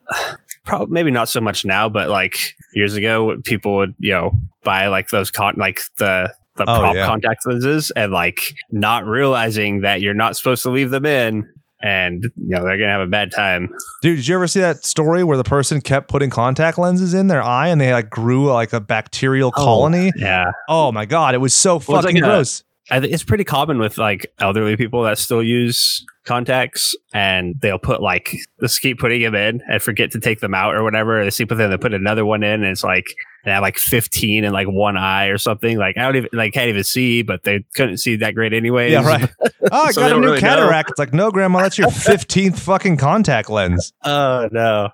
probably 0.65 0.93
maybe 0.93 1.11
not 1.11 1.29
so 1.29 1.41
much 1.41 1.65
now, 1.65 1.89
but 1.89 2.09
like 2.09 2.55
years 2.73 2.95
ago, 2.95 3.37
people 3.43 3.75
would 3.75 3.93
you 3.99 4.11
know 4.11 4.31
buy 4.63 4.87
like 4.87 5.09
those 5.09 5.31
con 5.31 5.55
like 5.57 5.81
the 5.97 6.33
the 6.57 6.63
Oh, 6.63 6.79
prop 6.79 6.95
yeah. 6.95 7.05
contact 7.05 7.45
lenses 7.45 7.91
and 7.95 8.11
like 8.11 8.53
not 8.71 9.05
realizing 9.05 9.81
that 9.81 10.01
you're 10.01 10.13
not 10.13 10.35
supposed 10.35 10.63
to 10.63 10.69
leave 10.69 10.89
them 10.89 11.05
in, 11.05 11.47
and 11.83 12.23
you 12.23 12.31
know 12.35 12.63
they're 12.63 12.77
gonna 12.77 12.91
have 12.91 13.01
a 13.01 13.07
bad 13.07 13.31
time. 13.31 13.69
Dude, 14.01 14.17
did 14.17 14.27
you 14.27 14.35
ever 14.35 14.47
see 14.47 14.59
that 14.59 14.85
story 14.85 15.23
where 15.23 15.37
the 15.37 15.43
person 15.43 15.81
kept 15.81 16.09
putting 16.09 16.29
contact 16.29 16.77
lenses 16.77 17.13
in 17.13 17.27
their 17.27 17.41
eye 17.41 17.67
and 17.67 17.79
they 17.81 17.91
like 17.93 18.09
grew 18.09 18.45
like 18.51 18.73
a 18.73 18.79
bacterial 18.79 19.51
oh, 19.55 19.63
colony? 19.63 20.11
Yeah. 20.15 20.51
Oh, 20.69 20.91
my 20.91 21.05
God. 21.05 21.33
It 21.33 21.39
was 21.39 21.53
so 21.53 21.81
Well, 21.87 22.01
fucking 22.01 22.15
like 22.15 22.23
gross. 22.23 22.63
I 22.89 22.99
think 22.99 23.13
it's 23.13 23.23
pretty 23.23 23.45
common 23.45 23.79
with 23.79 23.97
like 23.97 24.27
elderly 24.39 24.75
people 24.75 25.03
that 25.03 25.17
still 25.17 25.41
use 25.41 26.05
contacts 26.25 26.95
and 27.13 27.55
they'll 27.61 27.79
put 27.79 28.01
like 28.01 28.35
just 28.59 28.81
keep 28.81 28.99
putting 28.99 29.21
them 29.21 29.33
in 29.33 29.61
and 29.69 29.81
forget 29.81 30.11
to 30.11 30.19
take 30.19 30.39
them 30.41 30.53
out 30.53 30.75
or 30.75 30.83
whatever. 30.83 31.23
They 31.23 31.29
sleep 31.29 31.49
with 31.49 31.61
it, 31.61 31.69
they 31.69 31.77
put 31.77 31.93
another 31.93 32.25
one 32.25 32.43
in 32.43 32.61
and 32.61 32.65
it's 32.65 32.83
like 32.83 33.05
they 33.45 33.51
have 33.51 33.61
like 33.61 33.77
15 33.77 34.43
in 34.43 34.51
like 34.53 34.67
one 34.67 34.97
eye 34.97 35.27
or 35.27 35.37
something. 35.37 35.77
Like 35.77 35.97
I 35.97 36.03
don't 36.03 36.15
even 36.15 36.29
like 36.33 36.53
can't 36.53 36.69
even 36.69 36.83
see, 36.83 37.21
but 37.21 37.43
they 37.43 37.65
couldn't 37.75 37.97
see 37.97 38.15
that 38.17 38.35
great 38.35 38.53
anyway. 38.53 38.91
Yeah, 38.91 39.05
right. 39.05 39.29
Oh, 39.71 39.83
I 39.85 39.91
So 39.91 40.01
got 40.01 40.11
a 40.11 40.15
new 40.15 40.21
really 40.21 40.41
know. 40.41 40.47
cataract. 40.47 40.89
It's 40.89 40.99
like, 40.99 41.13
no, 41.13 41.31
grandma, 41.31 41.59
that's 41.61 41.77
your 41.77 41.87
15th 41.89 42.59
fucking 42.59 42.97
contact 42.97 43.49
lens. 43.49 43.93
Oh 44.03 44.49
no. 44.51 44.89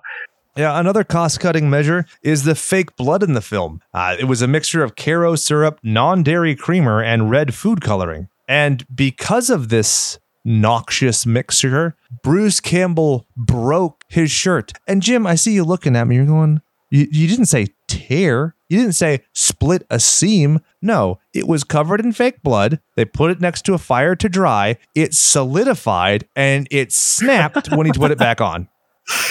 Yeah, 0.56 0.78
another 0.78 1.04
cost 1.04 1.40
cutting 1.40 1.70
measure 1.70 2.04
is 2.22 2.42
the 2.44 2.54
fake 2.54 2.96
blood 2.96 3.22
in 3.22 3.32
the 3.34 3.40
film. 3.40 3.80
Uh, 3.94 4.16
it 4.18 4.24
was 4.24 4.42
a 4.42 4.48
mixture 4.48 4.82
of 4.82 4.96
Karo 4.96 5.36
syrup, 5.36 5.78
non 5.82 6.22
dairy 6.22 6.54
creamer, 6.56 7.02
and 7.02 7.30
red 7.30 7.54
food 7.54 7.80
coloring. 7.80 8.28
And 8.48 8.84
because 8.94 9.50
of 9.50 9.68
this 9.68 10.18
noxious 10.44 11.24
mixture, 11.26 11.94
Bruce 12.22 12.58
Campbell 12.60 13.26
broke 13.36 14.02
his 14.08 14.30
shirt. 14.30 14.72
And 14.86 15.00
Jim, 15.02 15.26
I 15.26 15.34
see 15.36 15.52
you 15.52 15.62
looking 15.64 15.94
at 15.94 16.06
me. 16.08 16.16
You're 16.16 16.26
going, 16.26 16.60
you, 16.90 17.06
you 17.10 17.28
didn't 17.28 17.46
say 17.46 17.68
tear. 17.98 18.54
You 18.68 18.78
didn't 18.78 18.94
say 18.94 19.22
split 19.32 19.86
a 19.90 19.98
seam. 19.98 20.60
No, 20.82 21.18
it 21.32 21.48
was 21.48 21.64
covered 21.64 22.00
in 22.00 22.12
fake 22.12 22.42
blood. 22.42 22.80
They 22.96 23.04
put 23.04 23.30
it 23.30 23.40
next 23.40 23.62
to 23.66 23.74
a 23.74 23.78
fire 23.78 24.14
to 24.16 24.28
dry. 24.28 24.76
It 24.94 25.14
solidified 25.14 26.28
and 26.36 26.68
it 26.70 26.92
snapped 26.92 27.70
when 27.74 27.86
he 27.86 27.92
put 27.92 28.10
it 28.10 28.18
back 28.18 28.40
on. 28.40 28.68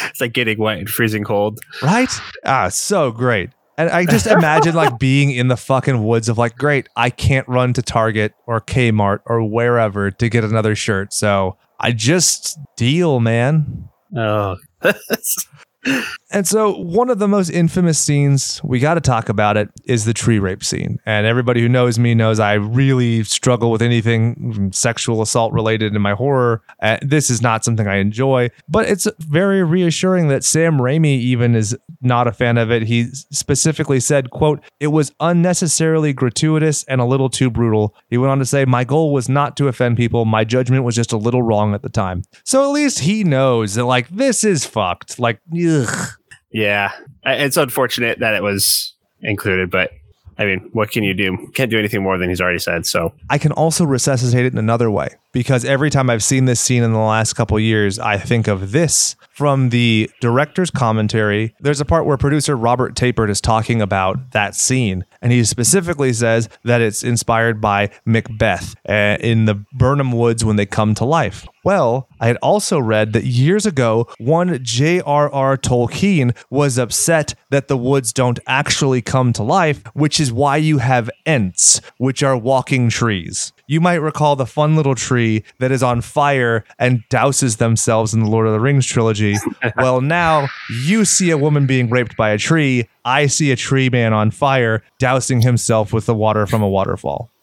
It's 0.06 0.20
like 0.20 0.34
getting 0.34 0.58
wet 0.58 0.80
and 0.80 0.90
freezing 0.90 1.24
cold. 1.24 1.60
Right? 1.84 2.10
Ah, 2.44 2.68
so 2.70 3.12
great. 3.12 3.52
And 3.78 3.92
I 3.92 4.06
just 4.06 4.26
imagine 4.26 4.74
like 4.74 4.98
being 5.00 5.30
in 5.30 5.50
the 5.50 5.58
fucking 5.58 6.04
woods 6.04 6.30
of 6.30 6.40
like, 6.40 6.58
great, 6.58 6.90
I 6.96 7.12
can't 7.12 7.48
run 7.48 7.74
to 7.74 7.84
Target 7.84 8.34
or 8.48 8.60
Kmart 8.60 9.20
or 9.28 9.44
wherever 9.44 10.10
to 10.10 10.30
get 10.30 10.44
another 10.44 10.74
shirt. 10.74 11.14
So 11.14 11.58
I 11.80 11.92
just 11.92 12.58
deal, 12.76 13.20
man. 13.20 13.88
Oh, 14.18 14.56
And 16.30 16.46
so, 16.46 16.76
one 16.76 17.10
of 17.10 17.20
the 17.20 17.28
most 17.28 17.50
infamous 17.50 17.98
scenes, 17.98 18.62
we 18.64 18.80
got 18.80 18.96
to 18.96 19.02
talk 19.02 19.30
about 19.30 19.56
it, 19.56 19.70
is 19.86 20.04
the 20.04 20.14
tree 20.14 20.40
rape 20.40 20.62
scene. 20.62 21.00
And 21.06 21.26
everybody 21.26 21.62
who 21.62 21.70
knows 21.70 21.98
me 21.98 22.14
knows 22.16 22.40
I 22.40 22.54
really 22.54 23.24
struggle 23.24 23.72
with 23.72 23.82
anything 23.82 24.72
sexual 24.74 25.22
assault 25.22 25.54
related 25.54 25.96
in 25.96 26.02
my 26.02 26.14
horror. 26.14 26.62
Uh, 26.82 26.98
this 27.02 27.30
is 27.30 27.42
not 27.42 27.64
something 27.64 27.88
I 27.88 27.98
enjoy, 27.98 28.50
but 28.68 28.90
it's 28.90 29.08
very 29.20 29.64
reassuring 29.64 30.28
that 30.28 30.44
Sam 30.44 30.80
Raimi 30.80 31.18
even 31.18 31.56
is 31.56 31.78
not 32.02 32.28
a 32.28 32.34
fan 32.34 32.58
of 32.58 32.72
it. 32.72 32.84
He 32.84 33.06
specifically 33.06 34.02
said, 34.02 34.30
quote, 34.30 34.62
it 34.82 34.88
was 34.88 35.14
unnecessarily 35.22 36.12
gratuitous 36.12 36.84
and 36.86 37.00
a 37.00 37.06
little 37.06 37.30
too 37.30 37.50
brutal. 37.50 37.96
He 38.10 38.18
went 38.18 38.32
on 38.32 38.40
to 38.40 38.46
say, 38.46 38.66
my 38.66 38.84
goal 38.84 39.14
was 39.14 39.30
not 39.30 39.56
to 39.58 39.70
offend 39.70 39.96
people. 39.96 40.26
My 40.26 40.44
judgment 40.44 40.84
was 40.84 40.96
just 40.96 41.14
a 41.14 41.18
little 41.18 41.42
wrong 41.42 41.74
at 41.74 41.84
the 41.84 41.90
time. 41.90 42.24
So 42.44 42.64
at 42.64 42.72
least 42.72 43.00
he 43.00 43.24
knows 43.24 43.76
that 43.76 43.86
like, 43.86 44.10
this 44.10 44.44
is 44.44 44.66
fucked. 44.66 45.20
Like, 45.20 45.40
ugh. 45.54 46.10
Yeah. 46.51 46.92
It's 47.25 47.58
unfortunate 47.58 48.20
that 48.20 48.34
it 48.34 48.44
was 48.44 48.94
included, 49.22 49.70
but 49.70 49.92
I 50.38 50.46
mean, 50.46 50.70
what 50.74 50.92
can 50.92 51.04
you 51.04 51.13
do? 51.13 51.50
Can't 51.56 51.72
do 51.72 51.80
anything 51.80 52.04
more 52.04 52.18
than 52.18 52.30
he's 52.30 52.42
already 52.42 52.60
said. 52.60 52.86
So 52.86 53.13
I 53.30 53.38
can 53.38 53.51
also 53.51 53.86
resuscitate 53.86 54.46
it 54.46 54.54
in 54.54 54.60
another 54.60 54.92
way 54.92 55.10
because 55.32 55.66
every 55.66 55.90
time 55.90 56.10
I've 56.10 56.24
seen 56.24 56.46
this 56.46 56.60
scene 56.60 56.84
in 56.84 56.94
the 56.94 57.00
last 57.00 57.34
couple 57.34 57.60
years, 57.60 58.00
I 58.00 58.18
think 58.18 58.48
of 58.48 58.72
this 58.72 59.16
from 59.32 59.70
the 59.70 60.10
director's 60.20 60.72
commentary. 60.72 61.54
There's 61.60 61.80
a 61.80 61.86
part 61.86 62.06
where 62.06 62.18
producer 62.18 62.56
Robert 62.56 62.96
Tapert 62.96 63.30
is 63.30 63.40
talking 63.40 63.82
about 63.82 64.32
that 64.32 64.56
scene, 64.56 65.06
and 65.22 65.32
he 65.32 65.44
specifically 65.44 66.12
says 66.14 66.50
that 66.64 66.82
it's 66.82 67.04
inspired 67.04 67.62
by 67.62 67.92
Macbeth 68.06 68.76
uh, 68.90 69.18
in 69.20 69.46
the 69.46 69.64
Birnam 69.74 70.12
Woods 70.12 70.44
when 70.44 70.56
they 70.56 70.66
come 70.66 70.96
to 70.96 71.06
life. 71.06 71.46
Well, 71.64 72.08
I 72.20 72.28
had 72.28 72.38
also 72.38 72.80
read 72.80 73.14
that 73.14 73.26
years 73.26 73.66
ago, 73.66 74.08
one 74.20 74.58
J.R.R. 74.64 75.58
Tolkien 75.58 76.36
was 76.50 76.78
upset 76.78 77.36
that 77.52 77.68
the 77.68 77.78
woods 77.78 78.14
don't 78.14 78.40
actually 78.48 79.02
come 79.02 79.34
to 79.34 79.44
life, 79.44 79.84
which 79.94 80.20
is 80.20 80.32
why 80.32 80.58
you 80.58 80.78
have 80.78 81.10
Ents, 81.26 81.82
which 81.98 82.24
are 82.24 82.38
walking 82.38 82.90
trees. 82.90 83.52
You 83.68 83.82
might 83.82 83.96
recall 83.96 84.36
the 84.36 84.46
fun 84.46 84.76
little 84.76 84.96
tree 84.96 85.44
that 85.60 85.72
is 85.72 85.84
on 85.84 86.02
fire 86.02 86.64
and 86.80 87.04
douses 87.10 87.58
themselves 87.58 88.14
in 88.14 88.22
the 88.22 88.30
Lord 88.30 88.48
of 88.48 88.54
the 88.54 88.60
Rings 88.60 88.86
trilogy. 88.86 89.36
well, 89.78 90.02
now 90.02 90.48
you 90.84 91.06
see 91.06 91.30
a 91.32 91.38
woman 91.38 91.68
being 91.68 91.90
raped 91.90 92.16
by 92.16 92.30
a 92.30 92.38
tree. 92.38 92.88
I 93.04 93.28
see 93.28 93.52
a 93.52 93.56
tree 93.56 93.90
man 93.90 94.14
on 94.14 94.32
fire 94.32 94.84
dousing 95.00 95.42
himself 95.42 95.91
with 95.91 96.06
the 96.06 96.15
water 96.15 96.48
from 96.48 96.62
a 96.62 96.70
waterfall. 96.70 97.30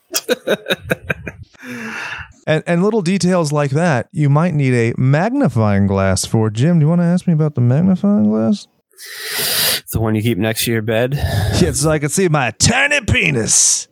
And, 2.46 2.62
and 2.66 2.82
little 2.82 3.00
details 3.00 3.52
like 3.52 3.70
that, 3.70 4.10
you 4.12 4.28
might 4.28 4.52
need 4.52 4.74
a 4.74 4.92
magnifying 4.98 5.86
glass 5.86 6.26
for. 6.26 6.50
Jim, 6.50 6.78
do 6.78 6.84
you 6.84 6.88
want 6.90 7.00
to 7.00 7.06
ask 7.06 7.26
me 7.26 7.32
about 7.32 7.54
the 7.54 7.62
magnifying 7.62 8.28
glass? 8.28 8.68
the 9.94 10.00
one 10.00 10.14
you 10.14 10.22
keep 10.22 10.36
next 10.36 10.64
to 10.64 10.72
your 10.72 10.82
bed. 10.82 11.14
Yeah, 11.14 11.72
so 11.72 11.90
I 11.90 11.98
can 11.98 12.10
see 12.10 12.28
my 12.28 12.50
tiny 12.52 13.00
penis. 13.06 13.88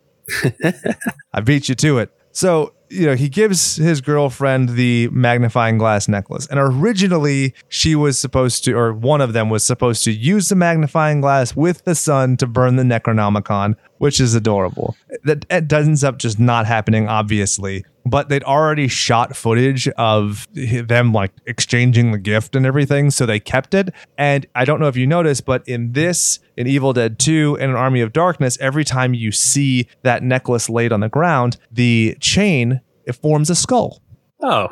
I 1.33 1.39
beat 1.41 1.69
you 1.69 1.75
to 1.75 1.97
it. 1.99 2.11
So, 2.33 2.73
you 2.89 3.05
know, 3.05 3.15
he 3.15 3.29
gives 3.29 3.75
his 3.75 4.01
girlfriend 4.01 4.69
the 4.69 5.07
magnifying 5.09 5.77
glass 5.77 6.07
necklace. 6.07 6.47
And 6.47 6.59
originally, 6.59 7.53
she 7.69 7.95
was 7.95 8.19
supposed 8.19 8.63
to, 8.65 8.73
or 8.73 8.91
one 8.93 9.21
of 9.21 9.33
them 9.33 9.49
was 9.49 9.63
supposed 9.63 10.03
to 10.03 10.11
use 10.11 10.49
the 10.49 10.55
magnifying 10.55 11.21
glass 11.21 11.55
with 11.55 11.85
the 11.85 11.95
sun 11.95 12.37
to 12.37 12.47
burn 12.47 12.75
the 12.75 12.83
Necronomicon, 12.83 13.75
which 13.99 14.19
is 14.19 14.35
adorable. 14.35 14.95
That 15.23 15.45
it 15.49 15.71
ends 15.71 16.03
up 16.03 16.17
just 16.17 16.39
not 16.39 16.65
happening, 16.65 17.07
obviously. 17.07 17.85
But 18.05 18.27
they'd 18.27 18.43
already 18.43 18.89
shot 18.89 19.35
footage 19.35 19.87
of 19.89 20.47
them 20.53 21.13
like 21.13 21.31
exchanging 21.45 22.11
the 22.11 22.17
gift 22.17 22.55
and 22.55 22.65
everything. 22.65 23.11
So 23.11 23.25
they 23.25 23.39
kept 23.39 23.73
it. 23.73 23.93
And 24.17 24.45
I 24.55 24.65
don't 24.65 24.81
know 24.81 24.87
if 24.87 24.97
you 24.97 25.07
noticed, 25.07 25.45
but 25.45 25.67
in 25.67 25.93
this, 25.93 26.39
in 26.57 26.67
Evil 26.67 26.91
Dead 26.91 27.17
2 27.17 27.57
and 27.61 27.71
an 27.71 27.77
Army 27.77 28.01
of 28.01 28.11
Darkness, 28.11 28.57
every 28.59 28.83
time 28.83 29.13
you 29.13 29.31
see 29.31 29.87
that 30.01 30.21
necklace 30.21 30.69
laid 30.69 30.91
on 30.91 30.99
the 30.99 31.09
ground, 31.09 31.57
the 31.71 32.17
chain 32.19 32.81
it 33.05 33.13
forms 33.13 33.49
a 33.49 33.55
skull. 33.55 34.01
Oh, 34.41 34.67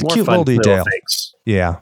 more 0.00 0.10
cute 0.10 0.26
little 0.26 0.44
detail. 0.44 0.84
things. 0.84 1.34
Yeah. 1.44 1.76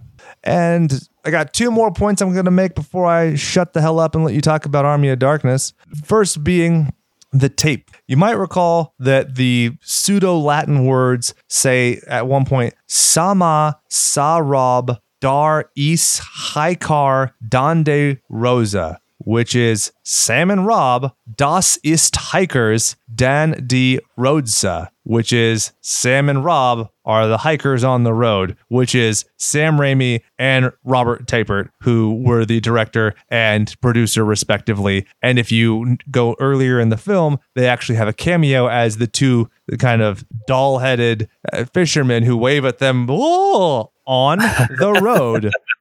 And 0.44 0.92
I 1.24 1.30
got 1.30 1.52
two 1.52 1.70
more 1.70 1.92
points 1.92 2.22
I'm 2.22 2.32
going 2.32 2.44
to 2.44 2.50
make 2.50 2.74
before 2.74 3.06
I 3.06 3.34
shut 3.34 3.72
the 3.72 3.80
hell 3.80 3.98
up 3.98 4.14
and 4.14 4.24
let 4.24 4.34
you 4.34 4.40
talk 4.40 4.66
about 4.66 4.84
Army 4.84 5.08
of 5.08 5.18
Darkness. 5.18 5.72
First 6.04 6.44
being 6.44 6.92
the 7.32 7.48
tape. 7.48 7.90
You 8.06 8.16
might 8.16 8.38
recall 8.38 8.94
that 8.98 9.34
the 9.34 9.72
pseudo 9.82 10.38
Latin 10.38 10.84
words 10.84 11.34
say 11.48 12.00
at 12.06 12.26
one 12.26 12.44
point, 12.44 12.74
Sama 12.86 13.80
Sarab 13.90 14.98
Dar 15.20 15.70
Is 15.76 16.20
Haikar 16.20 17.32
Dande 17.46 18.18
Rosa, 18.28 19.00
which 19.18 19.54
is 19.54 19.92
Sam 20.04 20.50
and 20.50 20.66
Rob, 20.66 21.12
Das 21.36 21.78
ist 21.82 22.32
Hikers, 22.32 22.96
Dan 23.12 23.66
die 23.66 24.00
Roadsa, 24.16 24.88
which 25.08 25.32
is 25.32 25.72
Sam 25.80 26.28
and 26.28 26.44
Rob 26.44 26.90
are 27.06 27.26
the 27.26 27.38
hikers 27.38 27.82
on 27.82 28.02
the 28.02 28.12
road, 28.12 28.58
which 28.68 28.94
is 28.94 29.24
Sam 29.38 29.78
Raimi 29.78 30.20
and 30.38 30.70
Robert 30.84 31.26
Tapert, 31.26 31.70
who 31.80 32.22
were 32.22 32.44
the 32.44 32.60
director 32.60 33.14
and 33.30 33.74
producer 33.80 34.22
respectively. 34.22 35.06
And 35.22 35.38
if 35.38 35.50
you 35.50 35.96
go 36.10 36.36
earlier 36.38 36.78
in 36.78 36.90
the 36.90 36.98
film, 36.98 37.38
they 37.54 37.66
actually 37.66 37.96
have 37.96 38.08
a 38.08 38.12
cameo 38.12 38.66
as 38.66 38.98
the 38.98 39.06
two 39.06 39.48
kind 39.78 40.02
of 40.02 40.26
doll-headed 40.46 41.30
uh, 41.54 41.64
fishermen 41.72 42.22
who 42.24 42.36
wave 42.36 42.66
at 42.66 42.78
them 42.78 43.08
on 43.08 44.38
the 44.38 45.00
road. 45.02 45.50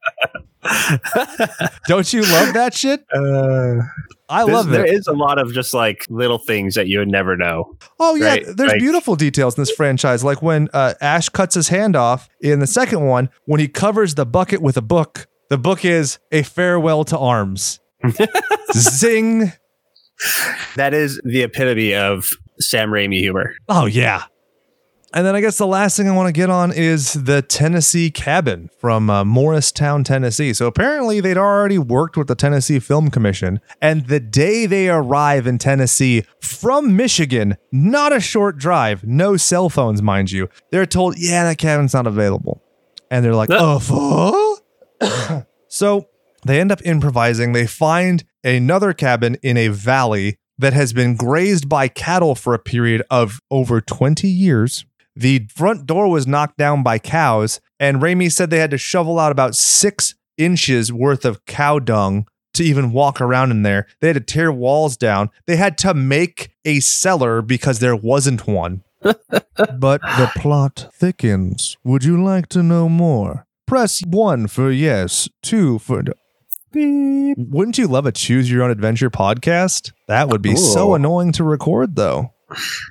Don't 1.88 2.12
you 2.14 2.22
love 2.22 2.54
that 2.54 2.74
shit? 2.74 3.04
I 3.14 3.20
There's- 4.44 4.48
love 4.54 4.70
There 4.70 4.86
it. 4.86 4.94
is 4.94 5.08
a 5.08 5.14
lot 5.14 5.40
of 5.40 5.54
just 5.54 5.74
like 5.74 6.06
little 6.10 6.38
things 6.38 6.76
that 6.76 6.88
you 6.88 7.00
would 7.00 7.08
never 7.08 7.38
know. 7.38 7.76
Oh 8.00 8.16
yeah, 8.16 8.26
Right, 8.28 8.46
there's 8.46 8.72
like- 8.72 8.80
beautiful 8.80 9.16
details 9.16 9.58
in 9.58 9.62
this 9.62 9.72
franchise, 9.72 10.24
like 10.24 10.42
when 10.42 10.70
uh, 10.74 10.94
Ash 11.02 11.30
cuts 11.30 11.56
his 11.56 11.70
hand 11.70 11.96
off 11.96 12.28
in 12.42 12.60
the 12.60 12.68
second 12.68 13.06
one 13.06 13.30
when 13.46 13.60
he 13.60 13.68
covers 13.68 14.16
the 14.16 14.26
bucket 14.26 14.62
with 14.62 14.76
a 14.78 14.82
book. 14.82 15.28
The 15.50 15.58
book 15.58 15.86
is 15.86 16.20
a 16.32 16.44
farewell 16.44 17.06
to 17.06 17.18
arms. 17.18 17.80
Zing! 18.76 19.54
That 20.76 20.94
is 20.94 21.22
the 21.24 21.44
epitome 21.44 21.94
of 21.96 22.28
Sam 22.60 22.90
Raimi 22.90 23.20
humor. 23.20 23.56
Oh 23.70 23.86
yeah. 23.86 24.24
And 25.14 25.26
then 25.26 25.36
I 25.36 25.42
guess 25.42 25.58
the 25.58 25.68
last 25.68 25.96
thing 25.96 26.10
I 26.10 26.16
want 26.16 26.28
to 26.28 26.34
get 26.34 26.50
on 26.50 26.74
is 26.74 27.14
the 27.14 27.42
Tennessee 27.42 28.12
cabin 28.12 28.70
from 28.78 29.10
uh, 29.10 29.24
Morristown, 29.24 30.04
Tennessee. 30.04 30.54
So 30.54 30.68
apparently 30.68 31.22
they'd 31.22 31.38
already 31.38 31.78
worked 31.78 32.18
with 32.18 32.28
the 32.28 32.36
Tennessee 32.36 32.80
Film 32.80 33.10
Commission. 33.10 33.62
And 33.82 34.08
the 34.08 34.20
day 34.20 34.66
they 34.66 34.90
arrive 34.90 35.48
in 35.48 35.60
Tennessee 35.60 36.26
from 36.42 36.98
Michigan, 36.98 37.56
not 37.72 38.12
a 38.12 38.20
short 38.20 38.58
drive, 38.58 39.06
no 39.06 39.38
cell 39.38 39.70
phones, 39.70 40.02
mind 40.02 40.32
you, 40.32 40.50
they're 40.72 40.86
told, 40.86 41.18
yeah, 41.18 41.46
that 41.46 41.58
cabin's 41.58 41.94
not 41.94 42.06
available. 42.06 42.62
And 43.10 43.24
they're 43.24 43.34
like, 43.34 43.50
oh, 43.52 44.60
fuck? 45.00 45.48
so 45.70 46.10
they 46.46 46.60
end 46.60 46.72
up 46.72 46.82
improvising. 46.84 47.54
They 47.54 47.66
find 47.66 48.26
another 48.44 48.94
cabin 48.94 49.38
in 49.42 49.56
a 49.56 49.70
valley 49.70 50.38
that 50.58 50.74
has 50.74 50.92
been 50.92 51.16
grazed 51.16 51.70
by 51.70 51.88
cattle 51.88 52.36
for 52.36 52.54
a 52.54 52.60
period 52.60 53.04
of 53.10 53.40
over 53.50 53.80
20 53.80 54.28
years. 54.28 54.86
The 55.18 55.48
front 55.54 55.88
door 55.88 56.10
was 56.10 56.28
knocked 56.28 56.58
down 56.58 56.84
by 56.84 57.00
cows, 57.00 57.60
and 57.80 58.02
Raimi 58.02 58.32
said 58.32 58.50
they 58.50 58.60
had 58.60 58.72
to 58.72 58.78
shovel 58.78 59.20
out 59.20 59.32
about 59.32 59.56
six 59.56 60.14
inches 60.38 60.94
worth 60.94 61.26
of 61.26 61.44
cow 61.46 61.80
dung 61.80 62.28
to 62.54 62.64
even 62.64 62.92
walk 62.92 63.20
around 63.20 63.50
in 63.52 63.64
there. 63.64 63.88
They 64.00 64.08
had 64.08 64.16
to 64.16 64.20
tear 64.20 64.52
walls 64.52 64.96
down. 64.96 65.32
They 65.48 65.56
had 65.56 65.78
to 65.80 65.94
make 65.94 66.52
a 66.66 66.80
cellar 66.82 67.42
because 67.42 67.80
there 67.80 67.96
wasn't 67.96 68.48
one. 68.48 68.84
but 69.02 70.02
the 70.02 70.32
plot 70.36 70.90
thickens. 70.94 71.78
Would 71.84 72.04
you 72.04 72.24
like 72.24 72.48
to 72.50 72.62
know 72.62 72.88
more? 72.88 73.48
Press 73.66 74.02
one 74.06 74.48
for 74.48 74.72
yes, 74.72 75.30
two 75.42 75.80
for. 75.80 76.04
no. 76.04 76.14
beep. 76.72 77.38
Wouldn't 77.38 77.78
you 77.78 77.88
love 77.88 78.06
a 78.06 78.12
choose 78.12 78.52
your 78.52 78.64
own 78.64 78.72
adventure 78.72 79.10
podcast? 79.10 79.94
That 80.08 80.30
would 80.30 80.42
be 80.42 80.56
so 80.56 80.94
annoying 80.94 81.32
to 81.34 81.44
record, 81.44 81.96
though. 81.96 82.34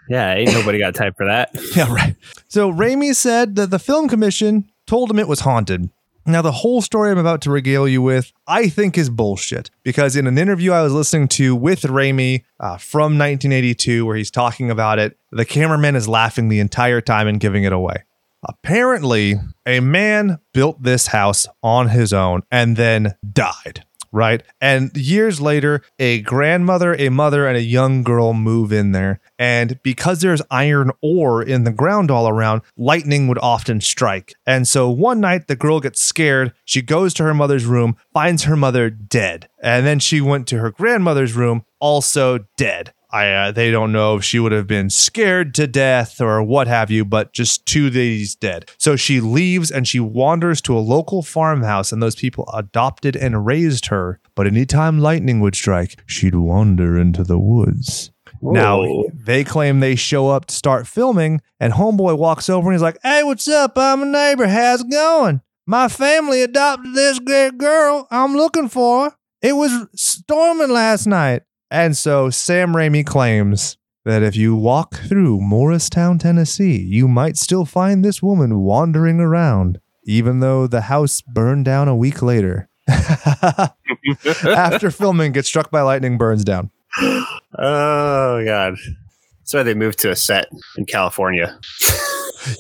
Yeah, 0.09 0.35
ain't 0.35 0.53
nobody 0.53 0.79
got 0.79 0.95
time 0.95 1.15
for 1.17 1.27
that. 1.27 1.51
Yeah, 1.77 1.93
right. 1.93 2.17
So 2.49 2.73
Raimi 2.73 3.15
said 3.15 3.57
that 3.57 3.71
the 3.71 3.79
film 3.79 4.09
commission 4.09 4.71
told 4.87 5.11
him 5.11 5.19
it 5.19 5.29
was 5.29 5.41
haunted. 5.41 5.91
Now, 6.29 6.43
the 6.43 6.53
whole 6.53 6.83
story 6.83 7.13
I'm 7.13 7.19
about 7.19 7.41
to 7.43 7.51
regale 7.51 7.87
you 7.87 8.03
with, 8.03 8.33
I 8.49 8.69
think 8.69 8.99
is 8.99 9.09
bullshit. 9.09 9.71
Because 9.85 10.17
in 10.17 10.27
an 10.27 10.39
interview 10.39 10.73
I 10.73 10.83
was 10.83 10.93
listening 10.93 11.29
to 11.29 11.55
with 11.55 11.83
Raimi 11.83 12.43
uh, 12.59 12.79
from 12.79 13.17
1982, 13.17 14.05
where 14.05 14.17
he's 14.17 14.31
talking 14.31 14.71
about 14.71 14.99
it, 14.99 15.17
the 15.31 15.45
cameraman 15.45 15.95
is 15.95 16.09
laughing 16.09 16.49
the 16.49 16.59
entire 16.59 17.01
time 17.01 17.29
and 17.29 17.39
giving 17.39 17.63
it 17.63 17.73
away. 17.73 18.05
Apparently, 18.49 19.35
a 19.67 19.81
man 19.81 20.39
built 20.53 20.83
this 20.83 21.09
house 21.09 21.47
on 21.63 21.91
his 21.91 22.13
own 22.13 22.43
and 22.51 22.77
then 22.77 23.15
died. 23.33 23.85
Right. 24.17 24.43
And 24.63 24.97
years 24.97 25.43
later, 25.43 25.83
a 25.99 26.23
grandmother, 26.23 26.95
a 26.95 27.11
mother, 27.11 27.47
and 27.47 27.55
a 27.55 27.63
young 27.63 28.03
girl 28.03 28.33
move 28.33 28.73
in 28.73 28.93
there. 28.93 29.21
And 29.39 29.79
because 29.83 30.23
there's 30.23 30.41
iron 30.51 30.91
ore 31.03 31.43
in 31.43 31.65
the 31.65 31.71
ground 31.71 32.11
all 32.11 32.27
around, 32.27 32.63
lightning 32.79 33.29
would 33.29 33.37
often 33.41 33.83
strike. 33.83 34.33
And 34.47 34.67
so 34.67 34.89
one 34.89 35.21
night, 35.21 35.49
the 35.49 35.55
girl 35.55 35.81
gets 35.81 36.01
scared. 36.01 36.55
She 36.65 36.81
goes 36.81 37.13
to 37.13 37.25
her 37.25 37.35
mother's 37.35 37.67
room, 37.67 37.99
finds 38.15 38.45
her 38.45 38.57
mother 38.57 38.89
dead. 38.89 39.51
And 39.63 39.85
then 39.85 39.99
she 39.99 40.23
went 40.23 40.47
to 40.49 40.61
her 40.61 40.71
grandmother's 40.71 41.35
room, 41.35 41.67
also 41.79 42.47
dead. 42.57 42.95
I, 43.17 43.33
uh, 43.33 43.53
they 43.53 43.71
don't 43.71 43.93
know 43.93 44.17
if 44.17 44.25
she 44.25 44.39
would 44.39 44.53
have 44.53 44.67
been 44.67 44.91
scared 44.91 45.55
to 45.55 45.67
death 45.67 46.21
or 46.21 46.43
what 46.43 46.67
have 46.67 46.91
you, 46.91 47.03
but 47.03 47.33
just 47.33 47.65
two 47.65 47.89
days 47.89 48.35
dead. 48.35 48.71
So 48.77 48.95
she 48.95 49.21
leaves 49.21 49.71
and 49.71 49.89
she 49.89 50.01
wanders 50.01 50.61
to 50.63 50.77
a 50.77 50.81
local 50.81 51.23
farmhouse, 51.23 51.93
and 51.93 52.03
those 52.03 52.15
people 52.15 52.47
adopted 52.53 53.17
and 53.17 53.47
raised 53.47 53.87
her. 53.87 54.21
But 54.35 54.47
anytime 54.47 54.99
lightning 54.99 55.41
would 55.41 55.55
strike, 55.55 56.03
she'd 56.05 56.35
wander 56.35 56.99
into 56.99 57.25
the 57.25 57.39
woods. 57.39 58.11
Now 58.43 58.85
they 59.15 59.45
claim 59.45 59.81
they 59.81 59.97
show 59.97 60.29
up 60.29 60.45
to 60.47 60.55
start 60.55 60.87
filming, 60.87 61.41
and 61.59 61.73
Homeboy 61.73 62.19
walks 62.19 62.51
over 62.51 62.69
and 62.69 62.75
he's 62.75 62.83
like, 62.83 62.99
"Hey, 63.03 63.23
what's 63.23 63.49
up? 63.49 63.79
I'm 63.79 64.03
a 64.03 64.05
neighbor. 64.05 64.47
How's 64.47 64.83
it 64.83 64.91
going? 64.91 65.41
My 65.67 65.89
family 65.89 66.43
adopted 66.43 66.95
this 66.95 67.19
great 67.19 67.57
girl. 67.57 68.07
I'm 68.11 68.37
looking 68.37 68.69
for 68.69 69.05
her. 69.05 69.17
It 69.41 69.55
was 69.55 69.87
storming 69.95 70.71
last 70.71 71.07
night." 71.07 71.45
And 71.71 71.97
so 71.97 72.31
Sam 72.31 72.75
Raimi 72.75 73.05
claims 73.05 73.77
that 74.05 74.23
if 74.23 74.37
you 74.37 74.55
walk 74.55 74.95
through 74.95 75.41
Morristown, 75.41 76.19
Tennessee, 76.19 76.79
you 76.79 77.09
might 77.09 77.37
still 77.37 77.65
find 77.65 78.05
this 78.05 78.23
woman 78.23 78.61
wandering 78.61 79.19
around, 79.19 79.81
even 80.05 80.39
though 80.39 80.69
the 80.69 80.83
house 80.83 81.23
burned 81.23 81.65
down 81.65 81.89
a 81.89 81.97
week 81.97 82.23
later. 82.23 82.69
After 84.45 84.93
filming, 84.93 85.33
gets 85.33 85.49
struck 85.49 85.73
by 85.73 85.81
lightning, 85.83 86.19
burns 86.19 86.45
down. 86.45 86.71
Oh 87.59 88.45
god. 88.45 88.77
That's 89.41 89.55
why 89.55 89.63
they 89.65 89.75
moved 89.75 89.99
to 90.01 90.11
a 90.11 90.17
set 90.17 90.49
in 90.77 90.87
California. 90.87 91.59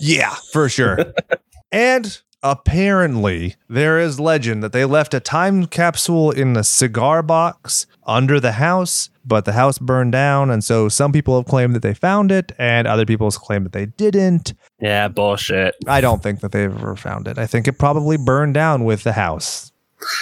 Yeah, 0.00 0.34
for 0.52 0.68
sure. 0.68 0.98
and 1.72 2.20
apparently, 2.42 3.54
there 3.68 3.98
is 3.98 4.18
legend 4.18 4.62
that 4.62 4.72
they 4.72 4.84
left 4.84 5.14
a 5.14 5.20
time 5.20 5.66
capsule 5.66 6.30
in 6.30 6.56
a 6.56 6.64
cigar 6.64 7.22
box 7.22 7.86
under 8.06 8.38
the 8.40 8.52
house, 8.52 9.10
but 9.24 9.44
the 9.44 9.52
house 9.52 9.78
burned 9.78 10.12
down. 10.12 10.50
And 10.50 10.62
so 10.62 10.88
some 10.88 11.12
people 11.12 11.36
have 11.36 11.46
claimed 11.46 11.74
that 11.74 11.82
they 11.82 11.92
found 11.94 12.30
it, 12.32 12.52
and 12.58 12.86
other 12.86 13.04
people 13.04 13.26
have 13.28 13.38
claimed 13.40 13.66
that 13.66 13.72
they 13.72 13.86
didn't. 13.86 14.54
Yeah, 14.80 15.08
bullshit. 15.08 15.74
I 15.86 16.00
don't 16.00 16.22
think 16.22 16.40
that 16.40 16.52
they've 16.52 16.72
ever 16.74 16.96
found 16.96 17.26
it. 17.28 17.36
I 17.38 17.46
think 17.46 17.66
it 17.68 17.74
probably 17.74 18.16
burned 18.16 18.54
down 18.54 18.84
with 18.84 19.02
the 19.02 19.12
house. 19.12 19.72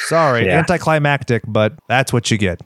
Sorry, 0.07 0.47
Yeah. 0.47 0.59
anticlimactic, 0.59 1.43
but 1.47 1.75
that's 1.89 2.13
what 2.13 2.31
you 2.31 2.39
get. 2.39 2.63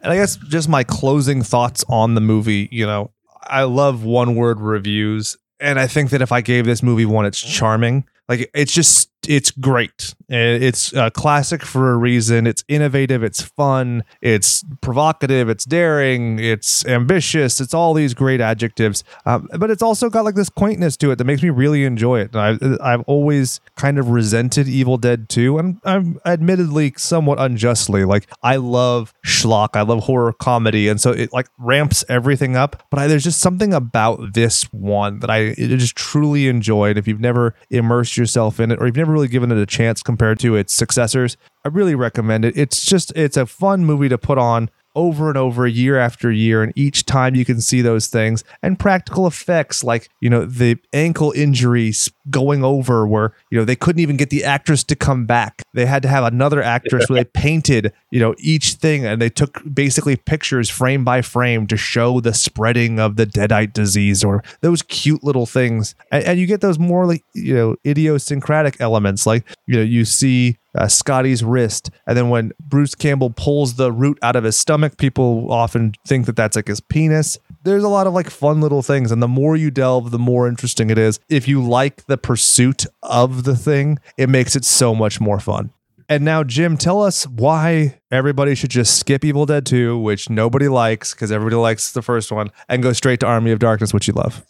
And 0.00 0.12
I 0.12 0.16
guess 0.16 0.36
just 0.36 0.68
my 0.68 0.82
closing 0.84 1.42
thoughts 1.42 1.84
on 1.88 2.14
the 2.14 2.20
movie, 2.20 2.68
you 2.72 2.86
know, 2.86 3.10
I 3.44 3.64
love 3.64 4.04
one 4.04 4.34
word 4.34 4.60
reviews. 4.60 5.36
And 5.60 5.78
I 5.78 5.86
think 5.86 6.10
that 6.10 6.20
if 6.22 6.32
I 6.32 6.40
gave 6.40 6.64
this 6.64 6.82
movie 6.82 7.04
one, 7.06 7.24
it's 7.24 7.40
charming. 7.40 8.04
Like 8.28 8.50
it's 8.54 8.72
just, 8.72 9.10
it's 9.28 9.50
great. 9.50 10.14
It's 10.28 10.92
a 10.94 11.10
classic 11.10 11.62
for 11.62 11.92
a 11.92 11.96
reason. 11.96 12.46
It's 12.46 12.64
innovative. 12.66 13.22
It's 13.22 13.42
fun. 13.42 14.02
It's 14.22 14.64
provocative. 14.80 15.48
It's 15.50 15.64
daring. 15.64 16.38
It's 16.38 16.86
ambitious. 16.86 17.60
It's 17.60 17.74
all 17.74 17.92
these 17.92 18.14
great 18.14 18.40
adjectives. 18.40 19.04
Um, 19.26 19.48
but 19.58 19.70
it's 19.70 19.82
also 19.82 20.08
got 20.08 20.24
like 20.24 20.34
this 20.34 20.48
quaintness 20.48 20.96
to 20.98 21.10
it 21.10 21.16
that 21.16 21.24
makes 21.24 21.42
me 21.42 21.50
really 21.50 21.84
enjoy 21.84 22.20
it. 22.20 22.34
And 22.34 22.80
I, 22.82 22.92
I've 22.92 23.02
always 23.02 23.60
kind 23.76 23.98
of 23.98 24.08
resented 24.08 24.68
Evil 24.68 24.96
Dead 24.96 25.28
2, 25.28 25.58
and 25.58 25.80
I'm 25.84 26.18
admittedly 26.24 26.94
somewhat 26.96 27.38
unjustly. 27.38 28.04
Like 28.04 28.26
I 28.42 28.56
love 28.56 29.12
schlock. 29.24 29.70
I 29.74 29.82
love 29.82 30.04
horror 30.04 30.32
comedy, 30.32 30.88
and 30.88 31.00
so 31.00 31.10
it 31.10 31.32
like 31.32 31.48
ramps 31.58 32.04
everything 32.08 32.56
up. 32.56 32.82
But 32.90 33.00
I, 33.00 33.06
there's 33.06 33.24
just 33.24 33.40
something 33.40 33.74
about 33.74 34.32
this 34.32 34.62
one 34.72 35.18
that 35.20 35.30
I 35.30 35.52
just 35.54 35.94
truly 35.94 36.48
enjoyed. 36.48 36.96
If 36.96 37.06
you've 37.06 37.20
never 37.20 37.54
immersed 37.70 38.16
yourself 38.16 38.58
in 38.58 38.70
it, 38.70 38.80
or 38.80 38.86
you've 38.86 38.96
never 38.96 39.11
really 39.12 39.28
given 39.28 39.52
it 39.52 39.58
a 39.58 39.66
chance 39.66 40.02
compared 40.02 40.38
to 40.40 40.56
its 40.56 40.74
successors, 40.74 41.36
I 41.64 41.68
really 41.68 41.94
recommend 41.94 42.44
it. 42.44 42.56
It's 42.56 42.84
just 42.84 43.12
it's 43.16 43.36
a 43.36 43.46
fun 43.46 43.84
movie 43.84 44.08
to 44.08 44.18
put 44.18 44.38
on 44.38 44.70
over 44.94 45.28
and 45.28 45.38
over 45.38 45.66
year 45.66 45.98
after 45.98 46.30
year 46.30 46.62
and 46.62 46.72
each 46.76 47.04
time 47.04 47.34
you 47.34 47.44
can 47.44 47.60
see 47.60 47.80
those 47.80 48.08
things 48.08 48.44
and 48.62 48.78
practical 48.78 49.26
effects 49.26 49.82
like 49.82 50.08
you 50.20 50.28
know 50.28 50.44
the 50.44 50.76
ankle 50.92 51.32
injuries 51.32 52.10
going 52.30 52.62
over 52.62 53.06
where 53.06 53.32
you 53.50 53.58
know 53.58 53.64
they 53.64 53.76
couldn't 53.76 54.00
even 54.00 54.16
get 54.16 54.30
the 54.30 54.44
actress 54.44 54.84
to 54.84 54.94
come 54.94 55.26
back. 55.26 55.62
They 55.74 55.86
had 55.86 56.02
to 56.02 56.08
have 56.08 56.24
another 56.24 56.62
actress 56.62 57.08
where 57.08 57.22
they 57.22 57.30
painted 57.34 57.92
you 58.10 58.20
know 58.20 58.34
each 58.38 58.74
thing 58.74 59.04
and 59.04 59.20
they 59.20 59.30
took 59.30 59.62
basically 59.72 60.16
pictures 60.16 60.68
frame 60.68 61.04
by 61.04 61.22
frame 61.22 61.66
to 61.68 61.76
show 61.76 62.20
the 62.20 62.34
spreading 62.34 62.98
of 62.98 63.16
the 63.16 63.26
deadite 63.26 63.72
disease 63.72 64.22
or 64.22 64.42
those 64.60 64.82
cute 64.82 65.24
little 65.24 65.46
things. 65.46 65.94
And, 66.10 66.24
and 66.24 66.40
you 66.40 66.46
get 66.46 66.60
those 66.60 66.78
more 66.78 67.06
like 67.06 67.24
you 67.34 67.54
know 67.54 67.76
idiosyncratic 67.86 68.80
elements 68.80 69.26
like 69.26 69.44
you 69.66 69.76
know 69.76 69.82
you 69.82 70.04
see 70.04 70.58
uh, 70.74 70.88
Scotty's 70.88 71.44
wrist. 71.44 71.90
And 72.06 72.16
then 72.16 72.28
when 72.28 72.52
Bruce 72.60 72.94
Campbell 72.94 73.30
pulls 73.30 73.74
the 73.74 73.92
root 73.92 74.18
out 74.22 74.36
of 74.36 74.44
his 74.44 74.56
stomach, 74.56 74.96
people 74.96 75.50
often 75.52 75.94
think 76.06 76.26
that 76.26 76.36
that's 76.36 76.56
like 76.56 76.68
his 76.68 76.80
penis. 76.80 77.38
There's 77.64 77.84
a 77.84 77.88
lot 77.88 78.06
of 78.06 78.14
like 78.14 78.30
fun 78.30 78.60
little 78.60 78.82
things. 78.82 79.12
And 79.12 79.22
the 79.22 79.28
more 79.28 79.56
you 79.56 79.70
delve, 79.70 80.10
the 80.10 80.18
more 80.18 80.48
interesting 80.48 80.90
it 80.90 80.98
is. 80.98 81.20
If 81.28 81.46
you 81.48 81.62
like 81.62 82.06
the 82.06 82.18
pursuit 82.18 82.86
of 83.02 83.44
the 83.44 83.56
thing, 83.56 83.98
it 84.16 84.28
makes 84.28 84.56
it 84.56 84.64
so 84.64 84.94
much 84.94 85.20
more 85.20 85.40
fun. 85.40 85.70
And 86.08 86.24
now, 86.24 86.44
Jim, 86.44 86.76
tell 86.76 87.02
us 87.02 87.26
why 87.26 88.00
everybody 88.10 88.54
should 88.54 88.70
just 88.70 88.98
skip 88.98 89.24
Evil 89.24 89.46
Dead 89.46 89.64
2, 89.64 89.98
which 89.98 90.28
nobody 90.28 90.68
likes 90.68 91.14
because 91.14 91.32
everybody 91.32 91.56
likes 91.56 91.92
the 91.92 92.02
first 92.02 92.30
one, 92.30 92.50
and 92.68 92.82
go 92.82 92.92
straight 92.92 93.20
to 93.20 93.26
Army 93.26 93.50
of 93.50 93.58
Darkness, 93.58 93.94
which 93.94 94.08
you 94.08 94.12
love. 94.12 94.44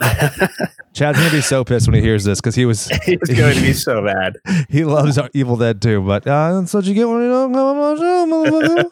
Chad's 0.94 1.18
gonna 1.18 1.30
be 1.30 1.40
so 1.40 1.64
pissed 1.64 1.86
when 1.86 1.94
he 1.94 2.00
hears 2.02 2.24
this 2.24 2.40
because 2.40 2.54
he 2.54 2.64
was 2.66 2.88
it's 3.06 3.30
going 3.32 3.54
to 3.54 3.60
be 3.60 3.72
so 3.72 4.04
bad. 4.04 4.36
he 4.68 4.84
loves 4.84 5.18
Evil 5.34 5.56
Dead 5.56 5.80
too, 5.80 6.02
but 6.02 6.26
uh, 6.26 6.60
that's 6.60 6.74
what 6.74 6.84
you 6.84 6.94
get 6.94 7.08
when 7.08 7.22
you 7.22 7.28
don't 7.28 7.52
come 7.52 7.62
on 7.78 7.96
my 7.96 8.00
show, 8.00 8.26
motherfucker. 8.26 8.88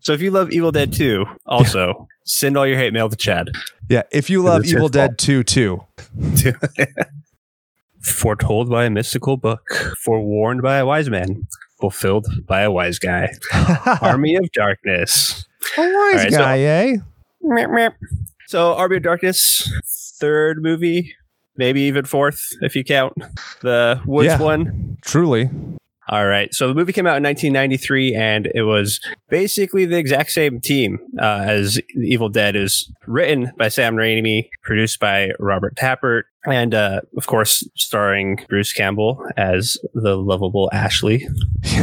So 0.00 0.12
if 0.12 0.22
you 0.22 0.30
love 0.30 0.50
Evil 0.52 0.70
Dead 0.72 0.92
2, 0.92 1.24
also 1.46 2.08
send 2.24 2.56
all 2.56 2.66
your 2.66 2.78
hate 2.78 2.92
mail 2.92 3.08
to 3.08 3.16
Chad. 3.16 3.50
yeah, 3.90 4.02
if 4.10 4.30
you 4.30 4.42
love 4.42 4.64
Evil. 4.64 4.88
Dead 4.88 5.18
2 5.18 5.42
too. 5.42 5.84
Foretold 8.00 8.70
by 8.70 8.84
a 8.84 8.90
mystical 8.90 9.36
book, 9.36 9.68
forewarned 10.02 10.62
by 10.62 10.76
a 10.76 10.86
wise 10.86 11.10
man, 11.10 11.46
fulfilled 11.80 12.26
by 12.46 12.60
a 12.62 12.70
wise 12.70 12.98
guy. 12.98 13.28
Army 14.00 14.36
of 14.36 14.50
Darkness. 14.52 15.46
A 15.76 15.80
wise 15.82 16.14
right, 16.14 16.32
so- 16.32 16.38
guy, 16.38 16.58
eh? 16.60 16.96
So 18.46 18.74
Army 18.74 18.96
of 18.96 19.02
Darkness, 19.02 19.68
third 20.20 20.62
movie, 20.62 21.14
maybe 21.56 21.80
even 21.82 22.04
fourth 22.04 22.40
if 22.60 22.74
you 22.76 22.84
count 22.84 23.14
the 23.62 24.00
Woods 24.06 24.26
Yeah. 24.26 24.40
one. 24.42 24.96
Truly. 25.04 25.50
All 26.08 26.26
right. 26.26 26.54
So 26.54 26.68
the 26.68 26.74
movie 26.74 26.92
came 26.92 27.06
out 27.06 27.18
in 27.18 27.22
1993, 27.22 28.14
and 28.14 28.46
it 28.54 28.62
was 28.62 28.98
basically 29.28 29.84
the 29.84 29.98
exact 29.98 30.30
same 30.30 30.60
team 30.60 30.98
uh, 31.20 31.42
as 31.44 31.80
Evil 32.02 32.30
Dead. 32.30 32.56
is 32.56 32.90
written 33.06 33.52
by 33.58 33.68
Sam 33.68 33.94
Raimi, 33.94 34.48
produced 34.62 35.00
by 35.00 35.32
Robert 35.38 35.76
Tapert, 35.76 36.22
and 36.46 36.74
uh, 36.74 37.02
of 37.16 37.26
course, 37.26 37.68
starring 37.76 38.38
Bruce 38.48 38.72
Campbell 38.72 39.22
as 39.36 39.76
the 39.94 40.16
lovable 40.16 40.70
Ashley. 40.72 41.26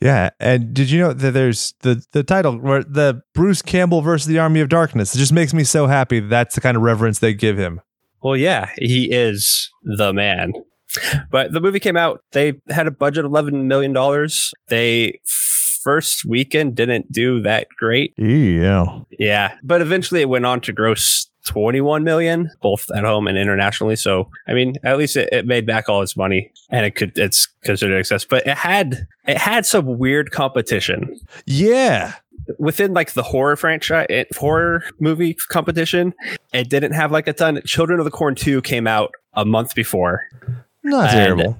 Yeah, 0.00 0.30
and 0.40 0.74
did 0.74 0.90
you 0.90 0.98
know 0.98 1.12
that 1.12 1.30
there's 1.30 1.74
the 1.82 2.04
the 2.10 2.24
title 2.24 2.58
where 2.58 2.82
the 2.82 3.22
Bruce 3.34 3.62
Campbell 3.62 4.00
versus 4.02 4.26
the 4.26 4.36
Army 4.40 4.58
of 4.58 4.68
Darkness? 4.68 5.14
It 5.14 5.18
just 5.18 5.32
makes 5.32 5.54
me 5.54 5.62
so 5.62 5.86
happy. 5.86 6.18
That's 6.18 6.56
the 6.56 6.60
kind 6.60 6.76
of 6.76 6.82
reverence 6.82 7.20
they 7.20 7.34
give 7.34 7.56
him. 7.56 7.80
Well, 8.20 8.36
yeah, 8.36 8.70
he 8.78 9.12
is 9.12 9.70
the 9.84 10.12
man. 10.12 10.54
But 11.30 11.52
the 11.52 11.60
movie 11.60 11.80
came 11.80 11.96
out. 11.96 12.22
They 12.32 12.54
had 12.68 12.86
a 12.86 12.90
budget 12.90 13.24
of 13.24 13.30
$11 13.32 13.64
million. 13.64 14.28
They 14.68 15.20
first 15.82 16.24
weekend 16.24 16.74
didn't 16.76 17.10
do 17.10 17.40
that 17.42 17.66
great. 17.78 18.14
Yeah. 18.16 19.00
Yeah, 19.18 19.54
but 19.62 19.80
eventually 19.80 20.20
it 20.20 20.28
went 20.28 20.46
on 20.46 20.60
to 20.62 20.72
gross 20.72 21.28
21 21.46 22.04
million, 22.04 22.50
both 22.60 22.88
at 22.94 23.02
home 23.04 23.26
and 23.26 23.36
internationally. 23.36 23.96
So, 23.96 24.28
I 24.46 24.52
mean, 24.54 24.76
at 24.84 24.96
least 24.96 25.16
it, 25.16 25.28
it 25.32 25.44
made 25.46 25.66
back 25.66 25.88
all 25.88 26.00
its 26.02 26.16
money 26.16 26.52
and 26.70 26.86
it 26.86 26.92
could, 26.92 27.18
it's 27.18 27.48
considered 27.64 27.98
a 28.00 28.04
success, 28.04 28.24
but 28.24 28.46
it 28.46 28.56
had, 28.56 29.06
it 29.26 29.38
had 29.38 29.66
some 29.66 29.98
weird 29.98 30.30
competition 30.30 31.18
Yeah. 31.46 32.14
within 32.60 32.94
like 32.94 33.14
the 33.14 33.24
horror 33.24 33.56
franchise, 33.56 34.06
it, 34.08 34.28
horror 34.36 34.84
movie 35.00 35.34
competition. 35.48 36.14
It 36.52 36.70
didn't 36.70 36.92
have 36.92 37.10
like 37.10 37.26
a 37.26 37.32
ton. 37.32 37.60
Children 37.66 37.98
of 37.98 38.04
the 38.04 38.12
Corn 38.12 38.36
2 38.36 38.62
came 38.62 38.86
out 38.86 39.10
a 39.34 39.44
month 39.44 39.74
before. 39.74 40.22
Not 40.84 41.10
And- 41.10 41.16
terrible. 41.16 41.58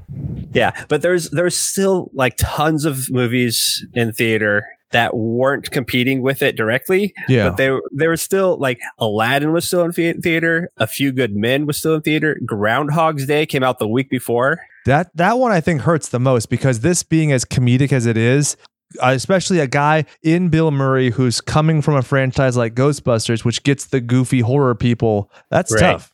Yeah, 0.55 0.73
but 0.89 1.01
there's 1.03 1.31
there's 1.31 1.57
still 1.57 2.11
like 2.13 2.35
tons 2.37 2.85
of 2.85 3.11
movies 3.11 3.87
in 3.95 4.13
theater 4.13 4.67
that 4.91 5.17
weren't 5.17 5.71
competing 5.71 6.21
with 6.21 6.43
it 6.43 6.55
directly. 6.57 7.15
Yeah. 7.29 7.49
But 7.49 7.57
they 7.57 7.71
were 7.71 7.83
they 7.93 8.07
were 8.07 8.19
still 8.19 8.59
like 8.59 8.79
Aladdin 8.99 9.53
was 9.53 9.67
still 9.67 9.83
in 9.85 9.93
theater. 10.21 10.71
A 10.77 10.87
Few 10.87 11.11
Good 11.13 11.35
Men 11.35 11.65
was 11.65 11.79
still 11.79 11.95
in 11.95 12.03
theater. 12.03 12.39
Groundhog's 12.45 13.25
Day 13.27 13.47
came 13.47 13.63
out 13.63 13.79
the 13.79 13.89
week 13.89 14.11
before. 14.11 14.61
That 14.85 15.11
that 15.17 15.39
one 15.39 15.53
I 15.53 15.61
think 15.63 15.83
hurts 15.83 16.09
the 16.11 16.21
most 16.21 16.51
because 16.51 16.81
this 16.81 17.03
being 17.03 17.33
as 17.33 17.47
comedic 17.47 17.91
as 17.93 18.05
it 18.05 18.19
is, 18.19 18.57
uh, 19.03 19.13
especially 19.15 19.61
a 19.61 19.67
guy 19.67 20.05
in 20.23 20.51
Bill 20.51 20.71
Murray 20.71 21.09
who's 21.11 21.41
coming 21.41 21.81
from 21.81 21.95
a 21.95 22.03
franchise 22.03 22.59
like 22.59 22.75
Ghostbusters, 22.75 23.43
which 23.45 23.63
gets 23.63 23.87
the 23.87 24.01
goofy 24.03 24.41
horror 24.41 24.75
people, 24.75 25.31
that's 25.51 25.73
Right. 25.73 25.81
tough. 25.93 26.12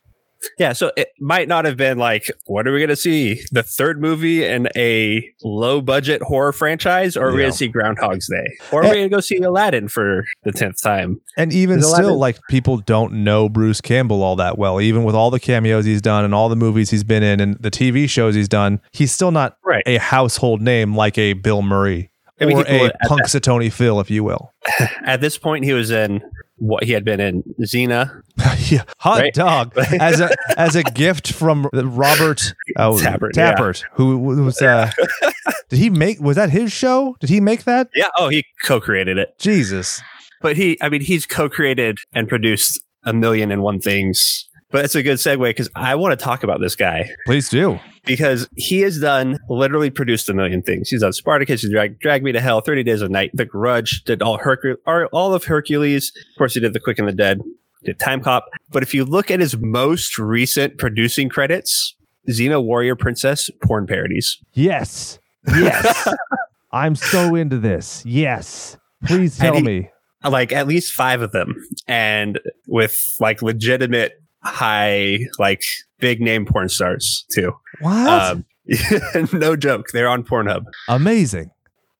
Yeah, 0.58 0.72
so 0.72 0.92
it 0.96 1.08
might 1.18 1.48
not 1.48 1.64
have 1.64 1.76
been 1.76 1.98
like, 1.98 2.30
what 2.46 2.66
are 2.68 2.72
we 2.72 2.78
going 2.78 2.88
to 2.90 2.96
see? 2.96 3.42
The 3.50 3.62
third 3.62 4.00
movie 4.00 4.44
in 4.44 4.68
a 4.76 5.28
low 5.42 5.80
budget 5.80 6.22
horror 6.22 6.52
franchise, 6.52 7.16
or 7.16 7.28
are 7.28 7.32
we 7.32 7.38
going 7.38 7.50
to 7.50 7.56
see 7.56 7.68
Groundhog's 7.68 8.28
Day? 8.28 8.46
Or 8.70 8.80
are 8.80 8.84
we 8.88 8.94
going 8.96 9.10
to 9.10 9.14
go 9.16 9.20
see 9.20 9.38
Aladdin 9.38 9.88
for 9.88 10.24
the 10.44 10.52
10th 10.52 10.80
time? 10.82 11.20
And 11.36 11.52
even 11.52 11.80
still, 11.82 11.94
Aladdin- 11.94 12.18
like 12.18 12.38
people 12.48 12.78
don't 12.78 13.24
know 13.24 13.48
Bruce 13.48 13.80
Campbell 13.80 14.22
all 14.22 14.36
that 14.36 14.58
well. 14.58 14.80
Even 14.80 15.04
with 15.04 15.14
all 15.16 15.30
the 15.30 15.40
cameos 15.40 15.84
he's 15.84 16.02
done 16.02 16.24
and 16.24 16.32
all 16.34 16.48
the 16.48 16.56
movies 16.56 16.90
he's 16.90 17.04
been 17.04 17.22
in 17.22 17.40
and 17.40 17.56
the 17.60 17.70
TV 17.70 18.08
shows 18.08 18.34
he's 18.34 18.48
done, 18.48 18.80
he's 18.92 19.10
still 19.12 19.32
not 19.32 19.56
Right. 19.64 19.82
a 19.86 19.98
household 19.98 20.62
name 20.62 20.94
like 20.96 21.18
a 21.18 21.32
Bill 21.32 21.62
Murray 21.62 22.10
I 22.40 22.44
mean, 22.46 22.58
or 22.58 22.60
a 22.62 22.90
Punxsutawney 23.06 23.72
Phil, 23.72 23.98
if 24.00 24.10
you 24.10 24.22
will. 24.22 24.52
At 25.04 25.20
this 25.20 25.36
point, 25.36 25.64
he 25.64 25.72
was 25.72 25.90
in 25.90 26.20
what 26.58 26.84
he 26.84 26.92
had 26.92 27.04
been 27.04 27.20
in 27.20 27.42
Xena. 27.60 28.22
yeah, 28.70 28.84
hot 28.98 29.20
Right. 29.20 29.34
dog 29.34 29.76
as 30.00 30.20
a 30.20 30.30
as 30.56 30.76
a 30.76 30.82
gift 30.82 31.32
from 31.32 31.68
Robert 31.72 32.54
oh, 32.76 32.92
Tapert, 32.94 33.36
yeah. 33.36 33.88
Who 33.94 34.18
was 34.18 34.60
uh, 34.62 34.90
did 35.68 35.78
he 35.78 35.90
make? 35.90 36.20
Was 36.20 36.36
that 36.36 36.50
his 36.50 36.72
show? 36.72 37.16
Did 37.20 37.30
he 37.30 37.40
make 37.40 37.64
that? 37.64 37.88
Yeah. 37.94 38.08
Oh, 38.16 38.28
he 38.28 38.44
co 38.64 38.80
created 38.80 39.18
it. 39.18 39.38
Jesus, 39.38 40.00
But 40.40 40.56
he, 40.56 40.78
I 40.80 40.88
mean, 40.88 41.00
he's 41.00 41.26
co 41.26 41.48
created 41.48 41.98
and 42.12 42.28
produced 42.28 42.80
a 43.04 43.12
million 43.12 43.50
and 43.50 43.62
one 43.62 43.80
things. 43.80 44.48
But 44.70 44.84
it's 44.84 44.94
a 44.94 45.02
good 45.02 45.16
segue 45.16 45.40
because 45.48 45.70
I 45.74 45.94
want 45.94 46.18
to 46.18 46.22
talk 46.22 46.42
about 46.42 46.60
this 46.60 46.76
guy 46.76 47.10
please 47.24 47.48
do. 47.48 47.78
because 48.04 48.46
he 48.56 48.80
has 48.80 49.00
done 49.00 49.38
literally 49.48 49.88
produced 49.88 50.28
a 50.28 50.34
million 50.34 50.60
things. 50.62 50.90
He's 50.90 51.00
done 51.00 51.12
Spartacus, 51.14 51.62
he 51.62 51.70
drag, 51.70 51.98
Drag 52.00 52.22
Me 52.22 52.32
to 52.32 52.40
Hell, 52.40 52.60
30 52.60 52.82
Days 52.82 53.00
of 53.00 53.10
Night, 53.10 53.30
The 53.32 53.46
Grudge, 53.46 54.02
did 54.04 54.20
all 54.20 54.36
Hercule, 54.38 54.76
all 54.86 55.32
of 55.34 55.44
Hercules. 55.44 56.12
Of 56.34 56.38
course, 56.38 56.52
he 56.54 56.60
did 56.60 56.74
The 56.74 56.80
Quick 56.80 56.98
and 56.98 57.08
the 57.08 57.12
Dead, 57.12 57.40
did 57.84 57.98
Time 57.98 58.20
Cop. 58.22 58.44
But 58.70 58.82
if 58.82 58.92
you 58.92 59.04
look 59.06 59.30
at 59.30 59.40
his 59.40 59.56
most 59.56 60.18
recent 60.18 60.76
producing 60.76 61.30
credits, 61.30 61.94
Xena 62.28 62.62
Warrior 62.62 62.94
Princess 62.94 63.48
porn 63.62 63.86
parodies. 63.86 64.36
Yes, 64.52 65.18
yes, 65.46 66.08
I'm 66.72 66.94
so 66.94 67.34
into 67.34 67.56
this. 67.58 68.04
Yes, 68.04 68.76
please 69.06 69.38
tell 69.38 69.54
he- 69.54 69.62
me. 69.62 69.90
like 70.28 70.52
at 70.52 70.66
least 70.68 70.92
five 70.92 71.22
of 71.22 71.32
them 71.32 71.54
and 71.86 72.38
with 72.66 73.16
like 73.18 73.40
legitimate 73.40 74.20
high 74.42 75.18
like 75.38 75.62
big 75.98 76.20
name 76.20 76.46
porn 76.46 76.68
stars 76.68 77.24
too 77.30 77.52
What? 77.80 78.08
um 78.08 78.44
no 79.32 79.56
joke 79.56 79.86
they're 79.92 80.08
on 80.08 80.22
pornhub 80.22 80.64
Amazing. 80.88 81.50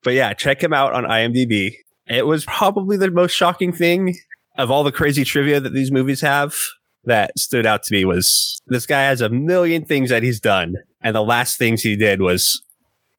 but 0.05 0.13
yeah 0.15 0.33
check 0.35 0.63
him 0.63 0.73
out 0.73 0.93
on 0.93 1.05
imdb 1.05 1.75
it 2.07 2.27
was 2.27 2.45
probably 2.45 2.97
the 2.97 3.11
most 3.11 3.33
shocking 3.33 3.73
thing 3.73 4.17
of 4.57 4.71
all 4.71 4.85
the 4.85 4.93
crazy 4.93 5.25
trivia 5.25 5.61
that 5.61 5.73
these 5.73 5.91
movies 5.91 6.21
have 6.21 6.55
that 7.05 7.37
stood 7.39 7.65
out 7.67 7.83
to 7.85 7.95
me 7.95 8.05
was 8.05 8.61
this 8.67 8.87
guy 8.87 9.03
has 9.03 9.21
a 9.21 9.29
million 9.29 9.85
things 9.85 10.11
that 10.11 10.23
he's 10.23 10.41
done 10.41 10.75
and 11.01 11.15
the 11.17 11.23
last 11.23 11.59
things 11.59 11.83
he 11.83 11.97
did 11.97 12.21
was 12.21 12.63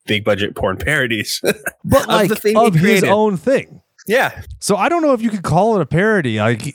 big 0.06 0.24
budget 0.24 0.56
porn 0.56 0.78
parodies 0.78 1.42
But 1.84 2.08
like 2.08 2.30
of 2.56 2.76
his 2.76 3.04
own 3.04 3.38
thing. 3.38 3.82
Yeah 4.10 4.42
So 4.60 4.76
I 4.76 4.90
don't 4.90 5.02
know 5.02 5.14
if 5.14 5.22
you 5.22 5.30
could 5.30 5.44
call 5.44 5.78
it 5.78 5.82
a 5.82 5.86
parody. 5.86 6.40
Like 6.40 6.66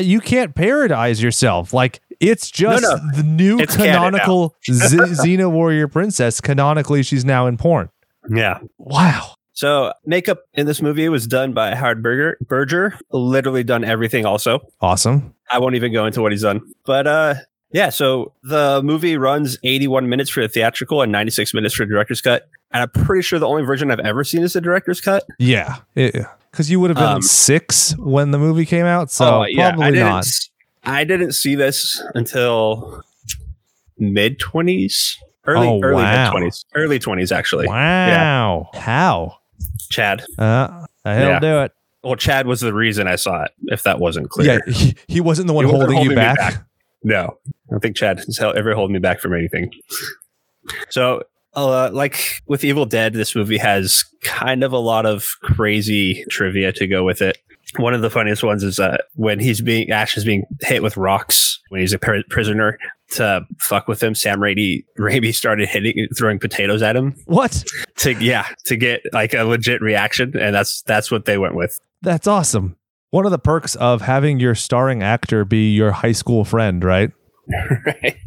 you 0.00 0.20
can't 0.20 0.54
parodize 0.54 1.22
yourself. 1.22 1.72
Like 1.72 2.00
it's 2.20 2.50
just 2.50 2.82
no. 2.82 2.96
the 3.16 3.22
new 3.22 3.58
It's 3.58 3.76
canonical 3.76 4.54
Z- 4.70 4.96
Xena 4.96 5.50
Warrior 5.50 5.88
Princess. 5.88 6.40
Canonically, 6.40 7.02
she's 7.02 7.24
now 7.24 7.46
in 7.46 7.56
porn. 7.56 7.88
yeah 8.28 8.58
Wow. 8.78 9.34
So 9.52 9.92
makeup 10.04 10.40
in 10.54 10.66
this 10.66 10.82
movie 10.82 11.08
was 11.08 11.26
done 11.28 11.52
by 11.52 11.76
Howard 11.76 12.02
Berger. 12.02 12.36
Berger 12.40 12.98
literally 13.12 13.62
done 13.62 13.84
everything. 13.84 14.26
Also, 14.26 14.60
Awesome. 14.80 15.32
I 15.50 15.58
won't 15.60 15.76
even 15.76 15.92
go 15.92 16.06
into 16.06 16.22
what 16.22 16.32
he's 16.32 16.42
done. 16.42 16.60
But 16.84 17.06
uh, 17.06 17.34
yeah. 17.70 17.90
So 17.90 18.32
the 18.42 18.82
movie 18.82 19.16
runs 19.16 19.56
81 19.62 20.08
minutes 20.08 20.30
for 20.30 20.40
the 20.40 20.48
theatrical 20.48 21.02
and 21.02 21.12
96 21.12 21.54
minutes 21.54 21.74
for 21.74 21.84
the 21.84 21.90
director's 21.92 22.20
cut. 22.20 22.48
And 22.72 22.82
I'm 22.82 23.04
pretty 23.04 23.22
sure 23.22 23.38
the 23.38 23.46
only 23.46 23.62
version 23.64 23.92
I've 23.92 24.00
ever 24.00 24.24
seen 24.24 24.42
is 24.42 24.54
the 24.54 24.60
director's 24.60 25.00
cut. 25.00 25.22
Yeah. 25.38 25.76
Because 26.54 26.70
you 26.70 26.78
would 26.78 26.90
have 26.90 26.96
been 26.96 27.04
Um, 27.16 27.22
six 27.22 27.96
when 27.98 28.30
the 28.30 28.38
movie 28.38 28.64
came 28.64 28.86
out. 28.86 29.10
So 29.10 29.24
Oh, 29.24 29.40
I 29.42 29.52
probably 29.54 29.90
didn't. 29.90 30.06
not. 30.08 30.26
I 30.84 31.02
didn't 31.02 31.32
see 31.32 31.56
this 31.56 32.00
until 32.14 33.02
mid 33.98 34.38
20s, 34.38 35.16
early 35.46 35.66
Oh, 35.66 35.80
early 35.82 36.02
wow. 36.02 36.32
mid 36.32 36.42
20s, 36.44 36.64
early 36.76 36.98
20s 37.00 37.32
actually. 37.32 37.66
Wow. 37.66 38.68
How? 38.74 39.38
Chad. 39.90 40.24
Uh, 40.38 40.86
he'll 41.04 41.12
Yeah. 41.18 41.38
do 41.40 41.62
it. 41.62 41.72
Well, 42.04 42.16
Chad 42.16 42.46
was 42.46 42.60
the 42.60 42.72
reason 42.72 43.08
I 43.08 43.16
saw 43.16 43.44
it. 43.44 43.50
If 43.68 43.82
that 43.82 43.98
wasn't 43.98 44.28
clear. 44.30 44.62
Yeah. 44.66 44.72
He, 44.72 44.94
he 45.08 45.20
wasn't 45.20 45.48
the 45.48 45.54
one 45.54 45.64
wasn't 45.66 45.92
holding, 45.92 46.10
you 46.10 46.14
back. 46.14 46.36
back. 46.38 46.64
No, 47.02 47.36
I 47.46 47.70
don't 47.70 47.80
think 47.80 47.96
Chad 47.96 48.18
has 48.20 48.38
ever 48.38 48.74
held 48.74 48.90
me 48.92 48.98
back 49.00 49.20
from 49.20 49.34
anything. 49.34 49.70
So, 50.90 51.22
uh, 51.56 51.90
like 51.92 52.42
with 52.46 52.64
Evil 52.64 52.86
Dead, 52.86 53.12
this 53.12 53.34
movie 53.34 53.58
has 53.58 54.04
kind 54.22 54.62
of 54.64 54.72
a 54.72 54.78
lot 54.78 55.06
of 55.06 55.24
crazy 55.42 56.24
trivia 56.30 56.72
to 56.72 56.86
go 56.86 57.04
with 57.04 57.22
it. 57.22 57.38
One 57.76 57.94
of 57.94 58.02
the 58.02 58.10
funniest 58.10 58.44
ones 58.44 58.62
is 58.62 58.78
uh, 58.78 58.98
when 59.14 59.40
he's 59.40 59.60
being 59.60 59.90
Ash 59.90 60.16
is 60.16 60.24
being 60.24 60.44
hit 60.60 60.82
with 60.82 60.96
rocks 60.96 61.60
when 61.70 61.80
he's 61.80 61.92
a 61.92 61.98
pr- 61.98 62.18
prisoner. 62.30 62.78
To 63.10 63.46
fuck 63.60 63.86
with 63.86 64.02
him, 64.02 64.14
Sam 64.14 64.40
Raimi, 64.40 64.84
Raimi 64.98 65.32
started 65.34 65.68
hitting, 65.68 66.08
throwing 66.16 66.38
potatoes 66.40 66.82
at 66.82 66.96
him 66.96 67.14
What? 67.26 67.62
to 67.98 68.12
yeah 68.12 68.46
to 68.64 68.76
get 68.76 69.02
like 69.12 69.34
a 69.34 69.44
legit 69.44 69.80
reaction, 69.82 70.36
and 70.36 70.54
that's 70.54 70.82
that's 70.82 71.10
what 71.10 71.24
they 71.26 71.36
went 71.38 71.54
with. 71.54 71.78
That's 72.02 72.26
awesome. 72.26 72.76
One 73.10 73.24
of 73.26 73.30
the 73.30 73.38
perks 73.38 73.74
of 73.76 74.00
having 74.02 74.40
your 74.40 74.54
starring 74.56 75.02
actor 75.02 75.44
be 75.44 75.72
your 75.74 75.92
high 75.92 76.12
school 76.12 76.44
friend, 76.44 76.82
right? 76.82 77.12
right. 77.86 78.20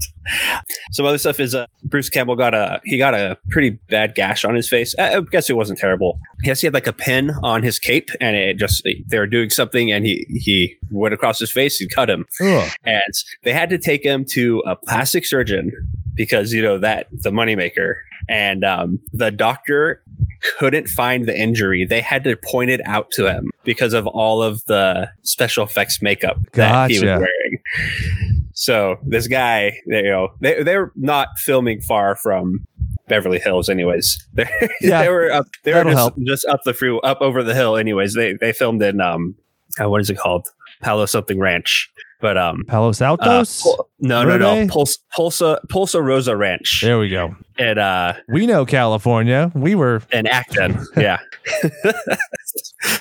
Some 0.92 1.06
other 1.06 1.18
stuff 1.18 1.40
is 1.40 1.56
uh, 1.56 1.66
Bruce 1.84 2.10
Campbell 2.10 2.36
got 2.36 2.54
a 2.54 2.82
he 2.84 2.98
got 2.98 3.14
a 3.14 3.38
pretty 3.50 3.72
bad 3.90 4.16
gash 4.16 4.46
on 4.46 4.56
his 4.56 4.70
face. 4.70 4.94
I, 5.00 5.18
I 5.18 5.22
guess 5.22 5.50
it 5.50 5.56
wasn't 5.56 5.80
terrible. 5.80 6.20
Yes, 6.44 6.62
he 6.62 6.68
had 6.68 6.74
like 6.74 6.88
a 6.88 6.94
pin 6.94 7.32
on 7.44 7.64
his 7.64 7.80
cape, 7.80 8.10
and 8.20 8.36
it 8.36 8.58
just 8.58 8.84
they 8.84 9.18
were 9.18 9.28
doing 9.28 9.50
something, 9.50 9.92
and 9.92 10.06
he 10.06 10.26
he 10.30 10.76
went 10.92 11.14
across 11.14 11.40
his 11.40 11.52
face 11.52 11.82
and 11.82 11.90
cut 11.90 12.10
him, 12.10 12.26
Ugh. 12.42 12.70
and 12.84 13.14
they 13.44 13.54
had 13.54 13.70
to 13.70 13.78
take 13.78 14.04
him 14.04 14.26
to 14.32 14.62
a 14.66 14.76
plastic 14.76 15.26
surgeon 15.26 15.72
because 16.14 16.54
you 16.54 16.62
know 16.62 16.78
that 16.78 17.08
the 17.12 17.32
moneymaker, 17.32 17.96
and 18.28 18.64
um, 18.64 19.00
the 19.14 19.32
doctor 19.32 20.04
couldn't 20.58 20.88
find 20.88 21.26
the 21.26 21.38
injury. 21.38 21.86
They 21.86 22.02
had 22.02 22.24
to 22.26 22.36
point 22.36 22.70
it 22.70 22.82
out 22.86 23.10
to 23.12 23.32
him 23.32 23.50
because 23.64 23.94
of 23.94 24.06
all 24.08 24.44
of 24.44 24.64
the 24.66 25.10
special 25.24 25.64
effects 25.64 26.02
makeup 26.02 26.38
that 26.54 26.92
he 26.92 27.00
was 27.00 27.04
wearing. 27.04 28.37
So 28.60 28.96
this 29.06 29.28
guy, 29.28 29.74
you 29.86 30.02
know, 30.02 30.30
they 30.42 30.64
they're 30.64 30.92
not 30.96 31.28
filming 31.38 31.80
far 31.80 32.16
from 32.16 32.66
Beverly 33.08 33.38
Hills, 33.40 33.70
anyways. 33.70 34.18
They 34.34 34.48
Yeah, 34.82 35.04
they 35.04 35.10
were 35.10 35.32
up, 35.32 35.46
they 35.64 35.74
were 35.76 35.84
just, 35.84 35.96
help. 35.96 36.16
just 36.26 36.46
up 36.48 36.62
the 36.66 36.74
free, 36.74 37.00
up 37.04 37.22
over 37.22 37.44
the 37.44 37.54
hill, 37.54 37.78
anyways. 37.78 38.16
They 38.16 38.34
they 38.34 38.52
filmed 38.54 38.82
in 38.82 39.00
um, 39.00 39.36
uh, 39.80 39.88
what 39.90 40.02
is 40.02 40.10
it 40.10 40.18
called, 40.18 40.48
Palo 40.82 41.06
something 41.06 41.40
Ranch, 41.40 41.88
but 42.20 42.36
um. 42.36 42.64
Palos 42.68 43.00
Uh, 43.00 43.06
Altos? 43.06 43.62
Pul- 43.62 43.90
no, 44.00 44.24
no, 44.24 44.38
no. 44.40 44.56
Verde? 44.56 44.98
Polsa, 45.16 45.60
Polsa 45.70 46.02
Rosa 46.02 46.36
Ranch 46.36 46.82
there 46.84 46.98
we 46.98 47.10
go. 47.10 47.36
And 47.60 47.78
uh, 47.78 48.14
We 48.28 48.48
know 48.48 48.66
California. 48.66 49.52
We 49.54 49.76
were, 49.76 50.02
in 50.12 50.26
Acton. 50.26 50.84
yeah, 50.98 51.20
Uh, 51.84 51.92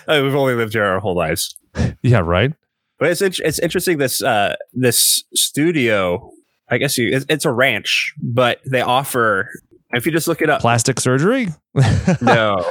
we've 0.22 0.34
only 0.34 0.54
lived 0.54 0.74
here 0.74 0.84
our 0.84 1.00
whole 1.00 1.14
lives. 1.16 1.56
yeah, 2.02 2.18
right? 2.20 2.52
But 2.98 3.10
it's 3.10 3.40
it's 3.40 3.58
interesting 3.58 3.98
this 3.98 4.22
uh 4.22 4.56
this 4.72 5.24
studio. 5.34 6.30
I 6.68 6.78
guess 6.78 6.98
you 6.98 7.14
it's, 7.14 7.26
it's 7.28 7.44
a 7.44 7.52
ranch, 7.52 8.14
but 8.20 8.60
they 8.66 8.80
offer. 8.80 9.50
If 9.92 10.04
you 10.04 10.12
just 10.12 10.26
look 10.26 10.42
it 10.42 10.50
up, 10.50 10.60
Plastic 10.60 10.98
surgery? 10.98 11.48
no. 12.20 12.70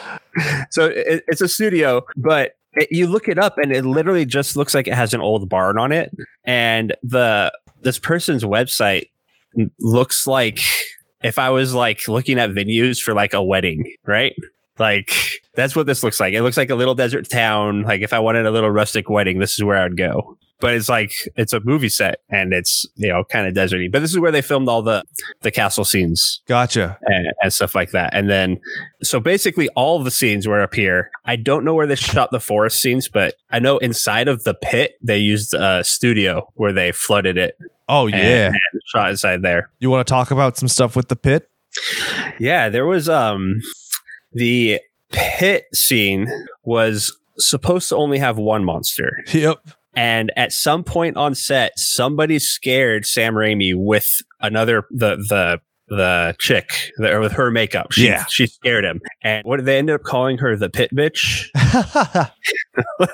So 0.70 0.88
it, 0.88 1.24
it's 1.28 1.42
a 1.42 1.48
studio, 1.48 2.02
but 2.18 2.56
it, 2.76 2.90
you 2.92 3.08
look 3.08 3.28
it 3.28 3.40
up 3.40 3.58
and 3.58 3.72
it 3.72 3.86
literally 3.86 4.26
just 4.26 4.56
looks 4.56 4.74
like 4.74 4.88
it 4.88 4.94
has 4.94 5.14
an 5.14 5.22
old 5.22 5.50
barn 5.50 5.78
on 5.78 5.92
it 5.92 6.12
and 6.44 6.96
the 7.04 7.52
this 7.82 8.00
person's 8.00 8.44
website 8.44 9.10
looks 9.80 10.28
like 10.28 10.60
if 11.24 11.40
i 11.40 11.50
was 11.50 11.74
like 11.74 12.08
looking 12.08 12.38
at 12.38 12.50
venues 12.52 13.00
for 13.00 13.14
like 13.14 13.34
a 13.34 13.44
wedding 13.44 13.96
right 14.06 14.36
like 14.80 15.12
that's 15.56 15.76
what 15.76 15.86
this 15.86 16.04
looks 16.04 16.20
like 16.20 16.34
it 16.34 16.42
looks 16.42 16.58
like 16.58 16.70
a 16.70 16.76
little 16.76 16.96
desert 16.96 17.30
town 17.30 17.84
like 17.84 18.02
if 18.02 18.12
i 18.14 18.20
wanted 18.20 18.46
a 18.46 18.52
little 18.52 18.72
rustic 18.72 19.10
wedding 19.10 19.40
this 19.40 19.54
is 19.54 19.64
where 19.64 19.78
i'd 19.78 19.96
go 19.98 20.38
but 20.62 20.74
it's 20.74 20.88
like 20.90 21.12
it's 21.36 21.52
a 21.54 21.60
movie 21.62 21.90
set 21.90 22.20
and 22.30 22.54
it's 22.54 22.86
you 22.96 23.08
know 23.10 23.24
kind 23.26 23.46
of 23.48 23.54
deserty 23.54 23.92
but 23.92 24.00
this 24.00 24.12
is 24.12 24.20
where 24.20 24.32
they 24.32 24.42
filmed 24.42 24.68
all 24.70 24.82
the 24.82 25.04
the 25.42 25.52
castle 25.52 25.84
scenes 25.86 26.42
Gotcha. 26.48 26.98
and, 27.04 27.28
and 27.42 27.54
stuff 27.54 27.76
like 27.76 27.92
that. 27.92 28.14
And 28.14 28.30
then, 28.30 28.60
so 29.04 29.20
basically, 29.20 29.68
all 29.70 30.02
the 30.04 30.10
scenes 30.12 30.48
were 30.48 30.62
up 30.62 30.74
here. 30.74 31.12
I 31.26 31.36
don't 31.36 31.64
know 31.66 31.74
where 31.74 31.86
they 31.88 31.96
shot 31.96 32.32
the 32.32 32.40
forest 32.40 32.82
scenes, 32.82 33.10
but 33.10 33.36
I 33.52 33.60
know 33.60 33.78
inside 33.80 34.28
of 34.28 34.44
the 34.44 34.54
pit 34.54 34.94
they 35.02 35.18
used 35.18 35.54
a 35.54 35.84
studio 35.84 36.50
where 36.56 36.72
they 36.74 36.92
flooded 36.92 37.38
it. 37.38 37.58
Oh 37.90 38.06
and- 38.08 38.16
yeah. 38.16 38.48
and 38.48 38.82
shot 38.88 39.10
inside 39.12 39.42
there. 39.42 39.70
You 39.80 39.90
want 39.90 40.08
to 40.08 40.12
talk 40.12 40.32
about 40.32 40.58
some 40.58 40.68
stuff 40.70 40.96
with 40.96 41.10
the 41.10 41.16
pit? 41.16 41.50
Yeah, 42.40 42.70
there 42.70 42.86
was 42.86 43.10
um 43.10 43.60
the 44.36 44.80
pit 45.12 45.66
scene 45.74 46.28
was 46.64 47.18
supposed 47.38 47.90
to 47.90 47.96
only 47.96 48.20
have 48.20 48.38
one 48.38 48.64
monster. 48.64 49.18
Yep. 49.34 49.58
And 49.96 50.32
at 50.36 50.52
some 50.52 50.84
point 50.84 51.16
on 51.18 51.34
set, 51.36 51.72
somebody 51.80 52.38
scared 52.38 53.06
Sam 53.06 53.34
Raimi 53.34 53.74
with 53.76 54.08
another 54.42 54.84
the 54.92 55.16
the 55.16 55.60
the 55.88 56.36
chick 56.40 56.92
the, 56.98 57.20
with 57.20 57.32
her 57.34 57.52
makeup. 57.52 57.92
She, 57.92 58.08
Yeah. 58.08 58.26
she 58.26 58.48
scared 58.48 58.84
him. 58.84 59.00
And 59.24 59.44
what 59.46 59.58
did 59.58 59.68
they 59.68 59.78
end 59.78 59.90
up 59.92 60.02
calling 60.04 60.40
her? 60.40 60.56
The 60.58 60.70
pit 60.70 60.90
bitch. 60.94 61.46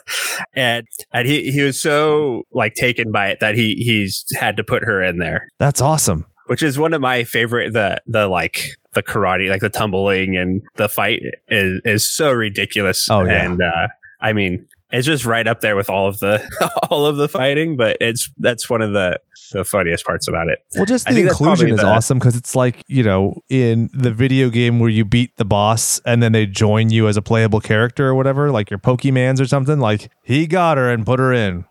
and 0.56 0.88
and 1.14 1.28
he 1.28 1.52
he 1.52 1.62
was 1.62 1.80
so 1.80 2.44
like 2.52 2.74
taken 2.76 3.12
by 3.12 3.28
it 3.30 3.40
that 3.42 3.56
he 3.56 3.76
he's 3.76 4.24
had 4.40 4.58
to 4.58 4.64
put 4.64 4.84
her 4.84 5.04
in 5.04 5.18
there, 5.18 5.50
That's 5.60 5.82
awesome. 5.82 6.26
Which 6.52 6.62
is 6.62 6.78
one 6.78 6.94
of 6.94 7.00
my 7.00 7.24
favorite. 7.24 7.72
The 7.72 8.02
the 8.06 8.28
like 8.28 8.72
the 8.92 9.02
karate, 9.02 9.50
like 9.50 9.62
the 9.62 9.70
tumbling 9.70 10.36
and 10.36 10.62
the 10.76 10.90
fight 10.90 11.22
is 11.48 11.80
is 11.86 12.06
so 12.06 12.30
ridiculous. 12.30 13.10
Oh, 13.10 13.24
yeah. 13.24 13.46
and 13.46 13.62
uh, 13.62 13.88
I 14.20 14.34
mean. 14.34 14.68
It's 14.94 15.08
just 15.08 15.24
right 15.24 15.48
up 15.48 15.62
there 15.62 15.78
with 15.78 15.90
all 15.90 16.10
of 16.10 16.20
the 16.20 16.46
all 16.92 17.06
of 17.06 17.16
the 17.16 17.30
fighting, 17.30 17.78
but 17.78 17.96
it's 18.02 18.30
that's 18.40 18.70
one 18.70 18.82
of 18.82 18.92
the 18.92 19.22
the 19.54 19.64
funniest 19.64 20.06
parts 20.06 20.28
about 20.28 20.50
it. 20.50 20.60
Well, 20.76 20.86
just 20.86 21.08
the 21.08 21.18
inclusion 21.22 21.70
is 21.72 21.80
the- 21.80 21.88
awesome 21.88 22.20
because 22.20 22.36
it's 22.36 22.58
like, 22.58 22.84
you 22.88 23.02
know, 23.02 23.42
in 23.48 23.90
the 23.94 24.12
video 24.12 24.50
game 24.50 24.80
where 24.80 24.90
you 24.90 25.06
beat 25.06 25.38
the 25.38 25.46
boss 25.46 26.02
and 26.06 26.22
then 26.22 26.34
they 26.34 26.46
join 26.46 26.90
you 26.90 27.08
as 27.08 27.16
a 27.16 27.22
playable 27.22 27.62
character 27.62 28.10
or 28.10 28.16
whatever, 28.16 28.52
like 28.52 28.70
your 28.70 28.80
Pokemans 28.80 29.40
or 29.40 29.46
something, 29.46 29.80
like 29.80 30.12
he 30.24 30.46
got 30.46 30.78
her 30.78 30.92
and 30.92 31.06
put 31.06 31.20
her 31.20 31.32
in. 31.32 31.64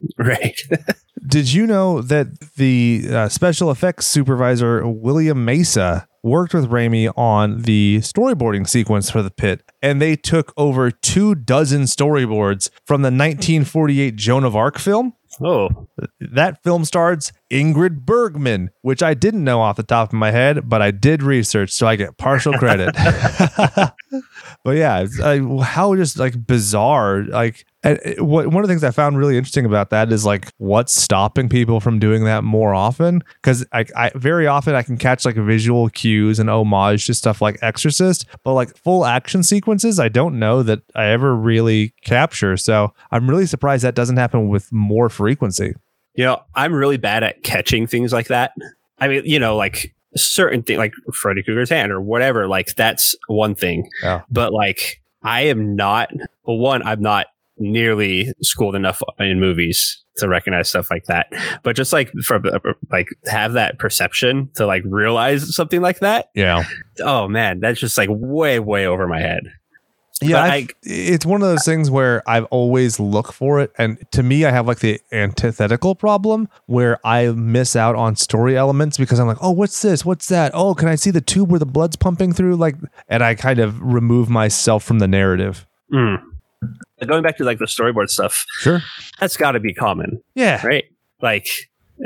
Right. 0.18 0.58
Did 1.26 1.52
you 1.52 1.66
know 1.66 2.00
that 2.00 2.40
the 2.56 3.04
uh, 3.10 3.28
special 3.28 3.70
effects 3.70 4.06
supervisor, 4.06 4.86
William 4.88 5.44
Mesa, 5.44 6.08
worked 6.22 6.54
with 6.54 6.70
Raimi 6.70 7.12
on 7.16 7.62
the 7.62 7.98
storyboarding 7.98 8.66
sequence 8.68 9.10
for 9.10 9.22
the 9.22 9.30
pit? 9.30 9.62
And 9.82 10.00
they 10.00 10.16
took 10.16 10.52
over 10.56 10.90
two 10.90 11.34
dozen 11.34 11.82
storyboards 11.82 12.70
from 12.86 13.02
the 13.02 13.06
1948 13.08 14.16
Joan 14.16 14.44
of 14.44 14.56
Arc 14.56 14.78
film. 14.78 15.12
oh, 15.42 15.88
That 16.20 16.62
film 16.62 16.84
stars 16.86 17.32
Ingrid 17.50 18.00
Bergman, 18.06 18.70
which 18.80 19.02
I 19.02 19.12
didn't 19.14 19.44
know 19.44 19.60
off 19.60 19.76
the 19.76 19.82
top 19.82 20.08
of 20.08 20.14
my 20.14 20.30
head, 20.30 20.68
but 20.68 20.80
I 20.80 20.90
did 20.90 21.22
research, 21.22 21.70
so 21.70 21.86
I 21.86 21.96
get 21.96 22.16
partial 22.16 22.54
credit. 22.54 22.94
but 24.64 24.76
yeah, 24.76 25.00
it's, 25.00 25.18
uh, 25.20 25.38
how 25.62 25.94
just 25.96 26.18
like 26.18 26.46
bizarre. 26.46 27.22
Like, 27.24 27.64
it- 27.82 28.22
what 28.22 28.48
one 28.48 28.62
of 28.62 28.68
the 28.68 28.72
things 28.72 28.84
I 28.84 28.90
found 28.90 29.16
really 29.16 29.36
interesting 29.38 29.64
about 29.64 29.88
that 29.90 30.12
is 30.12 30.24
like 30.26 30.48
what's 30.58 30.92
stopping 30.92 31.48
people 31.48 31.80
from 31.80 31.98
doing 31.98 32.24
that 32.24 32.44
more 32.44 32.74
often? 32.74 33.22
Because 33.42 33.64
I, 33.72 33.86
I 33.96 34.10
very 34.14 34.46
often 34.46 34.74
I 34.74 34.82
can 34.82 34.98
catch 34.98 35.24
like 35.24 35.36
visual 35.36 35.88
cues 35.88 36.38
and 36.38 36.50
homage 36.50 37.06
to 37.06 37.14
stuff 37.14 37.40
like 37.40 37.58
Exorcist, 37.62 38.26
but 38.44 38.52
like 38.52 38.76
full 38.76 39.06
action 39.06 39.42
sequences, 39.42 39.98
I 39.98 40.08
don't 40.08 40.38
know 40.38 40.62
that 40.62 40.80
I 40.94 41.06
ever 41.06 41.34
really 41.34 41.94
capture. 42.04 42.56
So 42.58 42.92
I'm 43.10 43.28
really 43.30 43.46
surprised 43.46 43.82
that 43.84 43.94
doesn't 43.94 44.18
happen 44.18 44.48
with 44.48 44.70
more 44.72 45.08
frequency. 45.08 45.72
you 46.14 46.24
know, 46.24 46.42
I'm 46.54 46.74
really 46.74 46.98
bad 46.98 47.22
at 47.22 47.42
catching 47.42 47.86
things 47.86 48.12
like 48.12 48.26
that. 48.28 48.52
I 48.98 49.08
mean, 49.08 49.22
you 49.24 49.38
know, 49.38 49.56
like 49.56 49.94
certain 50.16 50.62
thing 50.62 50.78
like 50.78 50.92
Freddy 51.14 51.42
Krueger's 51.42 51.70
hand 51.70 51.92
or 51.92 52.00
whatever, 52.00 52.48
like 52.48 52.74
that's 52.76 53.14
one 53.28 53.54
thing. 53.54 53.88
Yeah. 54.02 54.22
But 54.30 54.52
like 54.52 55.00
I 55.22 55.42
am 55.42 55.76
not 55.76 56.10
well, 56.44 56.58
one, 56.58 56.82
I'm 56.82 57.00
not 57.00 57.26
nearly 57.58 58.32
schooled 58.42 58.74
enough 58.74 59.02
in 59.18 59.38
movies 59.38 60.02
to 60.16 60.28
recognize 60.28 60.68
stuff 60.68 60.90
like 60.90 61.04
that. 61.04 61.28
But 61.62 61.76
just 61.76 61.92
like 61.92 62.10
for 62.24 62.40
like 62.90 63.08
have 63.26 63.52
that 63.52 63.78
perception 63.78 64.50
to 64.54 64.66
like 64.66 64.82
realize 64.86 65.54
something 65.54 65.80
like 65.80 66.00
that. 66.00 66.30
Yeah. 66.34 66.64
Oh 67.00 67.28
man, 67.28 67.60
that's 67.60 67.80
just 67.80 67.98
like 67.98 68.08
way, 68.10 68.58
way 68.58 68.86
over 68.86 69.06
my 69.06 69.20
head. 69.20 69.44
Yeah, 70.22 70.42
I've- 70.42 70.74
it's 70.82 71.24
one 71.24 71.42
of 71.42 71.48
those 71.48 71.64
things 71.64 71.90
where 71.90 72.22
I've 72.28 72.44
always 72.46 73.00
looked 73.00 73.32
for 73.32 73.60
it, 73.60 73.72
and 73.78 73.98
to 74.12 74.22
me, 74.22 74.44
I 74.44 74.50
have 74.50 74.66
like 74.66 74.80
the 74.80 75.00
antithetical 75.12 75.94
problem 75.94 76.48
where 76.66 76.98
I 77.04 77.28
miss 77.28 77.74
out 77.76 77.94
on 77.96 78.16
story 78.16 78.56
elements 78.56 78.98
because 78.98 79.18
I'm 79.18 79.26
like, 79.26 79.38
oh, 79.40 79.50
what's 79.52 79.80
this? 79.82 80.04
What's 80.04 80.28
that? 80.28 80.52
Oh, 80.54 80.74
can 80.74 80.88
I 80.88 80.94
see 80.96 81.10
the 81.10 81.20
tube 81.20 81.50
where 81.50 81.58
the 81.58 81.66
blood's 81.66 81.96
pumping 81.96 82.32
through? 82.32 82.56
Like, 82.56 82.76
and 83.08 83.22
I 83.22 83.34
kind 83.34 83.58
of 83.58 83.80
remove 83.80 84.28
myself 84.28 84.84
from 84.84 84.98
the 84.98 85.08
narrative. 85.08 85.66
Mm. 85.92 86.22
Going 87.06 87.22
back 87.22 87.38
to 87.38 87.44
like 87.44 87.58
the 87.58 87.64
storyboard 87.64 88.10
stuff, 88.10 88.44
Sure. 88.58 88.82
that's 89.18 89.36
got 89.38 89.52
to 89.52 89.60
be 89.60 89.72
common. 89.72 90.22
Yeah. 90.34 90.64
right? 90.66 90.84
Like 91.22 91.46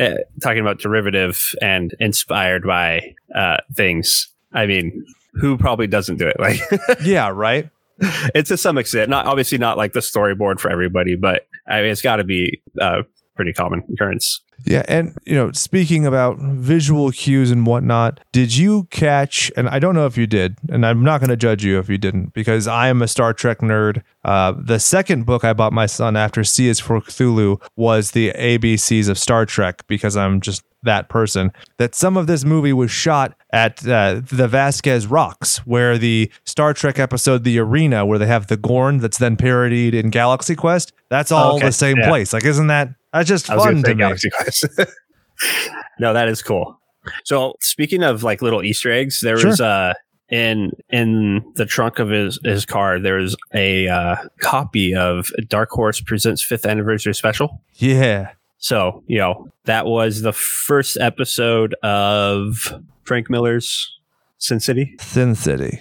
uh, 0.01 0.15
talking 0.43 0.61
about 0.61 0.79
derivative 0.79 1.41
and 1.61 1.93
inspired 1.99 2.65
by 2.65 3.15
uh, 3.35 3.57
things. 3.75 4.29
I 4.53 4.67
mean, 4.67 5.05
who 5.35 5.59
probably 5.59 5.89
doesn't 5.89 6.19
do 6.19 6.29
it? 6.29 6.39
Like, 6.39 6.61
Yeah. 7.03 7.31
Right. 7.35 7.69
it's 8.35 8.49
to 8.49 8.57
some 8.57 8.79
extent, 8.79 9.11
not 9.11 9.27
obviously 9.27 9.59
not 9.59 9.77
like 9.77 9.93
the 9.93 10.01
storyboard 10.01 10.61
for 10.61 10.71
everybody, 10.71 11.17
but 11.17 11.47
I 11.69 11.83
mean, 11.83 11.91
it's 11.91 12.03
got 12.03 12.17
to 12.17 12.25
be 12.25 12.63
uh, 12.81 13.03
pretty 13.37 13.53
common 13.53 13.83
occurrence. 13.93 14.43
Yeah, 14.65 14.83
and 14.89 15.17
you 15.27 15.35
know, 15.35 15.53
speaking 15.53 16.07
about 16.07 16.39
visual 16.39 17.11
cues 17.11 17.51
and 17.51 17.67
whatnot, 17.67 18.21
did 18.33 18.57
you 18.57 18.85
catch? 18.91 19.53
And 19.57 19.69
I 19.69 19.79
don't 19.79 19.95
know 19.95 20.07
if 20.07 20.17
you 20.17 20.27
did, 20.27 20.57
and 20.71 20.87
I'm 20.87 21.03
not 21.03 21.21
going 21.21 21.31
to 21.31 21.37
judge 21.37 21.65
you 21.65 21.79
if 21.79 21.89
you 21.89 21.99
didn't, 21.99 22.33
because 22.33 22.67
I 22.67 22.89
am 22.89 23.03
a 23.03 23.09
Star 23.09 23.33
Trek 23.33 23.59
nerd. 23.59 24.03
Uh, 24.25 24.55
the 24.59 24.79
second 24.79 25.27
book 25.27 25.45
I 25.45 25.53
bought 25.53 25.73
my 25.73 25.87
son 25.87 26.17
after 26.17 26.45
C 26.45 26.69
is 26.69 26.81
for 26.81 27.01
Cthulhu 27.01 27.61
was 27.77 28.13
the 28.13 28.33
ABCs 28.33 29.09
of 29.09 29.19
Star 29.19 29.45
Trek, 29.45 29.87
because 29.87 30.17
I'm 30.17 30.41
just 30.41 30.63
that 30.83 31.09
person. 31.09 31.51
That 31.79 31.95
some 31.95 32.17
of 32.17 32.27
this 32.27 32.45
movie 32.45 32.73
was 32.73 32.91
shot 32.91 33.35
at 33.53 33.87
uh, 33.87 34.21
the 34.25 34.49
Vasquez 34.49 35.07
Rocks, 35.07 35.59
where 35.67 35.99
the 35.99 36.31
Star 36.47 36.73
Trek 36.73 36.99
episode 36.99 37.45
"The 37.45 37.59
Arena," 37.59 38.07
where 38.07 38.19
they 38.19 38.27
have 38.27 38.47
the 38.47 38.57
Gorn 38.57 38.99
that's 38.99 39.19
then 39.19 39.37
parodied 39.37 39.95
in 39.95 40.11
Galaxy 40.11 40.55
Quest. 40.55 40.93
That's 41.11 41.31
all 41.33 41.57
Okay, 41.57 41.67
the 41.67 41.73
same 41.73 41.99
yeah. 41.99 42.09
place. 42.09 42.33
Like, 42.33 42.45
isn't 42.45 42.69
that? 42.69 42.95
That's 43.13 43.29
just 43.29 43.47
fun 43.47 43.83
to 43.85 43.95
me. 43.95 44.03
Quest. 44.45 44.67
no, 45.99 46.13
that 46.13 46.29
is 46.29 46.43
cool. 46.43 46.79
So 47.25 47.55
speaking 47.61 48.03
of 48.03 48.23
like 48.23 48.43
little 48.43 48.63
Easter 48.63 48.91
eggs, 48.93 49.21
there 49.21 49.37
Sure. 49.39 49.51
was 49.51 49.61
uh 49.61 49.95
in 50.31 50.73
in 50.89 51.45
the 51.57 51.67
trunk 51.67 51.99
of 51.99 52.09
his 52.09 52.39
his 52.45 52.65
car 52.65 52.99
there's 52.99 53.37
a 53.55 53.87
uh, 53.89 54.17
copy 54.41 54.95
of 54.95 55.31
Dark 55.49 55.69
Horse 55.71 56.01
Presents 56.01 56.43
Fifth 56.43 56.65
Anniversary 56.65 57.15
Special. 57.15 57.61
Yeah. 57.75 58.31
So, 58.57 59.05
you 59.07 59.19
know, 59.19 59.49
that 59.67 59.85
was 59.85 60.23
the 60.23 60.33
first 60.33 60.97
episode 60.99 61.75
of 61.83 62.73
Frank 63.05 63.29
Miller's 63.29 63.91
Sin 64.39 64.59
City. 64.61 64.95
Sin 64.99 65.35
City. 65.35 65.81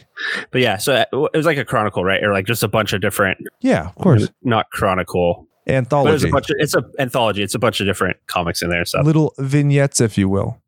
But 0.51 0.59
yeah, 0.59 0.75
so 0.75 1.05
it 1.13 1.37
was 1.37 1.45
like 1.45 1.57
a 1.57 1.63
chronicle, 1.63 2.03
right? 2.03 2.21
Or 2.21 2.33
like 2.33 2.45
just 2.45 2.61
a 2.63 2.67
bunch 2.67 2.91
of 2.91 2.99
different, 2.99 3.37
Yeah, 3.61 3.87
of 3.87 3.95
course. 3.95 4.29
not 4.43 4.69
chronicle, 4.71 5.47
but 5.65 5.73
it's 5.73 5.77
Anthology. 5.77 6.27
a 6.27 6.31
bunch 6.31 6.49
of, 6.49 6.55
it's 6.59 6.75
a 6.75 6.83
anthology. 6.99 7.43
It's 7.43 7.55
a 7.55 7.59
bunch 7.59 7.79
of 7.79 7.87
different 7.87 8.17
comics 8.27 8.61
in 8.61 8.69
there 8.69 8.85
So. 8.85 9.01
Little 9.01 9.33
vignettes, 9.39 10.01
if 10.01 10.17
you 10.17 10.27
will. 10.29 10.61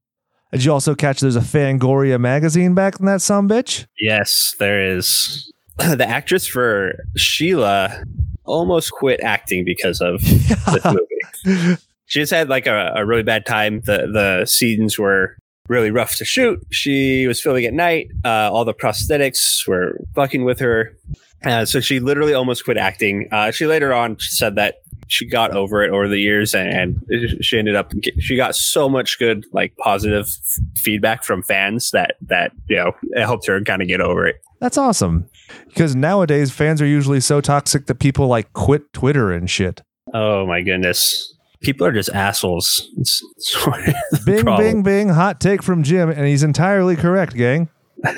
Did 0.51 0.63
you 0.63 0.72
also 0.72 0.95
catch 0.95 1.20
there's 1.20 1.36
a 1.36 1.41
Fangoria 1.41 2.20
magazine 2.20 2.74
back 2.76 2.99
in 2.99 3.05
that 3.07 3.22
some 3.22 3.49
bitch? 3.49 3.88
Yes, 3.99 4.55
there 4.59 4.95
is. 4.95 5.51
The 5.78 6.07
actress 6.07 6.47
for 6.47 6.93
Sheila 7.17 8.05
almost 8.45 8.91
quit 8.93 9.20
acting 9.20 9.65
because 9.65 9.99
of 9.99 10.22
this 10.24 10.86
movie. 10.86 11.78
She 12.05 12.20
just 12.22 12.32
had 12.32 12.47
like 12.47 12.65
a, 12.65 12.93
a 12.95 13.05
really 13.05 13.24
bad 13.24 13.45
time. 13.45 13.82
The 13.82 14.07
the 14.09 14.45
scenes 14.45 14.97
were 14.97 15.36
really 15.67 15.91
rough 15.91 16.15
to 16.17 16.24
shoot. 16.26 16.65
She 16.72 17.28
was 17.28 17.41
filming 17.41 17.65
at 17.65 17.74
night. 17.74 18.07
Uh, 18.24 18.49
all 18.53 18.63
the 18.63 18.74
prosthetics 18.74 19.67
were 19.67 19.99
fucking 20.15 20.45
with 20.45 20.59
her. 20.59 20.95
Uh, 21.43 21.65
so 21.65 21.82
she 21.82 21.99
literally 21.99 22.34
almost 22.34 22.63
quit 22.63 22.78
acting. 22.78 23.28
Uh, 23.32 23.51
she 23.51 23.65
later 23.65 23.93
on 23.93 24.15
said 24.20 24.55
that 24.55 24.76
she 25.08 25.28
got 25.28 25.51
over 25.51 25.84
it 25.84 25.91
over 25.91 26.08
the 26.08 26.20
years, 26.20 26.53
and, 26.53 26.99
and 27.10 27.43
she 27.45 27.58
ended 27.58 27.76
up 27.76 27.91
she 28.20 28.36
got 28.36 28.56
so 28.56 28.89
much 28.89 29.20
good 29.20 29.45
like 29.51 29.76
positive 29.78 30.30
feedback 30.78 31.24
from 31.24 31.43
fans 31.43 31.91
that 31.91 32.16
that 32.22 32.51
you 32.68 32.76
know 32.76 32.91
it 33.12 33.26
helped 33.26 33.47
her 33.47 33.62
kind 33.62 33.82
of 33.82 33.88
get 33.88 34.01
over 34.01 34.26
it. 34.26 34.38
That's 34.60 34.78
awesome. 34.78 35.30
Because 35.68 35.95
nowadays 35.95 36.51
fans 36.51 36.82
are 36.82 36.88
usually 36.88 37.20
so 37.20 37.41
toxic 37.41 37.86
that 37.88 37.95
people 37.95 38.28
like 38.28 38.51
quit 38.53 38.93
Twitter 38.93 39.32
and 39.32 39.49
shit. 39.49 39.82
Oh 40.14 40.45
my 40.47 40.62
goodness. 40.62 41.34
People 41.62 41.88
are 41.88 41.91
just 41.91 42.10
assholes. 42.10 42.89
It's, 42.97 43.24
it's 43.38 44.26
Bing, 44.26 44.45
bing, 44.45 44.84
bing. 44.84 45.10
Hot 45.10 45.39
take 45.39 45.64
from 45.64 45.84
Jim, 45.84 46.10
and 46.10 46.26
he's 46.28 46.43
entirely 46.43 46.95
correct, 46.95 47.36
gang. 47.36 47.70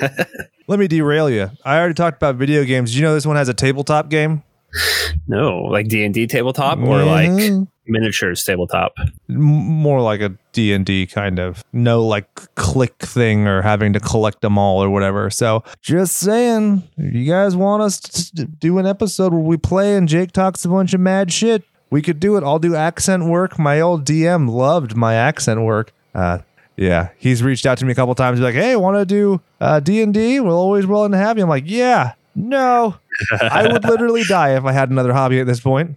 Let 0.68 0.78
me 0.78 0.86
derail 0.86 1.30
you. 1.30 1.50
I 1.64 1.78
already 1.78 1.94
talked 1.94 2.16
about 2.16 2.36
video 2.36 2.64
games. 2.64 2.90
Did 2.90 2.98
you 2.98 3.02
know 3.02 3.14
this 3.14 3.24
one 3.24 3.36
has 3.36 3.48
a 3.48 3.54
tabletop 3.54 4.10
game? 4.10 4.42
No, 5.26 5.62
like 5.62 5.88
D 5.88 6.04
and 6.04 6.14
D 6.14 6.26
tabletop 6.26 6.78
or 6.78 7.02
like 7.04 7.30
Mhm. 7.30 7.68
miniatures 7.86 8.44
tabletop. 8.44 8.92
More 9.28 10.00
like 10.00 10.20
a 10.20 10.32
D&D 10.52 11.06
kind 11.06 11.38
of. 11.38 11.64
No 11.72 12.04
like 12.04 12.26
click 12.54 12.98
thing 12.98 13.46
or 13.46 13.62
having 13.62 13.92
to 13.94 14.00
collect 14.00 14.40
them 14.42 14.58
all 14.58 14.82
or 14.82 14.90
whatever. 14.90 15.30
So, 15.30 15.62
just 15.80 16.16
saying, 16.16 16.82
if 16.96 17.14
you 17.14 17.24
guys 17.30 17.56
want 17.56 17.82
us 17.82 18.00
to 18.00 18.44
do 18.44 18.78
an 18.78 18.86
episode 18.86 19.32
where 19.32 19.42
we 19.42 19.56
play 19.56 19.96
and 19.96 20.08
Jake 20.08 20.32
talks 20.32 20.64
a 20.64 20.68
bunch 20.68 20.92
of 20.94 21.00
mad 21.00 21.32
shit, 21.32 21.62
we 21.90 22.02
could 22.02 22.20
do 22.20 22.36
it. 22.36 22.44
I'll 22.44 22.58
do 22.58 22.74
accent 22.74 23.24
work. 23.24 23.58
My 23.58 23.80
old 23.80 24.04
DM 24.04 24.48
loved 24.50 24.96
my 24.96 25.14
accent 25.14 25.62
work. 25.62 25.92
Uh 26.14 26.38
yeah, 26.76 27.08
he's 27.18 27.42
reached 27.42 27.66
out 27.66 27.76
to 27.78 27.84
me 27.84 27.92
a 27.92 27.94
couple 27.96 28.14
times. 28.14 28.38
He's 28.38 28.44
like, 28.44 28.54
"Hey, 28.54 28.76
want 28.76 28.96
to 28.98 29.04
do 29.04 29.40
uh, 29.60 29.80
D 29.80 30.00
and 30.00 30.14
D? 30.14 30.38
We're 30.38 30.52
always 30.52 30.86
willing 30.86 31.10
to 31.10 31.18
have 31.18 31.36
you." 31.36 31.42
I'm 31.42 31.48
like, 31.48 31.64
"Yeah, 31.66 32.12
no, 32.38 32.96
I 33.40 33.68
would 33.70 33.84
literally 33.84 34.22
die 34.28 34.56
if 34.56 34.64
I 34.64 34.72
had 34.72 34.90
another 34.90 35.12
hobby 35.12 35.40
at 35.40 35.46
this 35.46 35.60
point." 35.60 35.96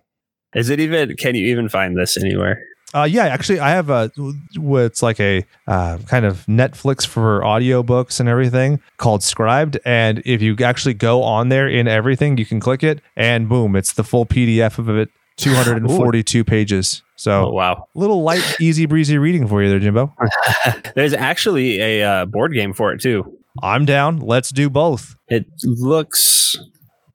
Is 0.54 0.70
it 0.70 0.80
even? 0.80 1.16
Can 1.16 1.36
you 1.36 1.46
even 1.48 1.70
find 1.70 1.98
this 1.98 2.18
anywhere? 2.18 2.62
Uh, 2.94 3.04
yeah, 3.10 3.26
actually, 3.28 3.60
I 3.60 3.70
have 3.70 3.90
a 3.90 4.12
what's 4.58 5.02
like 5.02 5.20
a 5.22 5.46
uh, 5.66 5.98
kind 6.08 6.26
of 6.26 6.46
Netflix 6.48 7.08
for 7.08 7.40
audiobooks 7.40 8.20
and 8.20 8.28
everything 8.28 8.82
called 8.98 9.22
Scribd. 9.22 9.80
And 9.86 10.22
if 10.26 10.42
you 10.42 10.58
actually 10.62 10.96
go 10.96 11.24
on 11.24 11.48
there 11.48 11.70
in 11.70 11.88
everything, 11.88 12.38
you 12.38 12.46
can 12.46 12.60
click 12.60 12.84
it, 12.84 13.00
and 13.16 13.48
boom, 13.48 13.78
it's 13.78 13.94
the 13.94 14.04
full 14.04 14.26
PDF 14.26 14.78
of 14.78 14.90
it, 14.90 15.10
242 15.38 16.44
pages. 16.44 17.02
So, 17.16 17.46
Oh 17.48 17.52
wow! 17.52 17.88
little 17.96 18.24
light, 18.24 18.44
easy 18.60 18.86
breezy 18.88 19.18
reading 19.18 19.48
for 19.48 19.64
you 19.64 19.70
there, 19.70 19.80
Jimbo. 19.80 20.14
There's 20.96 21.14
actually 21.14 21.80
a 21.80 22.04
uh, 22.04 22.26
board 22.26 22.52
game 22.54 22.74
for 22.74 22.92
it 22.92 23.00
too. 23.00 23.38
I'm 23.62 23.86
down. 23.86 24.20
Let's 24.20 24.52
do 24.52 24.70
both. 24.70 25.16
It 25.28 25.46
looks. 25.64 26.56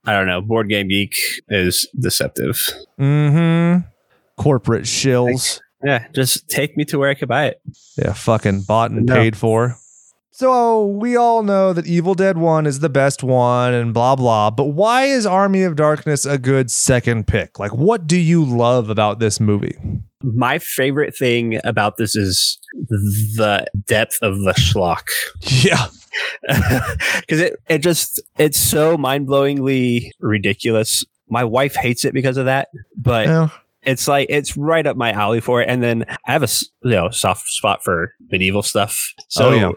I 0.04 0.12
don't 0.12 0.26
know. 0.26 0.40
Board 0.40 0.68
Game 0.68 0.88
Geek 0.88 1.14
is 1.48 1.88
deceptive. 1.98 2.58
Mm-hmm. 3.00 3.86
Corporate 4.36 4.84
shills. 4.84 5.60
Yeah, 5.84 6.06
just 6.14 6.48
take 6.48 6.76
me 6.76 6.84
to 6.86 6.98
where 6.98 7.10
I 7.10 7.14
could 7.14 7.28
buy 7.28 7.46
it. 7.46 7.60
Yeah, 7.96 8.12
fucking 8.12 8.62
bought 8.62 8.90
and 8.90 9.06
No. 9.06 9.14
paid 9.14 9.36
for. 9.36 9.76
So 10.38 10.84
we 10.84 11.16
all 11.16 11.42
know 11.42 11.72
that 11.72 11.86
Evil 11.86 12.12
Dead 12.14 12.36
1 12.36 12.66
is 12.66 12.80
the 12.80 12.90
best 12.90 13.22
one 13.22 13.72
and 13.72 13.94
blah 13.94 14.16
blah, 14.16 14.50
but 14.50 14.64
why 14.64 15.04
is 15.04 15.24
Army 15.24 15.62
of 15.62 15.76
Darkness 15.76 16.26
a 16.26 16.36
good 16.36 16.70
second 16.70 17.26
pick? 17.26 17.58
Like 17.58 17.72
what 17.72 18.06
do 18.06 18.18
you 18.18 18.44
love 18.44 18.90
about 18.90 19.18
this 19.18 19.40
movie? 19.40 19.78
My 20.22 20.58
favorite 20.58 21.16
thing 21.16 21.58
about 21.64 21.96
this 21.96 22.14
is 22.14 22.58
the 22.74 23.66
depth 23.86 24.18
of 24.20 24.40
the 24.40 24.52
schlock. 24.52 25.08
Yeah. 25.64 25.86
because 27.20 27.40
it 27.40 27.56
it 27.70 27.78
just 27.78 28.20
it's 28.36 28.58
so 28.58 28.98
mind 28.98 29.26
blowingly 29.28 30.10
ridiculous. 30.20 31.02
My 31.30 31.44
wife 31.44 31.74
hates 31.76 32.04
it 32.04 32.12
because 32.12 32.36
of 32.36 32.44
that, 32.44 32.68
but 32.94 33.26
Yeah. 33.26 33.48
it's 33.84 34.06
like 34.06 34.26
it's 34.28 34.54
right 34.54 34.86
up 34.86 34.98
my 34.98 35.12
alley 35.12 35.40
for 35.40 35.62
it. 35.62 35.68
And 35.70 35.82
then 35.82 36.04
I 36.26 36.32
have 36.32 36.42
a 36.42 36.48
you 36.82 36.90
know 36.90 37.08
soft 37.08 37.48
spot 37.48 37.82
for 37.82 38.12
medieval 38.30 38.62
stuff. 38.62 39.14
So 39.28 39.48
Oh, 39.48 39.52
yeah. 39.54 39.70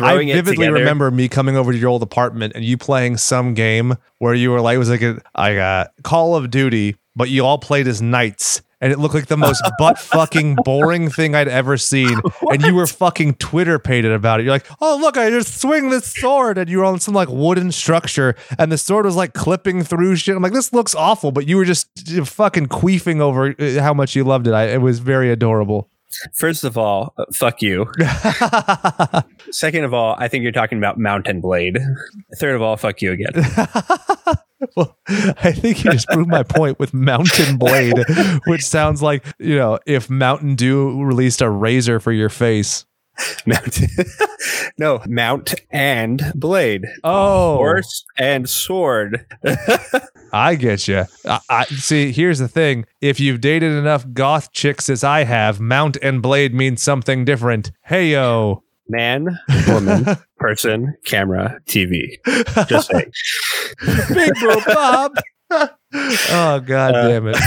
I 0.00 0.24
vividly 0.24 0.68
remember 0.68 1.10
me 1.10 1.28
coming 1.28 1.56
over 1.56 1.72
to 1.72 1.78
your 1.78 1.88
old 1.90 2.02
apartment 2.02 2.52
and 2.54 2.64
you 2.64 2.76
playing 2.76 3.16
some 3.16 3.54
game 3.54 3.96
where 4.18 4.34
you 4.34 4.50
were 4.50 4.60
like 4.60 4.76
it 4.76 4.78
was 4.78 4.90
like 4.90 5.02
a 5.02 5.20
like 5.36 5.56
a 5.56 5.90
Call 6.02 6.36
of 6.36 6.50
Duty, 6.50 6.96
but 7.16 7.30
you 7.30 7.44
all 7.44 7.58
played 7.58 7.86
as 7.88 8.02
knights. 8.02 8.62
And 8.80 8.92
it 8.92 8.98
looked 8.98 9.14
like 9.14 9.26
the 9.26 9.36
most 9.36 9.62
butt 9.78 9.96
fucking 9.96 10.56
boring 10.64 11.08
thing 11.08 11.36
I'd 11.36 11.46
ever 11.46 11.76
seen. 11.76 12.20
And 12.50 12.60
you 12.62 12.74
were 12.74 12.86
fucking 12.88 13.34
Twitter 13.34 13.78
pated 13.78 14.12
about 14.12 14.40
it. 14.40 14.42
You're 14.42 14.52
like, 14.52 14.66
oh 14.80 14.98
look, 15.00 15.16
I 15.16 15.30
just 15.30 15.58
swing 15.58 15.88
this 15.88 16.12
sword, 16.12 16.58
and 16.58 16.68
you 16.68 16.78
were 16.78 16.84
on 16.84 17.00
some 17.00 17.14
like 17.14 17.28
wooden 17.30 17.72
structure, 17.72 18.34
and 18.58 18.70
the 18.70 18.76
sword 18.76 19.06
was 19.06 19.16
like 19.16 19.32
clipping 19.32 19.84
through 19.84 20.16
shit. 20.16 20.36
I'm 20.36 20.42
like, 20.42 20.52
this 20.52 20.72
looks 20.72 20.94
awful, 20.94 21.30
but 21.30 21.46
you 21.46 21.56
were 21.56 21.64
just 21.64 21.88
fucking 22.26 22.66
queefing 22.66 23.20
over 23.20 23.54
uh, 23.58 23.80
how 23.80 23.94
much 23.94 24.14
you 24.14 24.24
loved 24.24 24.48
it. 24.48 24.52
I, 24.52 24.64
it 24.64 24.82
was 24.82 24.98
very 24.98 25.30
adorable. 25.30 25.88
First 26.34 26.64
of 26.64 26.78
all, 26.78 27.14
uh, 27.16 27.24
fuck 27.32 27.62
you. 27.62 27.90
Second 29.50 29.84
of 29.84 29.94
all, 29.94 30.14
I 30.18 30.28
think 30.28 30.42
you're 30.42 30.52
talking 30.52 30.78
about 30.78 30.98
Mountain 30.98 31.40
Blade. 31.40 31.78
Third 32.38 32.54
of 32.54 32.62
all, 32.62 32.76
fuck 32.76 33.02
you 33.02 33.12
again. 33.12 33.32
well, 34.76 34.98
I 35.08 35.52
think 35.52 35.84
you 35.84 35.90
just 35.90 36.08
proved 36.08 36.30
my 36.30 36.42
point 36.42 36.78
with 36.78 36.94
Mountain 36.94 37.58
Blade, 37.58 37.98
which 38.46 38.64
sounds 38.64 39.02
like, 39.02 39.24
you 39.38 39.56
know, 39.56 39.78
if 39.86 40.08
Mountain 40.08 40.54
Dew 40.54 41.02
released 41.04 41.40
a 41.42 41.50
razor 41.50 42.00
for 42.00 42.12
your 42.12 42.28
face. 42.28 42.84
Mount, 43.46 43.80
no, 44.78 45.02
Mount 45.06 45.54
and 45.70 46.32
Blade. 46.34 46.86
Oh, 47.04 47.56
Horse 47.56 48.04
and 48.16 48.48
sword. 48.48 49.26
I 50.32 50.54
get 50.54 50.88
you. 50.88 51.04
I, 51.26 51.40
I 51.48 51.64
see. 51.66 52.12
Here's 52.12 52.38
the 52.38 52.48
thing: 52.48 52.86
if 53.00 53.20
you've 53.20 53.40
dated 53.40 53.72
enough 53.72 54.06
goth 54.12 54.52
chicks 54.52 54.88
as 54.88 55.04
I 55.04 55.24
have, 55.24 55.60
Mount 55.60 55.96
and 56.02 56.22
Blade 56.22 56.54
means 56.54 56.82
something 56.82 57.24
different. 57.24 57.70
Hey 57.82 58.12
yo, 58.12 58.62
Man, 58.88 59.38
woman, 59.68 60.04
person, 60.38 60.94
camera, 61.04 61.60
TV. 61.66 62.18
Just 62.68 62.90
saying. 62.90 63.12
Big 64.12 64.34
Bro 64.40 64.56
Bob. 64.66 65.12
Oh 65.94 66.60
god 66.60 66.94
Uh, 66.94 67.08
damn 67.08 67.26
it! 67.28 67.36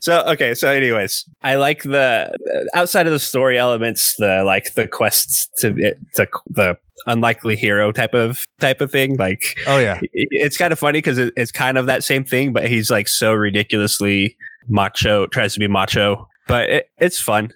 So 0.00 0.22
okay, 0.28 0.54
so 0.54 0.70
anyways, 0.70 1.28
I 1.42 1.56
like 1.56 1.82
the 1.82 2.34
outside 2.74 3.06
of 3.06 3.12
the 3.12 3.18
story 3.18 3.58
elements, 3.58 4.14
the 4.18 4.42
like 4.44 4.72
the 4.74 4.86
quests 4.88 5.48
to 5.58 5.72
to 6.14 6.26
the 6.48 6.78
unlikely 7.06 7.56
hero 7.56 7.92
type 7.92 8.14
of 8.14 8.44
type 8.60 8.80
of 8.80 8.90
thing. 8.90 9.16
Like 9.16 9.56
Oh 9.66 9.78
yeah, 9.78 10.00
it's 10.12 10.56
kind 10.56 10.72
of 10.72 10.78
funny 10.78 10.98
because 10.98 11.18
it, 11.18 11.34
it's 11.36 11.52
kind 11.52 11.76
of 11.76 11.86
that 11.86 12.04
same 12.04 12.24
thing, 12.24 12.52
but 12.52 12.68
he's 12.68 12.90
like 12.90 13.08
so 13.08 13.32
ridiculously 13.34 14.36
macho, 14.68 15.26
tries 15.26 15.52
to 15.54 15.60
be 15.60 15.68
macho, 15.68 16.26
but 16.48 16.70
it, 16.70 16.90
it's 16.98 17.20
fun 17.20 17.50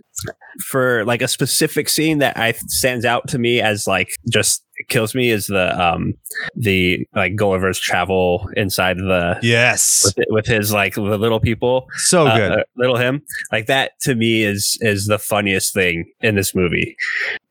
for 0.67 1.05
like 1.07 1.23
a 1.23 1.29
specific 1.29 1.89
scene 1.89 2.19
that 2.19 2.37
I 2.37 2.53
stands 2.53 3.05
out 3.05 3.29
to 3.29 3.39
me 3.39 3.61
as 3.63 3.87
like 3.87 4.11
just 4.31 4.63
kills 4.89 5.15
me 5.15 5.31
is 5.31 5.47
the 5.47 5.81
um 5.81 6.15
the 6.55 7.07
like 7.15 7.37
Gulliver's 7.37 7.79
travel 7.79 8.49
inside 8.57 8.99
the 8.99 9.39
yes, 9.43 10.13
with, 10.17 10.27
with 10.31 10.47
his 10.47 10.73
like 10.73 10.95
the 10.95 11.01
little 11.03 11.41
people 11.41 11.87
so 11.97 12.27
uh, 12.27 12.37
good. 12.37 12.53
uh, 12.53 12.63
little 12.77 12.97
him 12.97 13.23
like 13.53 13.67
that 13.67 13.99
to 14.01 14.15
me 14.15 14.43
is 14.43 14.79
is 14.81 15.07
the 15.07 15.19
funniest 15.19 15.75
thing 15.75 16.11
in 16.21 16.35
this 16.35 16.55
movie 16.55 16.97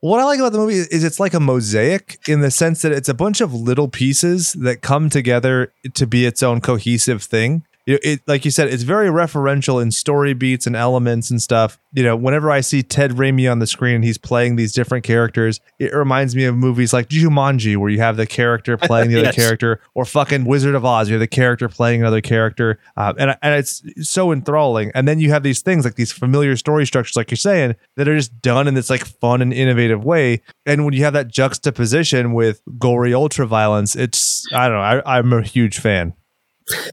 What 0.02 0.20
I 0.20 0.24
like 0.24 0.40
about 0.40 0.54
the 0.54 0.60
movie 0.60 0.76
is 0.76 1.04
it's 1.04 1.20
like 1.20 1.34
a 1.34 1.40
mosaic 1.40 2.20
in 2.28 2.42
the 2.42 2.52
sense 2.52 2.82
that 2.82 2.92
it's 2.92 3.10
a 3.10 3.14
bunch 3.14 3.42
of 3.42 3.54
little 3.54 3.88
pieces 3.88 4.54
that 4.54 4.82
come 4.82 5.10
together 5.10 5.74
to 5.94 6.08
be 6.08 6.26
its 6.26 6.42
own 6.42 6.62
cohesive 6.62 7.22
thing. 7.22 7.64
You 7.90 7.96
know, 7.96 8.00
it 8.04 8.22
like 8.28 8.46
you 8.46 8.52
said, 8.52 8.68
it's 8.68 8.84
very 8.84 9.08
referential 9.10 9.82
in 9.82 9.90
story 9.90 10.36
beats 10.36 10.68
and 10.68 10.76
elements 10.76 11.32
and 11.32 11.42
stuff. 11.42 11.80
You 11.92 12.04
know, 12.04 12.16
whenever 12.16 12.52
I 12.52 12.62
see 12.62 12.84
Ted 12.84 13.14
Raimi 13.14 13.52
on 13.52 13.58
the 13.58 13.66
screen 13.66 13.96
and 13.96 14.04
he's 14.04 14.20
playing 14.20 14.58
these 14.58 14.74
different 14.74 15.04
characters, 15.04 15.60
it 15.80 15.92
reminds 15.92 16.36
me 16.36 16.44
of 16.46 16.56
movies 16.56 16.94
like 16.94 17.10
Jumanji, 17.10 17.78
where 17.78 17.90
you 17.90 17.98
have 17.98 18.16
the 18.16 18.28
character 18.28 18.78
playing 18.90 19.10
the 19.10 19.16
other 19.16 19.26
Yes. 19.30 19.36
character, 19.36 19.82
or 19.96 20.06
fucking 20.06 20.46
Wizard 20.46 20.76
of 20.76 20.86
Oz, 20.86 21.10
you 21.10 21.16
have 21.16 21.20
the 21.20 21.26
character 21.26 21.68
playing 21.68 22.02
another 22.02 22.22
character, 22.22 22.80
um, 22.96 23.16
and 23.18 23.36
and 23.42 23.56
it's 23.56 23.82
so 24.08 24.32
enthralling. 24.32 24.92
And 24.94 25.08
then 25.08 25.18
you 25.20 25.32
have 25.32 25.42
these 25.42 25.64
things 25.64 25.84
like 25.84 25.96
these 25.96 26.12
familiar 26.12 26.56
story 26.58 26.86
structures, 26.86 27.16
like 27.16 27.32
you're 27.32 27.38
saying, 27.38 27.76
that 27.96 28.08
are 28.08 28.16
just 28.16 28.40
done 28.40 28.68
in 28.68 28.76
this 28.76 28.92
like 28.92 29.04
fun 29.04 29.42
and 29.42 29.52
innovative 29.52 30.06
way. 30.06 30.44
And 30.68 30.86
when 30.86 30.94
you 30.94 31.04
have 31.06 31.14
that 31.14 31.30
juxtaposition 31.30 32.34
with 32.34 32.62
gory 32.78 33.16
ultra 33.16 33.48
violence, 33.48 33.96
it's 33.96 34.46
I 34.54 34.68
don't 34.68 34.78
know, 34.78 35.02
I, 35.04 35.18
I'm 35.18 35.34
a 35.34 35.42
huge 35.42 35.80
fan. 35.80 36.14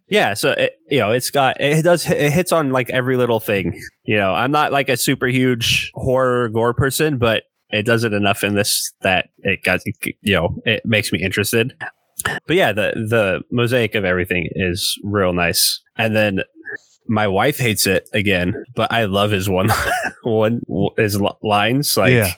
Yeah 0.08 0.34
so 0.34 0.50
it, 0.52 0.74
you 0.88 0.98
know 0.98 1.12
it's 1.12 1.30
got 1.30 1.60
it 1.60 1.82
does 1.82 2.08
it 2.08 2.32
hits 2.32 2.52
on 2.52 2.70
like 2.70 2.88
every 2.90 3.16
little 3.16 3.40
thing 3.40 3.80
you 4.04 4.16
know? 4.16 4.34
I'm 4.34 4.50
not 4.50 4.72
like 4.72 4.88
a 4.88 4.96
super 4.96 5.26
huge 5.26 5.90
horror 5.94 6.48
gore 6.48 6.74
person 6.74 7.18
but 7.18 7.44
it 7.70 7.84
does 7.84 8.04
it 8.04 8.12
enough 8.12 8.44
in 8.44 8.54
this 8.54 8.92
that 9.02 9.28
it 9.38 9.62
got 9.62 9.80
you 10.02 10.34
know 10.34 10.56
it 10.64 10.82
makes 10.84 11.12
me 11.12 11.20
interested. 11.20 11.74
But 12.46 12.56
yeah 12.56 12.72
the 12.72 12.92
the 12.94 13.42
mosaic 13.50 13.94
of 13.94 14.04
everything 14.04 14.48
is 14.52 14.98
real 15.02 15.32
nice. 15.32 15.80
And 15.96 16.14
then 16.14 16.40
my 17.08 17.28
wife 17.28 17.58
hates 17.58 17.86
it 17.86 18.08
again 18.12 18.52
but 18.74 18.90
i 18.92 19.04
love 19.04 19.30
his 19.30 19.48
one 19.48 19.70
one 20.24 20.60
his 20.96 21.20
lines 21.40 21.96
like 21.96 22.12
Yeah. 22.12 22.32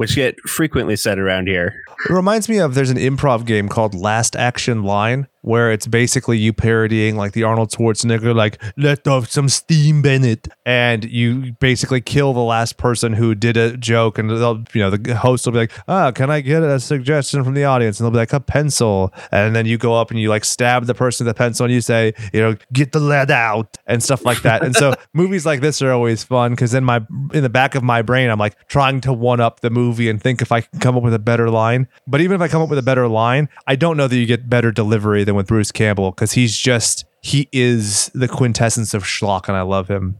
Which 0.00 0.14
get 0.14 0.40
frequently 0.48 0.96
said 0.96 1.18
around 1.18 1.46
here 1.46 1.84
It 2.08 2.10
reminds 2.10 2.48
me 2.48 2.56
of 2.56 2.74
there's 2.74 2.88
an 2.88 2.96
improv 2.96 3.44
game 3.44 3.68
called 3.68 3.94
Last 3.94 4.34
Action 4.34 4.82
Line 4.82 5.26
where 5.42 5.72
it's 5.72 5.86
basically 5.86 6.38
you 6.38 6.52
parodying 6.52 7.16
like 7.16 7.32
the 7.32 7.42
Arnold 7.42 7.70
Schwarzenegger, 7.70 8.34
like 8.34 8.60
let 8.76 9.06
off 9.06 9.30
some 9.30 9.48
steam, 9.48 10.02
Bennett, 10.02 10.48
and 10.66 11.04
you 11.04 11.52
basically 11.60 12.00
kill 12.00 12.32
the 12.32 12.40
last 12.40 12.76
person 12.76 13.14
who 13.14 13.34
did 13.34 13.56
a 13.56 13.76
joke, 13.76 14.18
and 14.18 14.28
they'll, 14.30 14.62
you 14.74 14.80
know, 14.80 14.90
the 14.90 15.14
host 15.14 15.46
will 15.46 15.52
be 15.52 15.60
like, 15.60 15.72
ah, 15.88 16.12
can 16.12 16.30
I 16.30 16.40
get 16.40 16.62
a 16.62 16.78
suggestion 16.78 17.42
from 17.42 17.54
the 17.54 17.64
audience? 17.64 17.98
And 17.98 18.04
they'll 18.04 18.12
be 18.12 18.18
like 18.18 18.32
a 18.32 18.40
pencil, 18.40 19.12
and 19.32 19.56
then 19.56 19.66
you 19.66 19.78
go 19.78 19.94
up 19.94 20.10
and 20.10 20.20
you 20.20 20.28
like 20.28 20.44
stab 20.44 20.86
the 20.86 20.94
person 20.94 21.26
with 21.26 21.34
the 21.34 21.38
pencil, 21.38 21.64
and 21.64 21.72
you 21.72 21.80
say, 21.80 22.12
you 22.32 22.40
know, 22.40 22.56
get 22.72 22.92
the 22.92 23.00
lead 23.00 23.30
out 23.30 23.78
and 23.86 24.02
stuff 24.02 24.24
like 24.24 24.42
that. 24.42 24.62
And 24.62 24.74
so 24.74 24.94
movies 25.14 25.46
like 25.46 25.60
this 25.60 25.80
are 25.80 25.92
always 25.92 26.22
fun 26.22 26.52
because 26.52 26.74
in 26.74 26.84
my 26.84 27.00
in 27.32 27.42
the 27.42 27.48
back 27.48 27.74
of 27.74 27.82
my 27.82 28.02
brain, 28.02 28.28
I'm 28.30 28.38
like 28.38 28.68
trying 28.68 29.00
to 29.02 29.12
one 29.12 29.40
up 29.40 29.60
the 29.60 29.70
movie 29.70 29.89
and 29.98 30.22
think 30.22 30.40
if 30.40 30.52
I 30.52 30.60
can 30.60 30.78
come 30.80 30.96
up 30.96 31.02
with 31.02 31.14
a 31.14 31.18
better 31.18 31.50
line. 31.50 31.88
But 32.06 32.20
even 32.20 32.34
if 32.34 32.40
I 32.40 32.48
come 32.48 32.62
up 32.62 32.70
with 32.70 32.78
a 32.78 32.82
better 32.82 33.08
line, 33.08 33.48
I 33.66 33.76
don't 33.76 33.96
know 33.96 34.06
that 34.06 34.16
you 34.16 34.26
get 34.26 34.48
better 34.48 34.70
delivery 34.70 35.24
than 35.24 35.34
with 35.34 35.48
Bruce 35.48 35.72
Campbell 35.72 36.10
because 36.12 36.32
he's 36.32 36.56
just 36.56 37.04
he 37.22 37.48
is 37.52 38.10
the 38.14 38.28
quintessence 38.28 38.94
of 38.94 39.04
schlock, 39.04 39.48
and 39.48 39.56
I 39.56 39.62
love 39.62 39.88
him. 39.88 40.16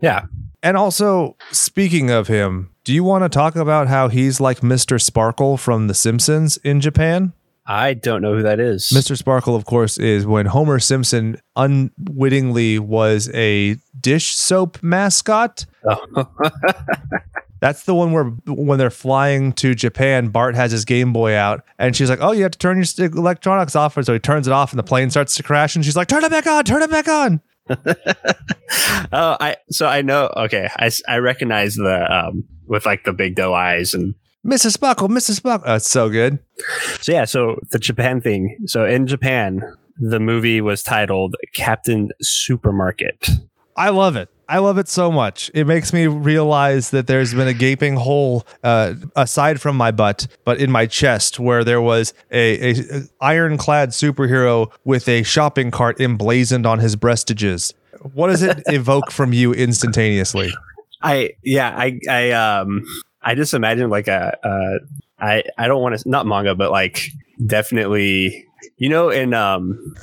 Yeah. 0.00 0.26
And 0.62 0.76
also, 0.76 1.36
speaking 1.52 2.10
of 2.10 2.28
him, 2.28 2.70
do 2.84 2.92
you 2.92 3.04
want 3.04 3.24
to 3.24 3.28
talk 3.28 3.56
about 3.56 3.88
how 3.88 4.08
he's 4.08 4.40
like 4.40 4.60
Mr. 4.60 5.00
Sparkle 5.00 5.56
from 5.56 5.86
The 5.86 5.94
Simpsons 5.94 6.56
in 6.58 6.80
Japan? 6.80 7.32
I 7.66 7.94
don't 7.94 8.22
know 8.22 8.36
who 8.36 8.42
that 8.42 8.60
is. 8.60 8.90
Mr. 8.94 9.16
Sparkle, 9.16 9.56
of 9.56 9.64
course, 9.64 9.98
is 9.98 10.24
when 10.24 10.46
Homer 10.46 10.78
Simpson 10.78 11.40
unwittingly 11.56 12.78
was 12.78 13.28
a 13.34 13.76
dish 14.00 14.36
soap 14.36 14.80
mascot. 14.82 15.66
Oh. 15.84 16.28
That's 17.66 17.82
the 17.82 17.96
one 17.96 18.12
where 18.12 18.26
when 18.46 18.78
they're 18.78 18.90
flying 18.90 19.52
to 19.54 19.74
Japan, 19.74 20.28
Bart 20.28 20.54
has 20.54 20.70
his 20.70 20.84
Game 20.84 21.12
Boy 21.12 21.34
out, 21.34 21.64
and 21.80 21.96
she's 21.96 22.08
like, 22.08 22.20
"Oh, 22.22 22.30
you 22.30 22.44
have 22.44 22.52
to 22.52 22.58
turn 22.60 22.76
your 22.76 23.06
electronics 23.06 23.74
off." 23.74 23.96
And 23.96 24.06
so 24.06 24.12
he 24.12 24.20
turns 24.20 24.46
it 24.46 24.52
off, 24.52 24.70
and 24.70 24.78
the 24.78 24.84
plane 24.84 25.10
starts 25.10 25.34
to 25.34 25.42
crash, 25.42 25.74
and 25.74 25.84
she's 25.84 25.96
like, 25.96 26.06
"Turn 26.06 26.22
it 26.22 26.30
back 26.30 26.46
on! 26.46 26.62
Turn 26.62 26.80
it 26.80 26.92
back 26.92 27.08
on!" 27.08 27.40
oh, 27.68 29.36
I 29.40 29.56
so 29.68 29.88
I 29.88 30.02
know. 30.02 30.32
Okay, 30.36 30.68
I, 30.76 30.92
I 31.08 31.16
recognize 31.16 31.74
the 31.74 32.06
um 32.08 32.44
with 32.68 32.86
like 32.86 33.02
the 33.02 33.12
big 33.12 33.34
doe 33.34 33.52
eyes 33.52 33.94
and 33.94 34.14
Mrs. 34.46 34.74
Sparkle, 34.74 35.08
Mrs. 35.08 35.32
Sparkle. 35.38 35.68
Oh, 35.68 35.74
it's 35.74 35.90
so 35.90 36.08
good. 36.08 36.38
So 37.00 37.10
yeah, 37.10 37.24
so 37.24 37.58
the 37.72 37.80
Japan 37.80 38.20
thing. 38.20 38.58
So 38.66 38.84
in 38.84 39.08
Japan, 39.08 39.60
the 39.98 40.20
movie 40.20 40.60
was 40.60 40.84
titled 40.84 41.34
Captain 41.52 42.10
Supermarket. 42.22 43.28
I 43.76 43.90
love 43.90 44.16
it. 44.16 44.28
I 44.48 44.58
love 44.58 44.78
it 44.78 44.88
so 44.88 45.10
much. 45.10 45.50
It 45.54 45.66
makes 45.66 45.92
me 45.92 46.06
realize 46.06 46.90
that 46.90 47.08
there's 47.08 47.34
been 47.34 47.48
a 47.48 47.52
gaping 47.52 47.96
hole 47.96 48.46
uh, 48.62 48.94
aside 49.16 49.60
from 49.60 49.76
my 49.76 49.90
butt, 49.90 50.28
but 50.44 50.58
in 50.58 50.70
my 50.70 50.86
chest, 50.86 51.40
where 51.40 51.64
there 51.64 51.80
was 51.80 52.14
a, 52.30 52.70
a 52.70 52.74
ironclad 53.20 53.90
superhero 53.90 54.70
with 54.84 55.08
a 55.08 55.24
shopping 55.24 55.70
cart 55.72 56.00
emblazoned 56.00 56.64
on 56.64 56.78
his 56.78 56.94
breastages. 56.94 57.74
What 58.14 58.28
does 58.28 58.42
it 58.42 58.62
evoke 58.66 59.10
from 59.10 59.32
you 59.32 59.52
instantaneously? 59.52 60.52
I 61.02 61.32
yeah 61.42 61.74
I 61.76 62.00
I 62.08 62.30
um 62.30 62.84
I 63.22 63.34
just 63.34 63.52
imagine 63.52 63.90
like 63.90 64.08
a 64.08 64.38
uh 64.46 64.78
I 65.18 65.42
I 65.58 65.68
don't 65.68 65.82
want 65.82 65.98
to 65.98 66.08
not 66.08 66.26
manga 66.26 66.54
but 66.54 66.70
like 66.70 67.10
definitely 67.44 68.46
you 68.78 68.88
know 68.88 69.10
in 69.10 69.34
um 69.34 69.94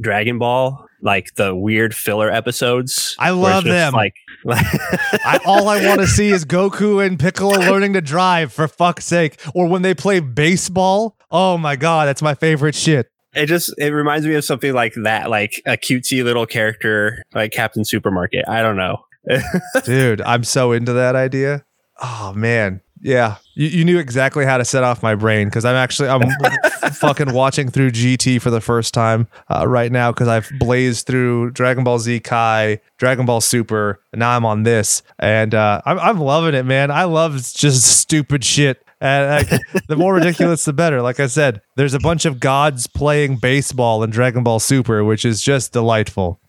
Dragon 0.00 0.38
Ball 0.38 0.85
like 1.06 1.36
the 1.36 1.54
weird 1.54 1.94
filler 1.94 2.30
episodes. 2.30 3.14
I 3.18 3.30
love 3.30 3.64
them. 3.64 3.94
Like, 3.94 4.16
I, 4.44 5.40
all 5.46 5.68
I 5.68 5.86
want 5.86 6.00
to 6.00 6.06
see 6.06 6.28
is 6.28 6.44
Goku 6.44 7.04
and 7.04 7.18
Piccolo 7.18 7.56
learning 7.58 7.94
to 7.94 8.02
drive 8.02 8.52
for 8.52 8.68
fuck's 8.68 9.06
sake, 9.06 9.40
or 9.54 9.68
when 9.68 9.80
they 9.80 9.94
play 9.94 10.20
baseball. 10.20 11.16
Oh 11.30 11.56
my 11.56 11.76
god, 11.76 12.08
that's 12.08 12.20
my 12.20 12.34
favorite 12.34 12.74
shit. 12.74 13.10
It 13.34 13.46
just 13.46 13.72
it 13.78 13.90
reminds 13.90 14.26
me 14.26 14.34
of 14.34 14.44
something 14.44 14.74
like 14.74 14.94
that, 15.04 15.30
like 15.30 15.62
a 15.64 15.76
cutesy 15.76 16.24
little 16.24 16.46
character 16.46 17.22
like 17.34 17.52
Captain 17.52 17.84
Supermarket. 17.84 18.44
I 18.48 18.60
don't 18.62 18.76
know. 18.76 18.98
Dude, 19.84 20.20
I'm 20.20 20.44
so 20.44 20.72
into 20.72 20.92
that 20.94 21.14
idea. 21.14 21.64
Oh 22.02 22.32
man. 22.34 22.80
Yeah, 23.00 23.36
you, 23.54 23.68
you 23.68 23.84
knew 23.84 23.98
exactly 23.98 24.44
how 24.44 24.58
to 24.58 24.64
set 24.64 24.82
off 24.82 25.02
my 25.02 25.14
brain 25.14 25.48
because 25.48 25.64
I'm 25.64 25.74
actually 25.74 26.08
I'm 26.08 26.28
fucking 26.92 27.32
watching 27.32 27.70
through 27.70 27.90
GT 27.90 28.40
for 28.40 28.50
the 28.50 28.60
first 28.60 28.94
time 28.94 29.28
uh, 29.48 29.68
right 29.68 29.92
now 29.92 30.12
because 30.12 30.28
I've 30.28 30.50
blazed 30.58 31.06
through 31.06 31.50
Dragon 31.50 31.84
Ball 31.84 31.98
Z 31.98 32.20
Kai, 32.20 32.80
Dragon 32.96 33.26
Ball 33.26 33.40
Super, 33.40 34.00
and 34.12 34.20
now 34.20 34.36
I'm 34.36 34.46
on 34.46 34.62
this, 34.62 35.02
and 35.18 35.54
uh, 35.54 35.82
I'm 35.84 35.98
I'm 35.98 36.18
loving 36.18 36.54
it, 36.54 36.64
man. 36.64 36.90
I 36.90 37.04
love 37.04 37.34
just 37.34 37.82
stupid 37.82 38.44
shit. 38.44 38.82
And 38.98 39.46
uh, 39.46 39.58
the 39.88 39.96
more 39.96 40.14
ridiculous, 40.16 40.64
the 40.64 40.72
better. 40.72 41.02
Like 41.02 41.20
I 41.20 41.26
said, 41.26 41.60
there's 41.76 41.92
a 41.92 42.00
bunch 42.00 42.24
of 42.24 42.40
gods 42.40 42.86
playing 42.86 43.36
baseball 43.36 44.02
in 44.02 44.10
Dragon 44.10 44.42
Ball 44.42 44.58
Super, 44.58 45.04
which 45.04 45.24
is 45.24 45.42
just 45.42 45.72
delightful. 45.72 46.40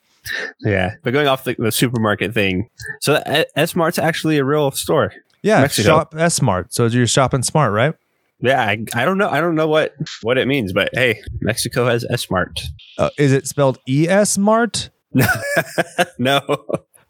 Yeah, 0.61 0.95
but 1.03 1.11
going 1.11 1.27
off 1.27 1.43
the, 1.43 1.55
the 1.57 1.71
supermarket 1.71 2.33
thing, 2.33 2.69
so 3.01 3.21
S 3.55 3.75
Mart's 3.75 3.99
actually 3.99 4.37
a 4.37 4.43
real 4.43 4.71
store. 4.71 5.13
Yeah, 5.41 5.61
Mexico. 5.61 5.87
shop 5.87 6.15
S 6.17 6.35
Smart. 6.35 6.73
So 6.73 6.85
you're 6.85 7.07
shopping 7.07 7.43
smart, 7.43 7.73
right? 7.73 7.93
Yeah, 8.39 8.61
I, 8.61 8.83
I 8.93 9.05
don't 9.05 9.17
know. 9.17 9.29
I 9.29 9.41
don't 9.41 9.55
know 9.55 9.67
what 9.67 9.95
what 10.21 10.37
it 10.37 10.47
means, 10.47 10.73
but 10.73 10.89
hey, 10.93 11.21
Mexico 11.41 11.87
has 11.87 12.05
S 12.09 12.21
Smart. 12.21 12.61
Uh, 12.97 13.09
is 13.17 13.31
it 13.31 13.47
spelled 13.47 13.79
E 13.87 14.07
S 14.07 14.31
Smart? 14.31 14.89
no. 16.19 16.41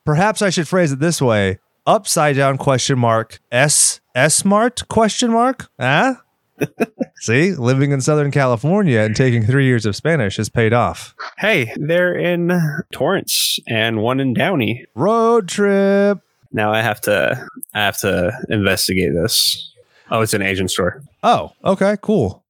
Perhaps 0.06 0.42
I 0.42 0.50
should 0.50 0.68
phrase 0.68 0.92
it 0.92 1.00
this 1.00 1.22
way: 1.22 1.60
upside 1.86 2.36
down 2.38 2.58
question 2.58 2.98
mark 2.98 3.40
S 3.52 4.00
S 4.16 4.36
Smart 4.36 4.88
question 4.88 5.32
mark. 5.32 5.70
Ah. 5.80 6.22
See, 7.20 7.54
living 7.54 7.92
in 7.92 8.02
Southern 8.02 8.32
California 8.32 9.02
and 9.02 9.16
taking 9.16 9.46
three 9.46 9.66
years 9.66 9.86
of 9.86 9.96
Spanish 9.96 10.38
has 10.38 10.50
paid 10.50 10.74
off. 10.74 11.14
Hey, 11.38 11.72
they're 11.76 12.16
in 12.18 12.52
Torrance 12.92 13.60
and 13.68 14.02
one 14.02 14.20
in 14.20 14.34
Downey. 14.34 14.86
Road 14.96 15.48
trip. 15.48 16.20
Now 16.52 16.74
I 16.74 16.82
have 16.82 17.02
to 17.02 17.48
I 17.74 17.80
have 17.80 17.98
to 18.00 18.32
investigate 18.50 19.14
this. 19.14 19.74
Oh, 20.10 20.22
it's 20.22 20.34
an 20.34 20.42
Asian 20.42 20.68
store. 20.68 21.02
Oh, 21.24 21.52
okay, 21.64 21.98
cool. 22.02 22.44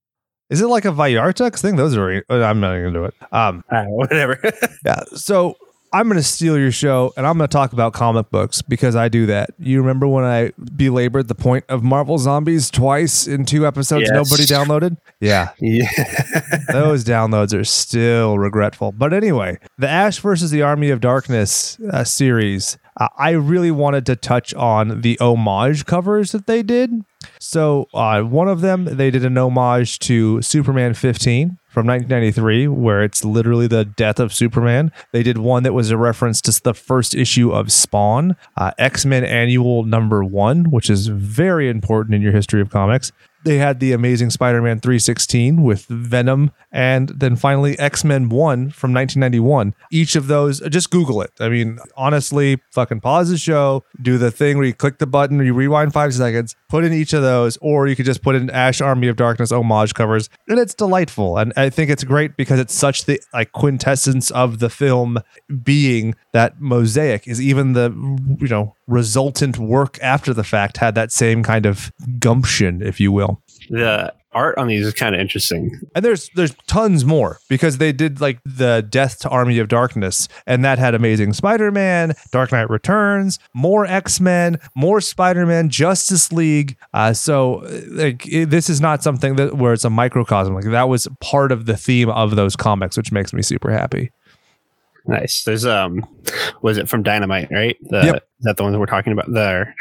Is 0.50 0.62
it 0.62 0.68
like 0.68 0.86
a 0.86 0.91
Vallarta? 0.91 1.45
Because 1.45 1.64
I 1.64 1.68
think 1.68 1.78
those 1.78 1.98
are. 1.98 2.24
Uh, 2.30 2.43
I'm 2.43 2.60
not 2.60 2.72
going 2.72 2.93
to 2.93 3.00
do 3.00 3.06
it. 3.06 3.14
Um, 3.32 3.64
uh, 3.70 3.84
whatever. 3.88 4.39
yeah. 4.86 5.04
So 5.16 5.58
I'm 5.93 6.08
going 6.08 6.18
to 6.18 6.24
steal 6.24 6.58
your 6.58 6.72
show 6.72 7.14
and 7.16 7.26
I'm 7.26 7.38
going 7.38 7.48
to 7.48 7.52
talk 7.52 7.74
about 7.74 7.93
comic 7.93 8.30
books 8.30 8.62
because 8.62 8.95
I 8.95 9.08
do 9.10 9.26
that. 9.28 9.52
You 9.58 9.80
remember 9.80 10.08
when 10.08 10.24
I 10.26 10.52
belabored 10.76 11.28
the 11.28 11.36
point 11.36 11.66
of 11.70 11.84
Marvel 11.84 12.18
Zombies 12.18 12.70
twice 12.70 13.26
in 13.26 13.45
two 13.45 13.66
episodes 13.66 14.10
yes. 14.10 14.14
nobody 14.14 14.43
downloaded? 14.43 14.98
Yeah. 15.20 15.50
Yeah. 15.60 15.89
Those 16.72 17.04
downloads 17.04 17.58
are 17.58 17.64
still 17.64 18.38
regretful. 18.38 18.93
But 18.93 19.14
anyway, 19.14 19.58
the 19.78 19.89
Ash 19.89 20.20
versus 20.20 20.50
the 20.50 20.62
Army 20.62 20.89
of 20.91 21.02
Darkness 21.02 21.80
uh, 21.91 22.04
series 22.04 22.78
uh, 23.00 23.08
I 23.18 23.32
really 23.32 23.72
wanted 23.72 24.06
to 24.08 24.16
touch 24.16 24.54
on 24.54 25.02
the 25.02 25.18
homage 25.20 25.86
covers 25.86 26.32
that 26.32 26.48
they 26.48 26.64
did. 26.64 26.91
So, 27.39 27.88
uh, 27.93 28.22
one 28.22 28.48
of 28.48 28.62
them, 28.62 28.86
they 28.86 29.12
did 29.12 29.26
an 29.26 29.38
homage 29.38 30.00
to 30.00 30.41
Superman 30.41 30.93
15 30.93 31.58
from 31.68 31.86
1993, 31.86 32.68
where 32.68 33.04
it's 33.04 33.24
literally 33.24 33.68
the 33.68 33.86
death 33.86 34.20
of 34.20 34.34
Superman. 34.34 34.91
They 35.12 35.24
did 35.24 35.38
one 35.38 35.64
that 35.64 35.74
was 35.74 35.91
a 35.91 35.98
reference 35.98 36.41
to 36.41 36.64
the 36.64 36.74
first 36.74 37.14
issue 37.14 37.52
of 37.52 37.72
Spawn, 37.72 38.36
uh, 38.56 38.72
X 38.78 39.06
Men 39.06 39.24
Annual 39.24 39.84
Number 39.84 40.24
One, 40.24 40.72
which 40.72 40.89
is 40.89 41.08
very 41.08 41.70
important 41.70 42.16
in 42.16 42.22
your 42.22 42.32
history 42.32 42.62
of 42.62 42.70
comics 42.70 43.12
they 43.44 43.58
had 43.58 43.80
the 43.80 43.94
Amazing 43.94 44.30
Spider-Man 44.32 44.80
316 44.80 45.64
with 45.64 45.86
Venom, 45.86 46.52
and 46.72 47.10
then 47.10 47.36
finally 47.36 47.78
X-Men 47.80 48.30
1 48.30 48.72
from 48.72 48.94
1991. 48.94 49.74
Each 49.92 50.16
of 50.16 50.28
those, 50.28 50.62
uh, 50.62 50.70
just 50.70 50.90
Google 50.90 51.22
it. 51.22 51.32
I 51.40 51.50
mean, 51.50 51.80
honestly, 51.96 52.60
fucking 52.72 53.02
pause 53.02 53.30
the 53.30 53.38
show, 53.38 53.84
do 54.02 54.18
the 54.18 54.32
thing 54.32 54.58
where 54.58 54.66
you 54.66 54.74
click 54.74 54.98
the 54.98 55.08
button, 55.08 55.44
you 55.46 55.54
rewind 55.54 55.94
five 55.94 56.14
seconds, 56.14 56.56
put 56.70 56.84
in 56.84 56.94
each 56.94 57.14
of 57.14 57.22
those, 57.22 57.58
or 57.62 57.88
you 57.88 57.96
could 57.96 58.06
just 58.06 58.22
put 58.22 58.36
in 58.36 58.50
Ash 58.50 58.82
Army 58.82 59.08
of 59.08 59.16
Darkness 59.16 59.52
homage 59.52 59.94
covers, 59.94 60.30
and 60.48 60.60
it's 60.60 60.74
delightful. 60.74 61.38
And 61.38 61.54
I 61.56 61.70
think 61.70 61.90
it's 61.90 62.04
great 62.04 62.38
because 62.38 62.60
it's 62.60 62.74
such 62.74 63.06
the 63.06 63.22
like 63.34 63.52
quintessence 63.52 64.32
of 64.32 64.60
the 64.60 64.70
film 64.70 65.20
being 65.64 66.16
that 66.34 66.60
mosaic 66.60 67.28
is 67.28 67.42
even 67.42 67.74
the 67.74 67.90
you 68.40 68.48
know 68.48 68.76
resultant 68.88 69.58
work 69.58 70.00
after 70.02 70.34
the 70.34 70.44
fact 70.44 70.78
had 70.78 70.96
that 70.96 71.12
same 71.12 71.44
kind 71.44 71.66
of 71.66 71.92
gumption, 72.20 72.82
if 72.82 73.00
you 73.00 73.12
will. 73.12 73.37
The 73.70 74.13
art 74.34 74.57
on 74.57 74.68
these 74.68 74.86
is 74.86 74.93
kind 74.93 75.15
of 75.15 75.22
interesting. 75.22 75.80
And 75.95 76.05
there's 76.05 76.30
there's 76.36 76.55
tons 76.68 77.03
more 77.05 77.39
because 77.49 77.80
they 77.80 77.91
did 77.91 78.22
like 78.22 78.39
the 78.45 78.86
Death 78.88 79.20
to 79.20 79.30
Army 79.30 79.57
of 79.59 79.68
Darkness, 79.68 80.28
and 80.45 80.63
that 80.63 80.78
had 80.78 80.93
Amazing 80.93 81.34
Spider-Man, 81.34 82.13
Dark 82.32 82.51
Knight 82.51 82.70
Returns, 82.70 83.39
more 83.53 83.86
X-Men, 83.86 84.59
more 84.76 85.01
Spider-Man, 85.01 85.70
Justice 85.70 86.32
League. 86.32 86.78
Uh, 86.93 87.13
so 87.13 87.65
like 87.89 88.26
it, 88.28 88.49
this 88.49 88.70
is 88.70 88.80
not 88.80 89.03
something 89.03 89.36
that 89.38 89.57
where 89.57 89.74
it's 89.74 89.86
a 89.86 89.89
microcosm. 89.89 90.53
Like 90.53 90.65
that 90.65 90.88
was 90.88 91.07
part 91.20 91.51
of 91.51 91.65
the 91.65 91.76
theme 91.76 92.09
of 92.09 92.36
those 92.36 92.55
comics, 92.55 92.95
which 92.95 93.11
makes 93.11 93.34
me 93.34 93.41
super 93.41 93.72
happy. 93.72 94.11
Nice. 95.07 95.43
There's 95.45 95.65
um, 95.65 96.05
was 96.61 96.78
it 96.78 96.89
from 96.89 97.01
Dynamite? 97.01 97.49
Right? 97.49 97.78
The, 97.82 98.01
yep. 98.05 98.15
Is 98.15 98.43
that 98.43 98.57
the 98.57 98.63
one 98.63 98.74
that 98.74 98.80
we're 98.80 98.86
talking 98.86 99.13
about? 99.13 99.32
There. 99.32 99.74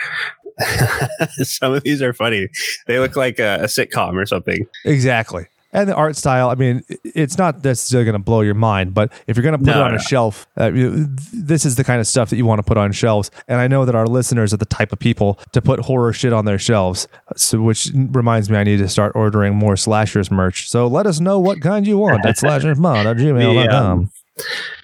Some 1.43 1.75
of 1.75 1.83
these 1.83 2.03
are 2.03 2.13
funny. 2.13 2.49
They 2.87 2.99
look 2.99 3.17
like 3.17 3.39
a, 3.39 3.57
a 3.63 3.67
sitcom 3.67 4.15
or 4.15 4.27
something. 4.27 4.67
Exactly. 4.85 5.47
and 5.73 5.89
the 5.89 5.95
art 5.95 6.17
style. 6.17 6.49
I 6.49 6.55
mean, 6.55 6.83
it's 7.05 7.37
not 7.37 7.63
necessarily 7.63 8.05
going 8.07 8.15
to 8.15 8.19
blow 8.25 8.41
your 8.41 8.55
mind, 8.55 8.95
but 8.95 9.13
if 9.27 9.37
you're 9.37 9.43
going 9.43 9.59
to 9.59 9.59
put 9.59 9.69
it 9.69 9.79
No, 9.79 9.85
on 9.85 9.95
a 9.95 9.99
shelf, 9.99 10.47
uh, 10.57 10.71
this 10.73 11.67
is 11.67 11.77
the 11.77 11.85
kind 11.85 12.01
of 12.01 12.07
stuff 12.07 12.31
that 12.31 12.37
you 12.37 12.47
want 12.47 12.61
to 12.61 12.63
put 12.63 12.79
on 12.79 12.93
shelves. 12.93 13.31
And 13.49 13.61
I 13.61 13.69
know 13.69 13.85
that 13.85 13.95
our 13.95 14.07
listeners 14.07 14.55
are 14.55 14.57
the 14.57 14.65
type 14.65 14.93
of 14.93 14.99
people 14.99 15.39
to 15.53 15.61
put 15.61 15.81
horror 15.81 16.13
shit 16.15 16.33
on 16.33 16.47
their 16.47 16.59
shelves. 16.59 17.09
So, 17.37 17.61
which 17.61 17.91
reminds 17.95 18.49
me, 18.49 18.57
I 18.57 18.65
need 18.65 18.79
to 18.79 18.89
start 18.89 19.13
ordering 19.15 19.55
more 19.55 19.77
slashers 19.77 20.31
merch. 20.31 20.71
So 20.71 20.87
let 20.87 21.07
us 21.07 21.21
know 21.21 21.39
what 21.39 21.61
kind 21.61 21.87
you 21.87 21.99
want 21.99 22.25
at 22.25 22.37
slashersmod 22.39 23.05
at 23.05 23.17
gmail.com. 23.19 24.11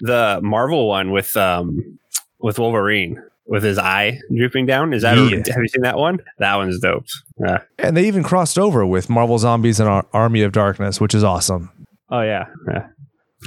The 0.01 0.41
Marvel 0.43 0.89
one 0.89 1.11
with 1.11 1.37
um 1.37 1.99
with 2.39 2.59
Wolverine 2.59 3.23
with 3.47 3.63
his 3.65 3.79
eye 3.79 4.19
drooping 4.35 4.67
down. 4.67 4.93
Is 4.95 5.03
that 5.03 5.17
Yeah. 5.17 5.25
a, 5.25 5.53
have 5.53 5.63
you 5.63 5.69
seen 5.69 5.83
that 5.83 5.97
one? 5.99 6.21
That 6.39 6.57
one's 6.57 6.79
dope. 6.79 7.05
Yeah. 7.39 7.59
And 7.79 7.97
they 7.97 8.07
even 8.07 8.23
crossed 8.23 8.59
over 8.59 8.87
with 8.87 9.11
Marvel 9.11 9.39
Zombies 9.39 9.81
and 9.81 9.89
Ar- 9.89 10.07
Army 10.13 10.43
of 10.43 10.53
Darkness, 10.53 11.01
which 11.01 11.15
is 11.15 11.25
awesome. 11.25 11.71
Oh 12.11 12.21
yeah. 12.23 12.47
Yeah. 12.69 12.87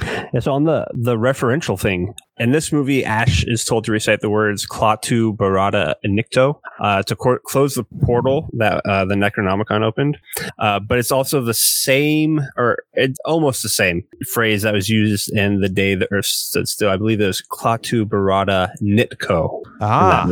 Yeah, 0.01 0.39
so 0.39 0.53
on 0.53 0.65
the 0.65 0.87
the 0.93 1.15
referential 1.15 1.79
thing, 1.79 2.13
in 2.37 2.51
this 2.51 2.71
movie, 2.71 3.05
Ash 3.05 3.43
is 3.45 3.63
told 3.63 3.85
to 3.85 3.91
recite 3.91 4.21
the 4.21 4.29
words 4.29 4.65
"Klaatu 4.65 5.35
Barada 5.35 5.95
Inicto" 6.05 6.59
uh, 6.79 7.03
to 7.03 7.15
cor- 7.15 7.39
close 7.45 7.75
the 7.75 7.85
portal 8.03 8.49
that 8.53 8.85
uh, 8.85 9.05
the 9.05 9.15
Necronomicon 9.15 9.83
opened. 9.83 10.17
Uh, 10.59 10.79
but 10.79 10.97
it's 10.97 11.11
also 11.11 11.41
the 11.41 11.53
same, 11.53 12.41
or 12.57 12.79
it's 12.93 13.19
almost 13.25 13.63
the 13.63 13.69
same 13.69 14.03
phrase 14.33 14.63
that 14.63 14.73
was 14.73 14.89
used 14.89 15.31
in 15.31 15.61
"The 15.61 15.69
Day 15.69 15.95
the 15.95 16.11
Earth 16.11 16.25
Stood 16.25 16.67
Still." 16.67 16.89
I 16.89 16.97
believe 16.97 17.21
it 17.21 17.27
was 17.27 17.41
"Klaatu 17.41 18.05
Barada 18.05 18.71
Nikto." 18.81 19.61
Ah. 19.81 20.29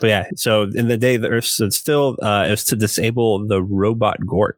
But 0.00 0.06
yeah, 0.06 0.28
so 0.36 0.62
in 0.62 0.86
the 0.86 0.96
day 0.96 1.16
the 1.16 1.28
Earth 1.28 1.44
stood 1.44 1.72
still, 1.72 2.16
uh, 2.22 2.44
it 2.46 2.50
was 2.50 2.64
to 2.66 2.76
disable 2.76 3.44
the 3.44 3.60
robot 3.60 4.24
Gort. 4.24 4.56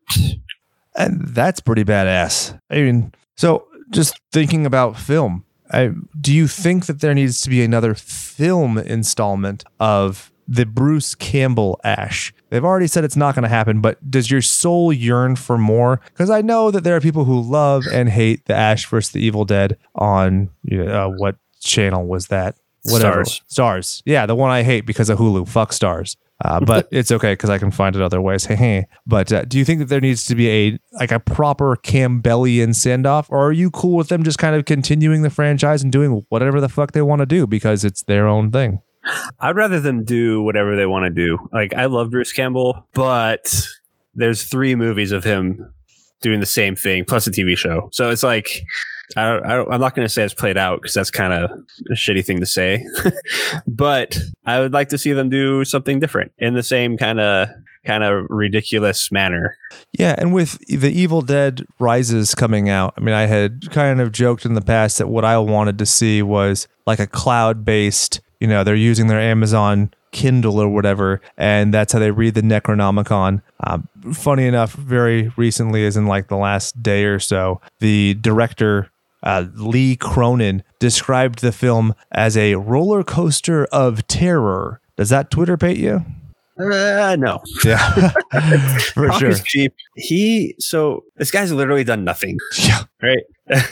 and 0.95 1.27
that's 1.29 1.61
pretty 1.61 1.83
badass. 1.83 2.59
I 2.69 2.83
mean, 2.83 3.15
so 3.39 3.67
just 3.91 4.19
thinking 4.33 4.67
about 4.67 4.99
film, 4.99 5.45
I, 5.73 5.93
do 6.21 6.33
you 6.33 6.49
think 6.49 6.87
that 6.87 7.01
there 7.01 7.15
needs 7.15 7.41
to 7.43 7.51
be 7.51 7.63
another 7.63 7.95
film 7.95 8.79
installment 8.79 9.65
of 9.79 10.33
the 10.49 10.67
Bruce 10.67 11.15
Campbell 11.15 11.81
Ash? 11.85 12.33
They've 12.51 12.65
already 12.65 12.89
said 12.89 13.05
it's 13.05 13.17
not 13.17 13.35
going 13.35 13.45
to 13.45 13.49
happen, 13.49 13.81
but 13.81 14.11
does 14.11 14.31
your 14.31 14.43
soul 14.43 14.93
yearn 14.93 15.37
for 15.37 15.57
more? 15.57 16.01
Because 16.07 16.31
I 16.31 16.43
know 16.43 16.71
that 16.71 16.83
there 16.83 16.97
are 16.97 17.01
people 17.01 17.25
who 17.25 17.41
love 17.41 17.85
and 17.93 18.09
hate 18.09 18.47
the 18.47 18.55
Ash 18.55 18.87
versus 18.87 19.13
the 19.13 19.25
Evil 19.25 19.45
Dead 19.45 19.79
on 19.95 20.51
uh, 20.73 21.09
what 21.09 21.37
channel 21.61 22.07
was 22.07 22.29
that? 22.29 22.57
Starz. 22.87 23.43
Starz. 23.49 24.03
Yeah, 24.05 24.27
the 24.27 24.35
one 24.35 24.51
I 24.51 24.63
hate 24.63 24.87
because 24.87 25.11
of 25.11 25.19
Hulu. 25.19 25.47
Fuck 25.47 25.71
Starz. 25.73 26.17
Uh, 26.43 26.61
but 26.61 26.89
it's 26.93 27.11
okay 27.11 27.33
because 27.33 27.51
I 27.51 27.59
can 27.59 27.71
find 27.71 27.95
it 27.95 28.03
other 28.03 28.21
ways. 28.21 28.45
Hey, 28.45 28.57
hey. 28.57 28.87
But 29.07 29.33
uh, 29.33 29.45
do 29.45 29.59
you 29.59 29.65
think 29.65 29.81
that 29.81 29.87
there 29.87 30.01
needs 30.01 30.25
to 30.27 30.35
be 30.35 30.51
a 30.51 30.79
like 30.93 31.13
a 31.13 31.21
proper 31.21 31.77
Campbellian 31.77 32.75
send 32.75 33.07
off, 33.07 33.31
or 33.31 33.47
are 33.47 33.53
you 33.53 33.71
cool 33.71 33.97
with 33.97 34.09
them 34.09 34.23
just 34.23 34.39
kind 34.39 34.57
of 34.57 34.65
continuing 34.65 35.23
the 35.23 35.31
franchise 35.31 35.83
and 35.83 35.93
doing 35.93 36.25
whatever 36.29 36.61
the 36.61 36.69
fuck 36.69 36.93
they 36.93 37.03
want 37.03 37.21
to 37.21 37.27
do 37.27 37.47
because 37.47 37.85
it's 37.85 38.03
their 38.05 38.27
own 38.27 38.51
thing? 38.51 38.81
I'd 39.39 39.57
rather 39.57 39.81
them 39.81 40.05
do 40.05 40.43
whatever 40.43 40.77
they 40.77 40.87
want 40.87 41.05
to 41.05 41.11
do. 41.11 41.39
Like 41.53 41.75
I 41.75 41.87
love 41.87 42.11
Bruce 42.11 42.33
Campbell, 42.33 42.87
but 42.93 43.67
there's 44.15 44.45
three 44.45 44.75
movies 44.75 45.13
of 45.13 45.25
him 45.25 45.73
doing 46.21 46.41
the 46.41 46.47
same 46.47 46.77
thing 46.77 47.05
plus 47.05 47.27
a 47.27 47.31
TV 47.31 47.57
show. 47.57 47.89
So 47.93 48.11
it's 48.11 48.23
like 48.23 48.63
I 49.17 49.25
don't, 49.25 49.47
I 49.47 49.75
I'm 49.75 49.81
not 49.81 49.95
going 49.95 50.07
to 50.07 50.13
say 50.13 50.23
it's 50.23 50.35
played 50.35 50.57
out 50.57 50.81
because 50.81 50.95
that's 50.95 51.11
kind 51.11 51.33
of 51.33 51.51
a 51.91 51.95
shitty 51.95 52.25
thing 52.25 52.41
to 52.41 52.47
say. 52.47 52.85
but 53.67 54.19
I 54.45 54.61
would 54.61 54.73
like 54.73 54.89
to 54.91 54.99
see 54.99 55.13
them 55.13 55.29
do 55.29 55.65
something 55.65 56.01
different 56.01 56.33
in 56.39 56.55
the 56.55 56.63
same 56.63 56.97
kind 56.97 57.21
of 57.21 57.49
kind 57.85 58.05
of 58.05 58.27
ridiculous 58.29 59.11
manner. 59.11 59.57
Yeah, 59.93 60.15
and 60.19 60.35
with 60.35 60.59
the 60.69 60.91
Evil 60.91 61.23
Dead 61.23 61.67
Rises 61.79 62.35
coming 62.35 62.69
out, 62.69 62.95
I 62.97 63.01
mean, 63.01 63.15
I 63.15 63.27
had 63.27 63.71
kind 63.71 64.01
of 64.01 64.13
joked 64.13 64.45
in 64.45 64.55
the 64.55 64.61
past 64.61 64.99
that 64.99 65.09
what 65.09 65.25
I 65.25 65.39
wanted 65.39 65.79
to 65.79 65.87
see 65.87 66.23
was 66.23 66.69
like 66.87 67.01
a 67.01 67.07
cloud 67.07 67.65
based, 67.65 68.21
you 68.39 68.47
know, 68.47 68.65
they're 68.65 68.75
using 68.75 69.07
their 69.07 69.21
Amazon 69.21 69.93
Kindle 70.13 70.59
or 70.59 70.69
whatever, 70.69 71.21
and 71.37 71.73
that's 71.73 71.93
how 71.93 71.99
they 71.99 72.11
read 72.11 72.35
the 72.35 72.43
Necronomicon. 72.43 73.43
Um, 73.61 73.89
funny 74.13 74.47
enough, 74.47 74.73
very 74.73 75.33
recently, 75.37 75.87
as 75.87 75.97
in 75.97 76.07
like 76.07 76.29
the 76.29 76.37
last 76.37 76.83
day 76.83 77.05
or 77.05 77.19
so, 77.19 77.61
the 77.79 78.15
director. 78.15 78.91
Uh, 79.23 79.47
Lee 79.55 79.97
Cronin 79.97 80.63
described 80.79 81.41
the 81.41 81.53
film 81.53 81.95
as 82.13 82.37
a 82.37 82.55
roller 82.57 83.03
coaster 83.05 83.65
of 83.67 84.07
terror. 84.07 84.81
Does 84.97 85.11
that 85.11 85.31
Twitter 85.31 85.57
bait 85.57 85.77
you? 85.79 86.05
Uh, 86.61 87.17
no, 87.19 87.41
Yeah, 87.65 88.11
for 88.95 89.07
Talk 89.07 89.19
sure. 89.21 89.33
cheap. 89.33 89.73
He 89.97 90.55
so 90.59 91.05
this 91.17 91.31
guy's 91.31 91.51
literally 91.53 91.85
done 91.85 92.05
nothing, 92.05 92.37
Yeah. 92.59 92.83
right? 93.03 93.25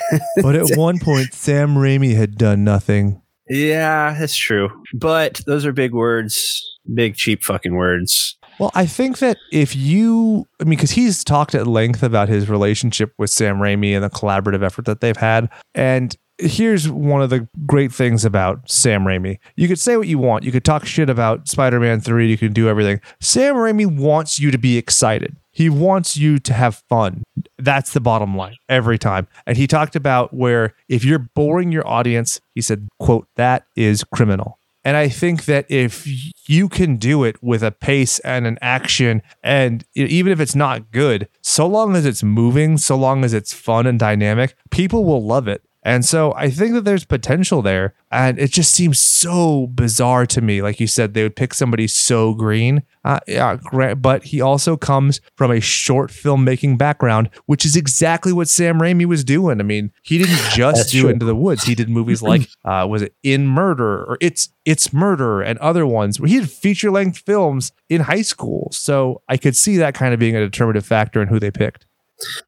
But 0.43 0.55
at 0.57 0.71
one 0.77 0.99
point, 0.99 1.35
Sam 1.35 1.75
Raimi 1.75 2.17
had 2.17 2.37
done 2.39 2.65
nothing. 2.65 3.21
Yeah, 3.51 4.17
that's 4.19 4.37
true. 4.37 4.71
But 4.95 5.43
those 5.47 5.67
are 5.67 5.73
big 5.73 5.93
words, 5.93 6.65
big 6.95 7.15
cheap 7.17 7.43
fucking 7.45 7.75
words. 7.75 8.38
Well, 8.59 8.71
I 8.75 8.87
think 8.87 9.19
that 9.19 9.39
if 9.53 9.77
you, 9.77 10.47
I 10.61 10.65
mean, 10.65 10.71
because 10.71 10.93
he's 10.93 11.23
talked 11.23 11.55
at 11.55 11.67
length 11.67 12.03
about 12.03 12.29
his 12.29 12.49
relationship 12.49 13.13
with 13.17 13.31
Sam 13.31 13.59
Raimi 13.59 13.93
and 13.95 14.03
the 14.03 14.11
collaborative 14.11 14.63
effort 14.63 14.85
that 14.87 15.01
they've 15.01 15.17
had. 15.17 15.49
And 15.75 16.17
here's 16.39 16.89
one 16.89 17.21
of 17.23 17.31
the 17.31 17.49
great 17.67 17.93
things 17.93 18.25
about 18.25 18.69
Sam 18.71 19.05
Raimi. 19.05 19.39
You 19.57 19.69
could 19.69 19.79
say 19.79 19.97
what 19.97 20.09
you 20.09 20.19
want. 20.19 20.45
You 20.45 20.53
could 20.53 20.65
talk 20.65 20.87
shit 20.87 21.11
about 21.11 21.49
Spider 21.49 21.81
Man 21.81 22.01
3. 22.01 22.29
You 22.29 22.39
can 22.39 22.53
do 22.53 22.69
everything. 22.69 23.01
Sam 23.21 23.55
Raimi 23.55 23.87
wants 23.87 24.39
you 24.39 24.51
to 24.51 24.59
be 24.59 24.77
excited. 24.77 25.37
He 25.53 25.69
wants 25.69 26.17
you 26.17 26.39
to 26.39 26.53
have 26.53 26.83
fun. 26.89 27.25
That's 27.59 27.93
the 27.93 28.01
bottom 28.01 28.37
line 28.37 28.57
every 28.69 28.99
time. 28.99 29.27
And 29.47 29.57
he 29.57 29.67
talked 29.67 29.97
about 29.97 30.33
where 30.33 30.75
if 30.89 31.05
you're 31.05 31.19
boring 31.19 31.73
your 31.73 31.87
audience, 31.87 32.41
he 32.55 32.61
said, 32.61 32.89
quote, 33.01 33.27
that 33.35 33.67
is 33.75 34.05
criminal. 34.05 34.58
And 34.85 34.97
I 34.97 35.09
think 35.09 35.45
that 35.47 35.67
if 35.69 36.07
you 36.49 36.69
can 36.69 36.97
do 36.97 37.25
it 37.25 37.43
with 37.43 37.63
a 37.63 37.71
pace 37.73 38.21
and 38.21 38.47
an 38.47 38.59
action, 38.63 39.23
and 39.43 39.85
even 39.95 40.33
if 40.33 40.41
it's 40.41 40.55
not 40.55 40.91
good, 40.91 41.29
so 41.43 41.67
long 41.67 41.97
as 41.97 42.07
it's 42.07 42.23
moving, 42.23 42.79
so 42.79 42.97
long 42.97 43.25
as 43.25 43.35
it's 43.35 43.53
fun 43.53 43.87
and 43.87 43.99
dynamic, 43.99 44.55
people 44.71 45.05
will 45.05 45.25
love 45.25 45.49
it. 45.49 45.63
And 45.89 46.05
so 46.05 46.35
I 46.35 46.51
think 46.51 46.75
that 46.75 46.85
there's 46.85 47.07
potential 47.07 47.63
there. 47.63 47.95
And 48.13 48.39
it 48.39 48.51
just 48.51 48.73
seems 48.73 49.01
so 49.01 49.69
bizarre 49.69 50.27
to 50.27 50.43
me. 50.43 50.61
Like 50.61 50.81
you 50.81 50.87
said, 50.87 51.15
they 51.15 51.23
would 51.23 51.35
pick 51.35 51.55
somebody 51.55 51.87
so 51.87 52.35
green. 52.35 52.83
Uh, 53.07 53.21
yeah, 53.27 53.57
but 53.95 54.25
he 54.25 54.43
also 54.43 54.77
comes 54.77 55.23
from 55.35 55.51
a 55.51 55.61
short 55.61 56.11
filmmaking 56.11 56.77
background, 56.77 57.31
which 57.47 57.65
is 57.65 57.75
exactly 57.75 58.35
what 58.35 58.51
Sam 58.51 58.79
Raimi 58.79 59.07
was 59.07 59.25
doing. 59.25 59.61
I 59.61 59.63
mean, 59.63 59.91
he 60.03 60.19
didn't 60.19 60.37
just 60.53 60.93
do 60.93 61.01
true. 61.01 61.11
Into 61.11 61.25
the 61.25 61.35
Woods. 61.35 61.65
He 61.65 61.75
did 61.75 61.89
movies 61.89 62.21
like, 62.21 62.51
uh, 62.67 62.87
was 62.87 63.01
it 63.01 63.15
In 63.23 63.47
Murder 63.47 64.05
or 64.05 64.19
It's 64.21 64.51
It's 64.67 64.93
Murder 64.93 65.41
and 65.41 65.59
other 65.59 65.87
ones 65.87 66.21
where 66.21 66.29
he 66.29 66.41
did 66.41 66.51
feature 66.51 66.91
length 66.91 67.17
films 67.25 67.73
in 67.89 68.03
high 68.03 68.23
school. 68.23 68.69
So 68.73 69.23
I 69.27 69.39
could 69.39 69.57
see 69.57 69.79
that 69.79 69.95
kind 69.95 70.13
of 70.13 70.21
being 70.21 70.37
a 70.37 70.41
determinative 70.41 70.85
factor 70.85 71.23
in 71.23 71.29
who 71.29 71.41
they 71.41 71.51
picked. 71.51 71.87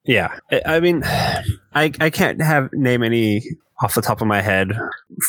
Yeah, 0.05 0.36
I 0.66 0.80
mean, 0.80 1.05
I 1.75 1.93
I 2.01 2.11
can't 2.11 2.41
have 2.43 2.73
name 2.73 3.03
any 3.03 3.43
off 3.83 3.95
the 3.95 4.03
top 4.03 4.21
of 4.21 4.27
my 4.27 4.43
head 4.43 4.73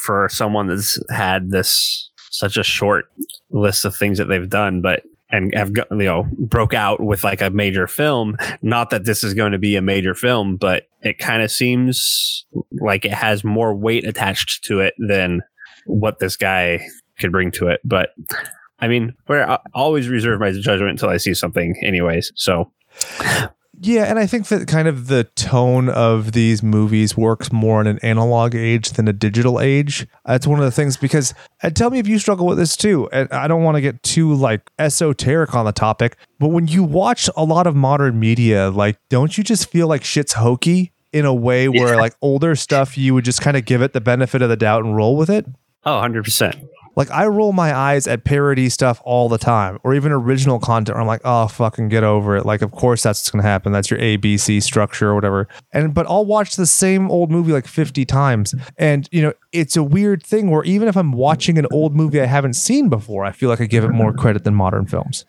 for 0.04 0.28
someone 0.30 0.68
that's 0.68 1.00
had 1.10 1.52
this 1.52 2.10
such 2.32 2.58
a 2.58 2.64
short 2.64 3.06
list 3.50 3.86
of 3.86 3.96
things 3.96 4.18
that 4.18 4.26
they've 4.26 4.50
done, 4.50 4.82
but 4.82 5.04
and 5.30 5.54
have 5.56 5.70
you 5.70 5.86
know 5.92 6.28
broke 6.38 6.74
out 6.74 7.02
with 7.02 7.24
like 7.24 7.42
a 7.42 7.50
major 7.50 7.88
film. 7.88 8.38
Not 8.62 8.90
that 8.90 9.06
this 9.06 9.24
is 9.24 9.34
going 9.34 9.52
to 9.54 9.60
be 9.60 9.76
a 9.76 9.82
major 9.82 10.14
film, 10.14 10.58
but 10.58 10.88
it 11.02 11.18
kind 11.20 11.42
of 11.42 11.52
seems 11.52 12.46
like 12.80 13.06
it 13.06 13.14
has 13.14 13.44
more 13.44 13.74
weight 13.74 14.06
attached 14.06 14.64
to 14.66 14.80
it 14.80 14.94
than 14.98 15.42
what 15.86 16.20
this 16.20 16.36
guy 16.36 16.86
could 17.20 17.32
bring 17.32 17.52
to 17.52 17.68
it. 17.68 17.82
But 17.84 18.10
I 18.80 18.88
mean, 18.88 19.14
where 19.28 19.50
I 19.50 19.60
always 19.74 20.10
reserve 20.10 20.40
my 20.40 20.52
judgment 20.52 20.92
until 20.92 21.10
I 21.10 21.18
see 21.18 21.34
something, 21.34 21.76
anyways. 21.84 22.32
So 22.36 22.72
Yeah, 23.84 24.04
and 24.04 24.20
I 24.20 24.28
think 24.28 24.48
that 24.50 24.68
kind 24.68 24.88
of 24.88 25.08
the 25.08 25.24
tone 25.24 25.90
of 25.90 26.34
these 26.34 26.62
movies 26.62 27.18
works 27.18 27.52
more 27.52 27.82
in 27.82 27.88
an 27.88 27.98
analog 28.04 28.54
age 28.54 28.92
than 28.92 29.08
a 29.08 29.14
digital 29.14 29.60
age. 29.60 30.06
That's 30.24 30.46
one 30.46 30.60
of 30.60 30.66
the 30.66 30.72
things 30.72 30.98
because 30.98 31.34
and 31.64 31.76
tell 31.76 31.90
me 31.90 31.98
if 31.98 32.08
you 32.08 32.20
struggle 32.20 32.46
with 32.46 32.60
this 32.60 32.78
too. 32.78 33.10
And 33.12 33.28
I 33.32 33.48
don't 33.48 33.64
want 33.64 33.78
to 33.78 33.82
get 33.82 34.04
too 34.04 34.36
like 34.36 34.70
esoteric 34.78 35.56
on 35.56 35.66
the 35.66 35.72
topic, 35.72 36.16
but 36.38 36.50
when 36.50 36.68
you 36.68 36.84
watch 36.84 37.28
a 37.36 37.44
lot 37.44 37.66
of 37.66 37.76
modern 37.76 38.20
media, 38.20 38.70
like 38.70 39.00
don't 39.10 39.36
you 39.36 39.44
just 39.44 39.72
feel 39.72 39.88
like 39.88 40.04
shit's 40.04 40.34
hokey 40.34 40.92
in 41.12 41.26
a 41.26 41.34
way 41.34 41.68
where 41.68 41.98
like 41.98 42.14
older 42.22 42.56
stuff 42.56 43.00
you 43.00 43.16
would 43.16 43.26
just 43.26 43.42
kind 43.42 43.58
of 43.58 43.66
give 43.66 43.82
it 43.82 43.94
the 43.94 44.02
benefit 44.02 44.44
of 44.44 44.50
the 44.50 44.58
doubt 44.58 44.86
and 44.86 44.96
roll 44.96 45.18
with 45.18 45.30
it? 45.32 45.48
oh, 45.86 45.94
100 45.94 46.24
percent. 46.24 46.56
Like 46.96 47.10
I 47.12 47.28
roll 47.28 47.54
my 47.54 47.76
eyes 47.76 48.08
at 48.08 48.24
parody 48.24 48.70
stuff 48.70 49.02
all 49.04 49.30
the 49.30 49.38
time, 49.38 49.80
or 49.84 49.94
even 49.96 50.12
original 50.12 50.60
content. 50.60 50.96
Where 50.96 51.02
I'm 51.02 51.08
like, 51.08 51.22
oh, 51.24 51.48
fucking 51.48 51.90
get 51.90 52.04
over 52.04 52.36
it. 52.36 52.46
Like, 52.46 52.62
of 52.62 52.72
course 52.72 53.04
that's 53.04 53.22
what's 53.22 53.32
gonna 53.32 53.44
happen. 53.44 53.72
That's 53.72 53.90
your 53.90 54.00
ABC 54.00 54.62
structure 54.62 55.10
or 55.10 55.16
whatever. 55.16 55.48
And 55.72 55.94
but 55.94 56.06
I'll 56.10 56.26
watch 56.26 56.56
the 56.56 56.66
same 56.66 57.10
old 57.10 57.32
movie 57.32 57.52
like 57.52 57.68
50 57.68 58.06
times, 58.06 58.54
and 58.78 59.08
you 59.12 59.22
know 59.22 59.34
it's 59.52 59.76
a 59.76 59.84
weird 59.84 60.24
thing 60.24 60.50
where 60.50 60.64
even 60.64 60.88
if 60.88 60.98
I'm 60.98 61.14
watching 61.14 61.58
an 61.58 61.68
old 61.72 61.96
movie 61.96 62.22
I 62.22 62.26
haven't 62.26 62.54
seen 62.54 62.90
before, 62.90 63.26
I 63.26 63.32
feel 63.32 63.50
like 63.50 63.62
I 63.62 63.66
give 63.66 63.84
it 63.84 63.92
more 63.92 64.14
credit 64.14 64.44
than 64.44 64.56
modern 64.56 64.86
films. 64.86 65.26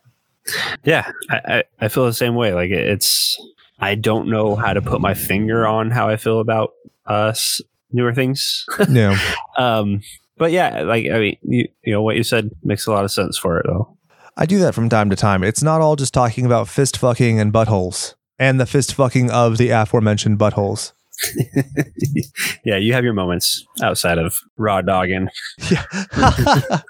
Yeah, 0.83 1.09
I, 1.29 1.35
I, 1.35 1.63
I 1.81 1.87
feel 1.87 2.05
the 2.05 2.13
same 2.13 2.35
way. 2.35 2.53
Like 2.53 2.71
it's 2.71 3.37
I 3.79 3.95
don't 3.95 4.29
know 4.29 4.55
how 4.55 4.73
to 4.73 4.81
put 4.81 5.01
my 5.01 5.13
finger 5.13 5.65
on 5.65 5.91
how 5.91 6.09
I 6.09 6.17
feel 6.17 6.39
about 6.39 6.73
us 7.05 7.61
newer 7.91 8.13
things. 8.13 8.65
Yeah. 8.89 9.17
um, 9.57 10.01
but 10.37 10.51
yeah, 10.51 10.81
like 10.83 11.05
I 11.11 11.19
mean, 11.19 11.37
you, 11.43 11.67
you 11.83 11.93
know 11.93 12.01
what 12.01 12.15
you 12.15 12.23
said 12.23 12.51
makes 12.63 12.87
a 12.87 12.91
lot 12.91 13.03
of 13.03 13.11
sense 13.11 13.37
for 13.37 13.59
it 13.59 13.65
though. 13.67 13.97
I 14.35 14.45
do 14.45 14.59
that 14.59 14.73
from 14.73 14.89
time 14.89 15.09
to 15.11 15.15
time. 15.15 15.43
It's 15.43 15.61
not 15.61 15.81
all 15.81 15.95
just 15.95 16.13
talking 16.13 16.45
about 16.45 16.67
fist 16.67 16.97
fucking 16.97 17.39
and 17.39 17.53
buttholes 17.53 18.15
and 18.39 18.59
the 18.59 18.65
fist 18.65 18.93
fucking 18.95 19.31
of 19.31 19.57
the 19.57 19.69
aforementioned 19.69 20.39
buttholes. 20.39 20.93
yeah, 22.65 22.77
you 22.77 22.93
have 22.93 23.03
your 23.03 23.13
moments 23.13 23.65
outside 23.81 24.17
of 24.17 24.35
raw 24.57 24.81
dogging. 24.81 25.29
Yeah. 25.69 25.85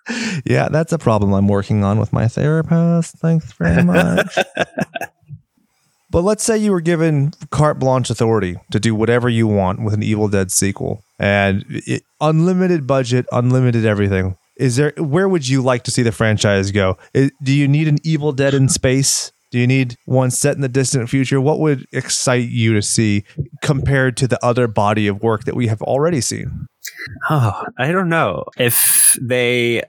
yeah, 0.45 0.69
that's 0.69 0.93
a 0.93 0.97
problem 0.97 1.33
I'm 1.33 1.47
working 1.47 1.83
on 1.83 1.99
with 1.99 2.13
my 2.13 2.27
therapist. 2.27 3.17
Thanks 3.17 3.51
very 3.53 3.83
much. 3.83 4.37
but 6.13 6.21
let's 6.21 6.43
say 6.43 6.55
you 6.55 6.71
were 6.71 6.79
given 6.79 7.33
carte 7.49 7.79
blanche 7.79 8.11
authority 8.11 8.55
to 8.71 8.79
do 8.79 8.93
whatever 8.93 9.27
you 9.27 9.47
want 9.47 9.83
with 9.83 9.95
an 9.95 10.03
Evil 10.03 10.27
Dead 10.27 10.51
sequel 10.51 11.03
and 11.19 11.65
it, 11.67 12.03
unlimited 12.21 12.85
budget, 12.85 13.25
unlimited 13.31 13.83
everything. 13.83 14.37
Is 14.55 14.75
there 14.75 14.93
where 14.97 15.27
would 15.27 15.49
you 15.49 15.63
like 15.63 15.83
to 15.83 15.91
see 15.91 16.03
the 16.03 16.11
franchise 16.11 16.69
go? 16.71 16.97
Is, 17.15 17.31
do 17.41 17.51
you 17.51 17.67
need 17.67 17.87
an 17.87 17.97
Evil 18.03 18.31
Dead 18.31 18.53
in 18.53 18.69
space? 18.69 19.31
Do 19.49 19.57
you 19.57 19.65
need 19.65 19.97
one 20.05 20.29
set 20.29 20.55
in 20.55 20.61
the 20.61 20.69
distant 20.69 21.09
future? 21.09 21.41
What 21.41 21.59
would 21.59 21.87
excite 21.91 22.49
you 22.49 22.73
to 22.75 22.81
see 22.83 23.23
compared 23.61 24.15
to 24.17 24.27
the 24.27 24.43
other 24.45 24.67
body 24.67 25.07
of 25.07 25.21
work 25.23 25.45
that 25.45 25.55
we 25.55 25.67
have 25.67 25.81
already 25.81 26.21
seen? 26.21 26.67
Oh, 27.29 27.63
I 27.79 27.91
don't 27.91 28.09
know. 28.09 28.45
If 28.57 29.17
they 29.19 29.83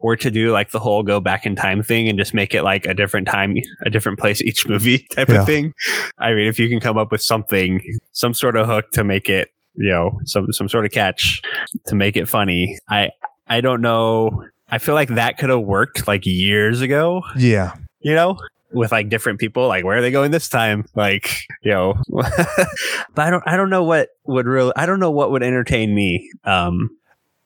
were 0.00 0.16
to 0.16 0.30
do 0.30 0.52
like 0.52 0.70
the 0.70 0.78
whole 0.78 1.02
go 1.02 1.20
back 1.20 1.46
in 1.46 1.56
time 1.56 1.82
thing 1.82 2.08
and 2.08 2.18
just 2.18 2.34
make 2.34 2.54
it 2.54 2.62
like 2.62 2.86
a 2.86 2.94
different 2.94 3.26
time, 3.26 3.56
a 3.84 3.90
different 3.90 4.18
place 4.18 4.40
each 4.42 4.66
movie 4.68 4.98
type 5.12 5.28
Yeah. 5.28 5.40
of 5.40 5.46
thing. 5.46 5.72
I 6.18 6.34
mean, 6.34 6.46
if 6.46 6.58
you 6.58 6.68
can 6.68 6.80
come 6.80 6.98
up 6.98 7.10
with 7.10 7.22
something, 7.22 7.82
some 8.12 8.34
sort 8.34 8.56
of 8.56 8.66
hook 8.66 8.90
to 8.92 9.04
make 9.04 9.28
it, 9.28 9.50
you 9.74 9.88
know, 9.90 10.18
some 10.24 10.52
some 10.52 10.68
sort 10.68 10.84
of 10.86 10.92
catch 10.92 11.42
to 11.86 11.94
make 11.94 12.16
it 12.16 12.28
funny. 12.28 12.78
I 12.88 13.10
I 13.46 13.60
don't 13.60 13.80
know. 13.80 14.44
I 14.70 14.78
feel 14.78 14.94
like 14.94 15.10
that 15.10 15.38
could 15.38 15.50
have 15.50 15.60
worked 15.60 16.08
like 16.08 16.26
years 16.26 16.80
ago, 16.80 17.22
Yeah. 17.36 17.74
you 18.00 18.14
know? 18.14 18.36
With 18.72 18.90
like 18.90 19.08
different 19.08 19.38
people, 19.38 19.68
like 19.68 19.84
where 19.84 19.96
are 19.98 20.00
they 20.02 20.10
going 20.10 20.32
this 20.32 20.48
time? 20.48 20.86
Like, 20.96 21.30
you 21.62 21.70
know, 21.70 21.94
but 22.08 23.22
I 23.22 23.30
don't, 23.30 23.44
I 23.46 23.56
don't 23.56 23.70
know 23.70 23.84
what 23.84 24.08
would 24.24 24.46
really, 24.46 24.72
I 24.76 24.86
don't 24.86 24.98
know 24.98 25.10
what 25.12 25.30
would 25.30 25.44
entertain 25.44 25.94
me. 25.94 26.30
Um, 26.44 26.90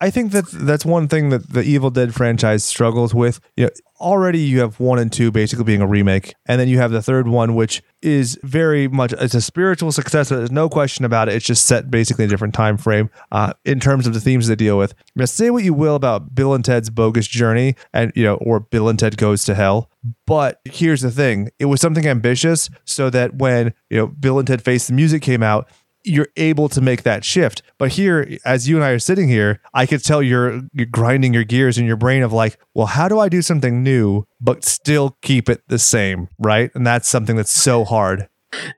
I 0.03 0.09
think 0.11 0.32
that 0.32 0.46
that's 0.51 0.86
one 0.86 1.09
thing 1.09 1.28
that 1.28 1.51
the 1.51 1.62
Evil 1.62 1.90
Dead 1.90 2.14
franchise 2.14 2.64
struggles 2.64 3.14
with. 3.14 3.38
You 3.57 3.64
know, 3.64 3.70
already 4.01 4.38
you 4.38 4.61
have 4.61 4.80
one 4.80 4.98
and 4.98 5.12
two 5.12 5.30
basically 5.30 5.64
being 5.64 5.82
a 5.82 5.86
remake, 5.86 6.34
and 6.46 6.59
then 6.59 6.68
you 6.68 6.78
have 6.78 6.90
the 6.90 7.03
third 7.03 7.28
one, 7.28 7.55
which 7.55 7.82
is 8.01 8.38
very 8.42 8.88
much 8.88 9.12
it's 9.12 9.34
a 9.34 9.42
spiritual 9.42 9.92
success. 9.92 10.30
There's 10.30 10.51
no 10.51 10.70
question 10.70 11.05
about 11.05 11.28
it. 11.28 11.34
It's 11.34 11.44
just 11.44 11.66
set 11.66 11.90
basically 11.90 12.24
a 12.24 12.28
different 12.28 12.55
time 12.55 12.78
frame 12.78 13.11
uh, 13.30 13.53
in 13.66 13.78
terms 13.78 14.07
of 14.07 14.14
the 14.14 14.20
themes 14.20 14.48
they 14.48 14.55
deal 14.55 14.78
with. 14.78 14.94
Now, 15.14 15.26
say 15.26 15.51
what 15.51 15.64
you 15.64 15.74
will 15.74 15.96
about 15.96 16.34
Bill 16.34 16.55
and 16.55 16.64
Ted's 16.64 16.88
bogus 16.88 17.28
journey, 17.28 17.76
and 17.92 18.11
you 18.16 18.24
know, 18.24 18.36
or 18.36 18.61
Bill 18.61 18.88
and 18.88 18.98
Ted 18.98 19.18
goes 19.18 19.44
to 19.44 19.55
hell. 19.55 19.90
But 20.26 20.61
here's 20.64 21.03
the 21.03 21.11
thing: 21.11 21.51
it 21.59 21.66
was 21.66 21.82
something 21.82 22.07
ambitious, 22.07 22.70
so 22.86 23.11
that 23.11 23.34
when 23.34 23.74
you 23.90 23.98
know 23.98 24.07
Bill 24.07 24.38
and 24.38 24.48
Ted 24.48 24.62
Face 24.62 24.86
the 24.86 24.94
Music 24.94 25.20
came 25.20 25.42
out, 25.42 25.68
you're 26.05 26.28
able 26.36 26.68
to 26.70 26.80
make 26.80 27.03
that 27.03 27.24
shift. 27.24 27.62
But 27.78 27.92
here, 27.92 28.38
as 28.44 28.68
you 28.68 28.76
and 28.76 28.84
I 28.84 28.90
are 28.90 28.98
sitting 28.98 29.28
here, 29.28 29.61
I 29.74 29.86
could 29.86 30.03
tell 30.05 30.22
you're, 30.22 30.62
you're 30.72 30.86
grinding 30.86 31.34
your 31.34 31.44
gears 31.44 31.78
in 31.78 31.84
your 31.86 31.96
brain 31.96 32.22
of 32.22 32.32
like, 32.32 32.59
well, 32.74 32.86
how 32.86 33.09
do 33.09 33.18
I 33.18 33.28
do 33.28 33.42
something 33.42 33.82
new 33.82 34.24
but 34.40 34.64
still 34.64 35.16
keep 35.22 35.48
it 35.48 35.62
the 35.68 35.78
same, 35.78 36.28
right? 36.38 36.70
And 36.74 36.86
that's 36.86 37.09
something 37.09 37.36
that's 37.36 37.51
so 37.53 37.84
hard. 37.84 38.28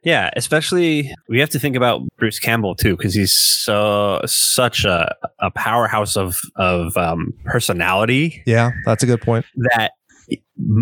Yeah, 0.04 0.28
especially 0.36 1.14
we 1.30 1.40
have 1.40 1.48
to 1.50 1.58
think 1.58 1.76
about 1.76 2.02
Bruce 2.18 2.38
Campbell 2.38 2.74
too, 2.74 2.94
because 2.94 3.14
he's 3.14 3.34
so 3.34 4.20
such 4.26 4.84
a, 4.84 5.14
a 5.38 5.50
powerhouse 5.50 6.14
of 6.14 6.36
of 6.56 6.94
um, 6.98 7.32
personality 7.46 8.42
Yeah, 8.44 8.72
that's 8.84 9.02
a 9.02 9.06
good 9.06 9.22
point. 9.22 9.46
that 9.72 9.92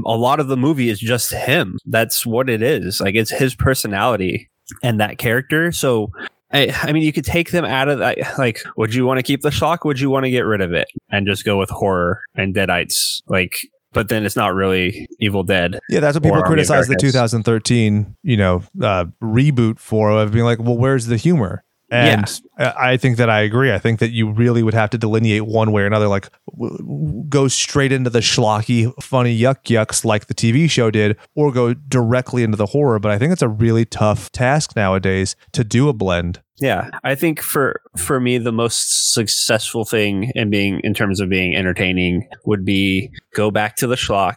a 0.05 0.17
lot 0.17 0.41
of 0.41 0.49
the 0.49 0.57
movie 0.57 0.89
is 0.89 0.99
just 0.99 1.33
him. 1.33 1.79
That's 1.87 2.27
what 2.27 2.51
it 2.51 2.63
is. 2.63 3.01
Like 3.01 3.15
it's 3.15 3.31
his 3.31 3.55
personality 3.55 4.50
and 4.83 5.01
that 5.01 5.19
character. 5.19 5.73
So. 5.73 6.11
I, 6.53 6.77
I 6.83 6.91
mean, 6.91 7.05
you 7.05 7.13
could 7.13 7.25
take 7.25 7.53
them 7.53 7.65
out 7.65 7.89
of 7.89 8.01
that. 8.01 8.19
Like, 8.37 8.61
would 8.77 8.93
you 8.93 9.07
want 9.07 9.19
to 9.19 9.23
keep 9.23 9.43
the 9.43 9.53
shock? 9.53 9.85
Would 9.85 10.01
you 10.01 10.11
want 10.11 10.25
to 10.25 10.31
get 10.31 10.41
rid 10.41 10.61
of 10.61 10.73
it 10.73 10.89
and 11.09 11.25
just 11.25 11.45
go 11.45 11.57
with 11.57 11.71
horror 11.71 12.23
and 12.35 12.53
deadites? 12.53 13.23
Like, 13.29 13.61
but 13.93 14.09
then 14.09 14.25
it's 14.25 14.37
not 14.37 14.55
really 14.55 15.09
Evil 15.19 15.43
Dead. 15.43 15.79
Yeah, 15.89 16.01
that's 16.01 16.15
what 16.15 16.23
people 16.23 16.39
Or 16.39 16.45
Army 16.45 16.61
of 16.61 16.67
criticize 16.67 16.89
the 16.89 16.97
2013, 16.97 18.17
you 18.23 18.37
know, 18.37 18.63
uh, 18.83 19.07
reboot 19.23 19.79
for 19.79 20.11
of 20.11 20.33
being 20.33 20.45
like, 20.45 20.59
well, 20.59 20.77
where's 20.77 21.07
the 21.07 21.17
humor? 21.17 21.65
And 21.91 22.41
I 22.59 22.91
I 22.91 22.97
think 22.97 23.17
that 23.17 23.31
I 23.31 23.41
agree. 23.41 23.73
I 23.73 23.79
think 23.79 24.01
that 24.01 24.11
you 24.11 24.31
really 24.31 24.63
would 24.63 24.75
have 24.75 24.91
to 24.91 24.99
delineate 24.99 25.47
one 25.47 25.73
way 25.73 25.83
or 25.83 25.87
another, 25.87 26.09
like 26.09 26.29
w- 26.53 26.77
w- 26.79 27.25
go 27.29 27.49
straight 27.49 27.93
into 27.93 28.11
the 28.11 28.21
schlocky, 28.21 28.93
funny 29.03 29.39
yuck 29.39 29.65
yucks 29.65 30.05
like 30.05 30.27
the 30.27 30.35
TV 30.35 30.71
show 30.71 30.91
did, 30.91 31.17
or 31.35 31.53
go 31.53 31.75
directly 31.75 32.43
into 32.43 32.57
the 32.57 32.67
horror. 32.67 32.99
But 32.99 33.13
I 33.13 33.19
think 33.19 33.33
it's 33.33 33.43
a 33.43 33.49
really 33.49 33.85
tough 33.85 34.31
task 34.33 34.77
nowadays 34.77 35.37
to 35.53 35.65
do 35.65 35.89
a 35.89 35.93
blend. 35.93 36.41
Yeah, 36.61 36.91
I 37.05 37.15
think 37.15 37.41
for 37.41 37.81
for 37.97 38.21
me 38.21 38.37
the 38.39 38.53
most 38.53 39.13
successful 39.15 39.85
thing 39.85 40.31
in 40.35 40.51
being 40.51 40.81
in 40.85 40.93
terms 40.93 41.19
of 41.19 41.31
being 41.31 41.57
entertaining 41.57 42.29
would 42.45 42.65
be 42.65 43.11
go 43.35 43.51
back 43.51 43.77
to 43.77 43.87
the 43.87 43.95
schlock, 43.95 44.37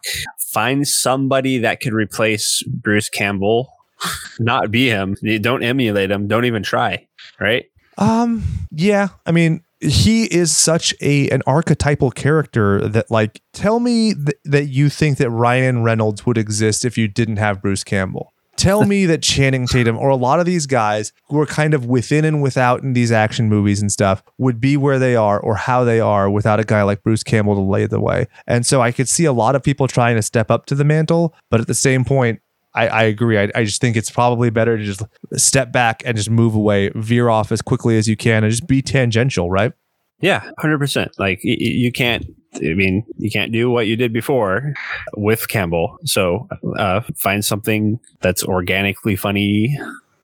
find 0.54 0.88
somebody 0.88 1.58
that 1.60 1.82
could 1.82 1.94
replace 1.94 2.64
Bruce 2.64 3.10
Campbell, 3.10 3.74
not 4.40 4.72
be 4.72 4.88
him. 4.88 5.16
Don't 5.42 5.64
emulate 5.64 6.12
him. 6.12 6.28
Don't 6.28 6.46
even 6.46 6.64
try. 6.64 7.08
Right? 7.40 7.66
Um, 7.98 8.44
yeah, 8.72 9.10
I 9.26 9.32
mean, 9.32 9.64
he 9.80 10.26
is 10.26 10.56
such 10.56 10.94
a 11.02 11.30
an 11.30 11.42
archetypal 11.46 12.12
character 12.12 12.88
that 12.88 13.12
like 13.12 13.42
tell 13.52 13.80
me 13.80 14.14
th- 14.14 14.38
that 14.46 14.66
you 14.68 14.90
think 14.90 15.18
that 15.18 15.30
Ryan 15.30 15.84
Reynolds 15.84 16.26
would 16.26 16.38
exist 16.38 16.86
if 16.86 16.98
you 16.98 17.08
didn't 17.08 17.38
have 17.38 17.62
Bruce 17.62 17.84
Campbell. 17.84 18.34
Tell 18.56 18.86
me 18.86 19.06
that 19.08 19.22
Channing 19.22 19.68
Tatum 19.68 19.98
or 19.98 20.10
a 20.10 20.16
lot 20.16 20.40
of 20.40 20.46
these 20.46 20.66
guys 20.66 21.12
who 21.28 21.40
are 21.40 21.46
kind 21.46 21.74
of 21.74 21.86
within 21.86 22.24
and 22.24 22.42
without 22.42 22.82
in 22.82 22.94
these 22.94 23.12
action 23.12 23.50
movies 23.50 23.82
and 23.82 23.92
stuff 23.92 24.24
would 24.38 24.62
be 24.62 24.78
where 24.78 25.00
they 25.00 25.16
are 25.16 25.40
or 25.40 25.56
how 25.56 25.84
they 25.84 26.00
are 26.00 26.30
without 26.30 26.60
a 26.60 26.64
guy 26.64 26.84
like 26.84 27.04
Bruce 27.04 27.24
Campbell 27.24 27.56
to 27.56 27.62
lay 27.62 27.86
the 27.86 28.00
way. 28.00 28.28
And 28.48 28.66
so 28.66 28.82
I 28.82 28.92
could 28.92 29.10
see 29.10 29.26
a 29.26 29.34
lot 29.34 29.56
of 29.56 29.64
people 29.64 29.88
trying 29.88 30.16
to 30.16 30.22
step 30.22 30.50
up 30.50 30.66
to 30.68 30.76
the 30.76 30.86
mantle, 30.86 31.36
but 31.50 31.60
at 31.60 31.68
the 31.68 31.74
same 31.74 32.06
point, 32.06 32.40
I, 32.76 32.88
I 32.88 33.04
agree. 33.04 33.38
I, 33.38 33.50
I 33.54 33.64
just 33.64 33.80
think 33.82 33.96
it's 33.96 34.10
probably 34.10 34.50
better 34.50 34.78
to 34.78 34.84
just 34.84 35.04
step 35.34 35.72
back 35.72 36.02
and 36.06 36.18
just 36.18 36.30
move 36.30 36.56
away, 36.56 36.90
veer 36.96 37.30
off 37.30 37.52
as 37.52 37.62
quickly 37.62 37.98
as 37.98 38.08
you 38.08 38.16
can, 38.16 38.44
and 38.44 38.52
just 38.52 38.68
be 38.68 38.82
tangential, 38.82 39.50
right? 39.50 39.74
Yeah, 40.22 40.50
hundred 40.58 40.80
percent. 40.80 41.12
Like 41.20 41.40
y- 41.44 41.56
you 41.60 41.92
can't. 41.92 42.26
I 42.56 42.74
mean, 42.76 43.04
you 43.18 43.32
can't 43.32 43.52
do 43.52 43.70
what 43.70 43.88
you 43.88 43.96
did 43.96 44.14
before 44.14 44.74
with 45.18 45.48
Campbell. 45.50 45.98
So 46.06 46.48
uh, 46.78 47.02
find 47.18 47.44
something 47.44 48.00
that's 48.22 48.44
organically 48.44 49.16
funny, 49.16 49.78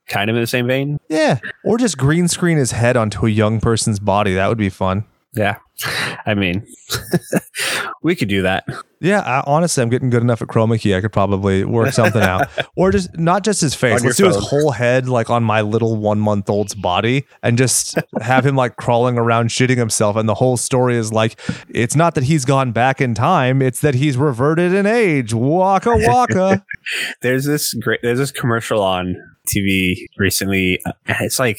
kind 0.06 0.30
of 0.30 0.36
in 0.36 0.42
the 0.42 0.46
same 0.46 0.68
vein. 0.68 0.98
Yeah. 1.08 1.40
Or 1.64 1.76
just 1.76 1.98
green 1.98 2.28
screen 2.28 2.56
his 2.56 2.70
head 2.70 2.96
onto 2.96 3.26
a 3.26 3.30
young 3.30 3.60
person's 3.60 3.98
body. 3.98 4.34
That 4.34 4.48
would 4.48 4.58
be 4.58 4.68
fun. 4.68 5.04
Yeah, 5.34 5.56
I 6.26 6.34
mean, 6.34 6.66
we 8.02 8.14
could 8.16 8.28
do 8.28 8.42
that. 8.42 8.64
Yeah, 9.00 9.20
I, 9.20 9.42
honestly, 9.46 9.82
I'm 9.82 9.88
getting 9.88 10.10
good 10.10 10.22
enough 10.22 10.42
at 10.42 10.48
chroma 10.48 10.78
key. 10.78 10.94
I 10.94 11.00
could 11.00 11.12
probably 11.12 11.64
work 11.64 11.92
something 11.92 12.20
out, 12.20 12.48
or 12.76 12.90
just 12.90 13.16
not 13.16 13.44
just 13.44 13.60
his 13.62 13.74
face. 13.74 14.00
On 14.00 14.06
Let's 14.06 14.18
do 14.18 14.26
his 14.26 14.36
whole 14.36 14.72
head, 14.72 15.08
like 15.08 15.30
on 15.30 15.42
my 15.42 15.62
little 15.62 15.96
one 15.96 16.20
month 16.20 16.50
old's 16.50 16.74
body, 16.74 17.24
and 17.42 17.56
just 17.56 17.98
have 18.20 18.44
him 18.44 18.56
like 18.56 18.76
crawling 18.76 19.16
around 19.16 19.48
shitting 19.48 19.78
himself. 19.78 20.16
And 20.16 20.28
the 20.28 20.34
whole 20.34 20.56
story 20.58 20.96
is 20.96 21.12
like, 21.12 21.40
it's 21.70 21.96
not 21.96 22.14
that 22.14 22.24
he's 22.24 22.44
gone 22.44 22.72
back 22.72 23.00
in 23.00 23.14
time; 23.14 23.62
it's 23.62 23.80
that 23.80 23.94
he's 23.94 24.16
reverted 24.18 24.74
in 24.74 24.84
age. 24.86 25.32
Waka 25.32 25.94
waka. 25.96 26.64
There's 27.22 27.46
this 27.46 27.72
great. 27.74 28.00
There's 28.02 28.18
this 28.18 28.32
commercial 28.32 28.82
on 28.82 29.16
TV 29.54 29.94
recently. 30.18 30.78
uh, 30.84 30.92
It's 31.20 31.38
like. 31.38 31.58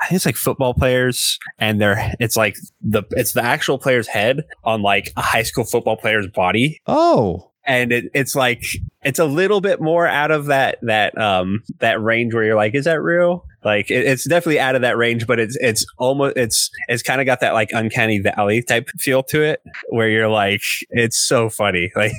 I 0.00 0.06
think 0.06 0.16
it's 0.16 0.26
like 0.26 0.36
football 0.36 0.74
players, 0.74 1.38
and 1.58 1.80
they're 1.80 2.14
it's 2.20 2.36
like 2.36 2.56
the 2.80 3.02
it's 3.12 3.32
the 3.32 3.44
actual 3.44 3.78
player's 3.78 4.06
head 4.06 4.44
on 4.64 4.82
like 4.82 5.12
a 5.16 5.22
high 5.22 5.42
school 5.42 5.64
football 5.64 5.96
player's 5.96 6.26
body, 6.28 6.80
oh, 6.86 7.50
and 7.64 7.92
it, 7.92 8.06
it's 8.14 8.34
like 8.34 8.64
it's 9.02 9.18
a 9.18 9.24
little 9.24 9.60
bit 9.60 9.80
more 9.80 10.06
out 10.06 10.30
of 10.30 10.46
that 10.46 10.78
that 10.82 11.16
um 11.18 11.62
that 11.78 12.02
range 12.02 12.34
where 12.34 12.44
you're 12.44 12.56
like, 12.56 12.74
is 12.74 12.84
that 12.84 13.00
real? 13.00 13.46
Like 13.64 13.90
it, 13.90 14.06
it's 14.06 14.26
definitely 14.26 14.60
out 14.60 14.74
of 14.74 14.82
that 14.82 14.96
range, 14.96 15.26
but 15.26 15.38
it's 15.38 15.56
it's 15.60 15.84
almost 15.98 16.36
it's 16.36 16.70
it's 16.88 17.02
kind 17.02 17.20
of 17.20 17.26
got 17.26 17.40
that 17.40 17.52
like 17.52 17.70
uncanny 17.72 18.18
valley 18.18 18.62
type 18.62 18.88
feel 18.98 19.22
to 19.24 19.42
it, 19.42 19.62
where 19.90 20.08
you're 20.08 20.28
like, 20.28 20.62
it's 20.90 21.18
so 21.18 21.50
funny, 21.50 21.92
like, 21.96 22.12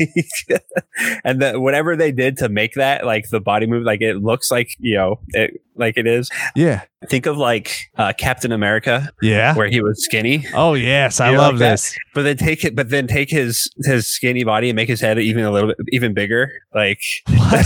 and 1.24 1.42
the, 1.42 1.60
whatever 1.60 1.96
they 1.96 2.12
did 2.12 2.38
to 2.38 2.50
make 2.50 2.76
that 2.76 3.06
like 3.06 3.30
the 3.30 3.40
body 3.40 3.66
move, 3.66 3.84
like 3.84 4.02
it 4.02 4.18
looks 4.18 4.52
like 4.52 4.70
you 4.80 4.96
know 4.96 5.20
it 5.30 5.62
like 5.82 5.98
it 5.98 6.08
is. 6.08 6.30
yeah, 6.56 6.84
Think 7.10 7.26
of 7.26 7.38
like 7.38 7.90
uh, 7.98 8.14
Captain 8.18 8.52
America, 8.54 9.12
yeah. 9.22 9.54
where 9.56 9.68
he 9.68 9.82
was 9.82 10.02
skinny, 10.06 10.46
Oh 10.54 10.76
yes, 10.76 11.20
I 11.20 11.32
You 11.32 11.38
love 11.38 11.56
like 11.56 11.60
that? 11.60 11.72
this. 11.72 11.98
but 12.14 12.22
then 12.24 12.38
take 12.38 12.64
it, 12.64 12.76
but 12.76 12.90
then 12.90 13.08
take 13.08 13.30
his 13.30 13.70
his 13.84 14.08
skinny 14.08 14.44
body 14.46 14.70
and 14.70 14.76
make 14.78 14.88
his 14.88 15.02
head 15.02 15.20
even 15.20 15.44
a 15.44 15.52
little 15.52 15.70
bit 15.70 15.78
even 15.92 16.14
bigger, 16.14 16.52
like. 16.74 17.02
What? 17.28 17.66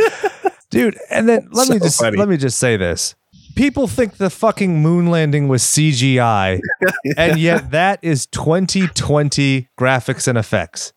dude. 0.70 0.98
And 1.10 1.28
then 1.28 1.48
let 1.52 1.68
me 1.68 1.78
just 1.78 2.00
funny. 2.00 2.16
let 2.16 2.28
me 2.28 2.36
just 2.36 2.58
say 2.58 2.76
this: 2.76 3.14
people 3.54 3.86
think 3.86 4.16
the 4.16 4.30
fucking 4.30 4.80
moon 4.82 5.06
landing 5.08 5.46
was 5.48 5.62
CGI, 5.62 6.58
and 7.16 7.38
yet 7.38 7.70
that 7.72 7.98
is 8.02 8.26
2020 8.26 9.68
graphics 9.78 10.26
and 10.26 10.38
effects. 10.38 10.92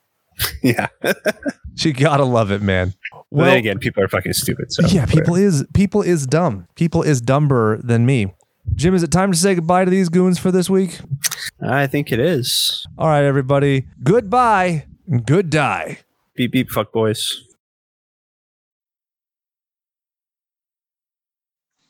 Yeah. 0.64 0.88
You 1.80 1.91
gotta 1.91 2.24
love 2.24 2.51
it, 2.51 2.62
man. 2.62 2.93
Well, 3.36 3.48
then 3.48 3.58
again, 3.58 3.80
people 3.80 4.02
are 4.02 4.08
fucking 4.08 4.32
stupid. 4.32 4.72
So 4.72 4.88
yeah, 4.88 5.06
people 5.06 5.36
is 5.36 5.66
people 5.74 6.02
is 6.02 6.26
dumb. 6.26 6.68
People 6.76 7.04
is 7.04 7.20
dumber 7.20 7.82
than 7.82 8.06
me. 8.06 8.34
Jim, 8.76 8.96
is 8.96 9.04
it 9.04 9.12
time 9.12 9.32
to 9.32 9.38
say 9.38 9.56
goodbye 9.56 9.84
to 9.84 9.92
these 9.92 10.08
goons 10.08 10.40
for 10.40 10.52
this 10.52 10.70
week? 10.70 11.00
I 11.62 11.86
think 11.86 12.14
it 12.14 12.20
is. 12.20 12.88
All 12.98 13.08
right, 13.10 13.24
everybody. 13.26 13.88
Goodbye. 14.04 14.86
and 15.08 15.26
Good 15.26 15.50
die. 15.50 16.00
Beep 16.36 16.54
beep, 16.54 16.70
fuck 16.70 16.94
boys. 16.94 17.44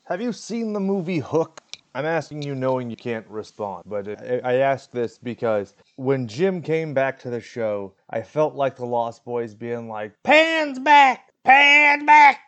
Have 0.06 0.22
you 0.22 0.34
seen 0.34 0.74
the 0.74 0.80
movie 0.80 1.20
Hook? 1.20 1.62
I'm 1.93 2.06
asking 2.06 2.41
you 2.41 2.56
knowing 2.56 2.89
you 2.89 2.98
can't 2.98 3.26
respond, 3.28 3.84
but 3.86 4.08
I 4.08 4.41
I 4.43 4.54
ask 4.56 4.91
this 4.91 5.20
because 5.20 5.76
when 5.96 6.28
Jim 6.28 6.62
came 6.62 6.96
back 6.96 7.20
to 7.20 7.30
the 7.30 7.39
show, 7.39 7.93
I 8.10 8.24
felt 8.24 8.56
like 8.56 8.76
the 8.76 8.86
Lost 8.86 9.24
Boys 9.24 9.54
being 9.54 9.88
like, 9.88 10.12
Pan's 10.24 10.80
back! 10.80 11.32
Pan's 11.46 12.04
back! 12.04 12.39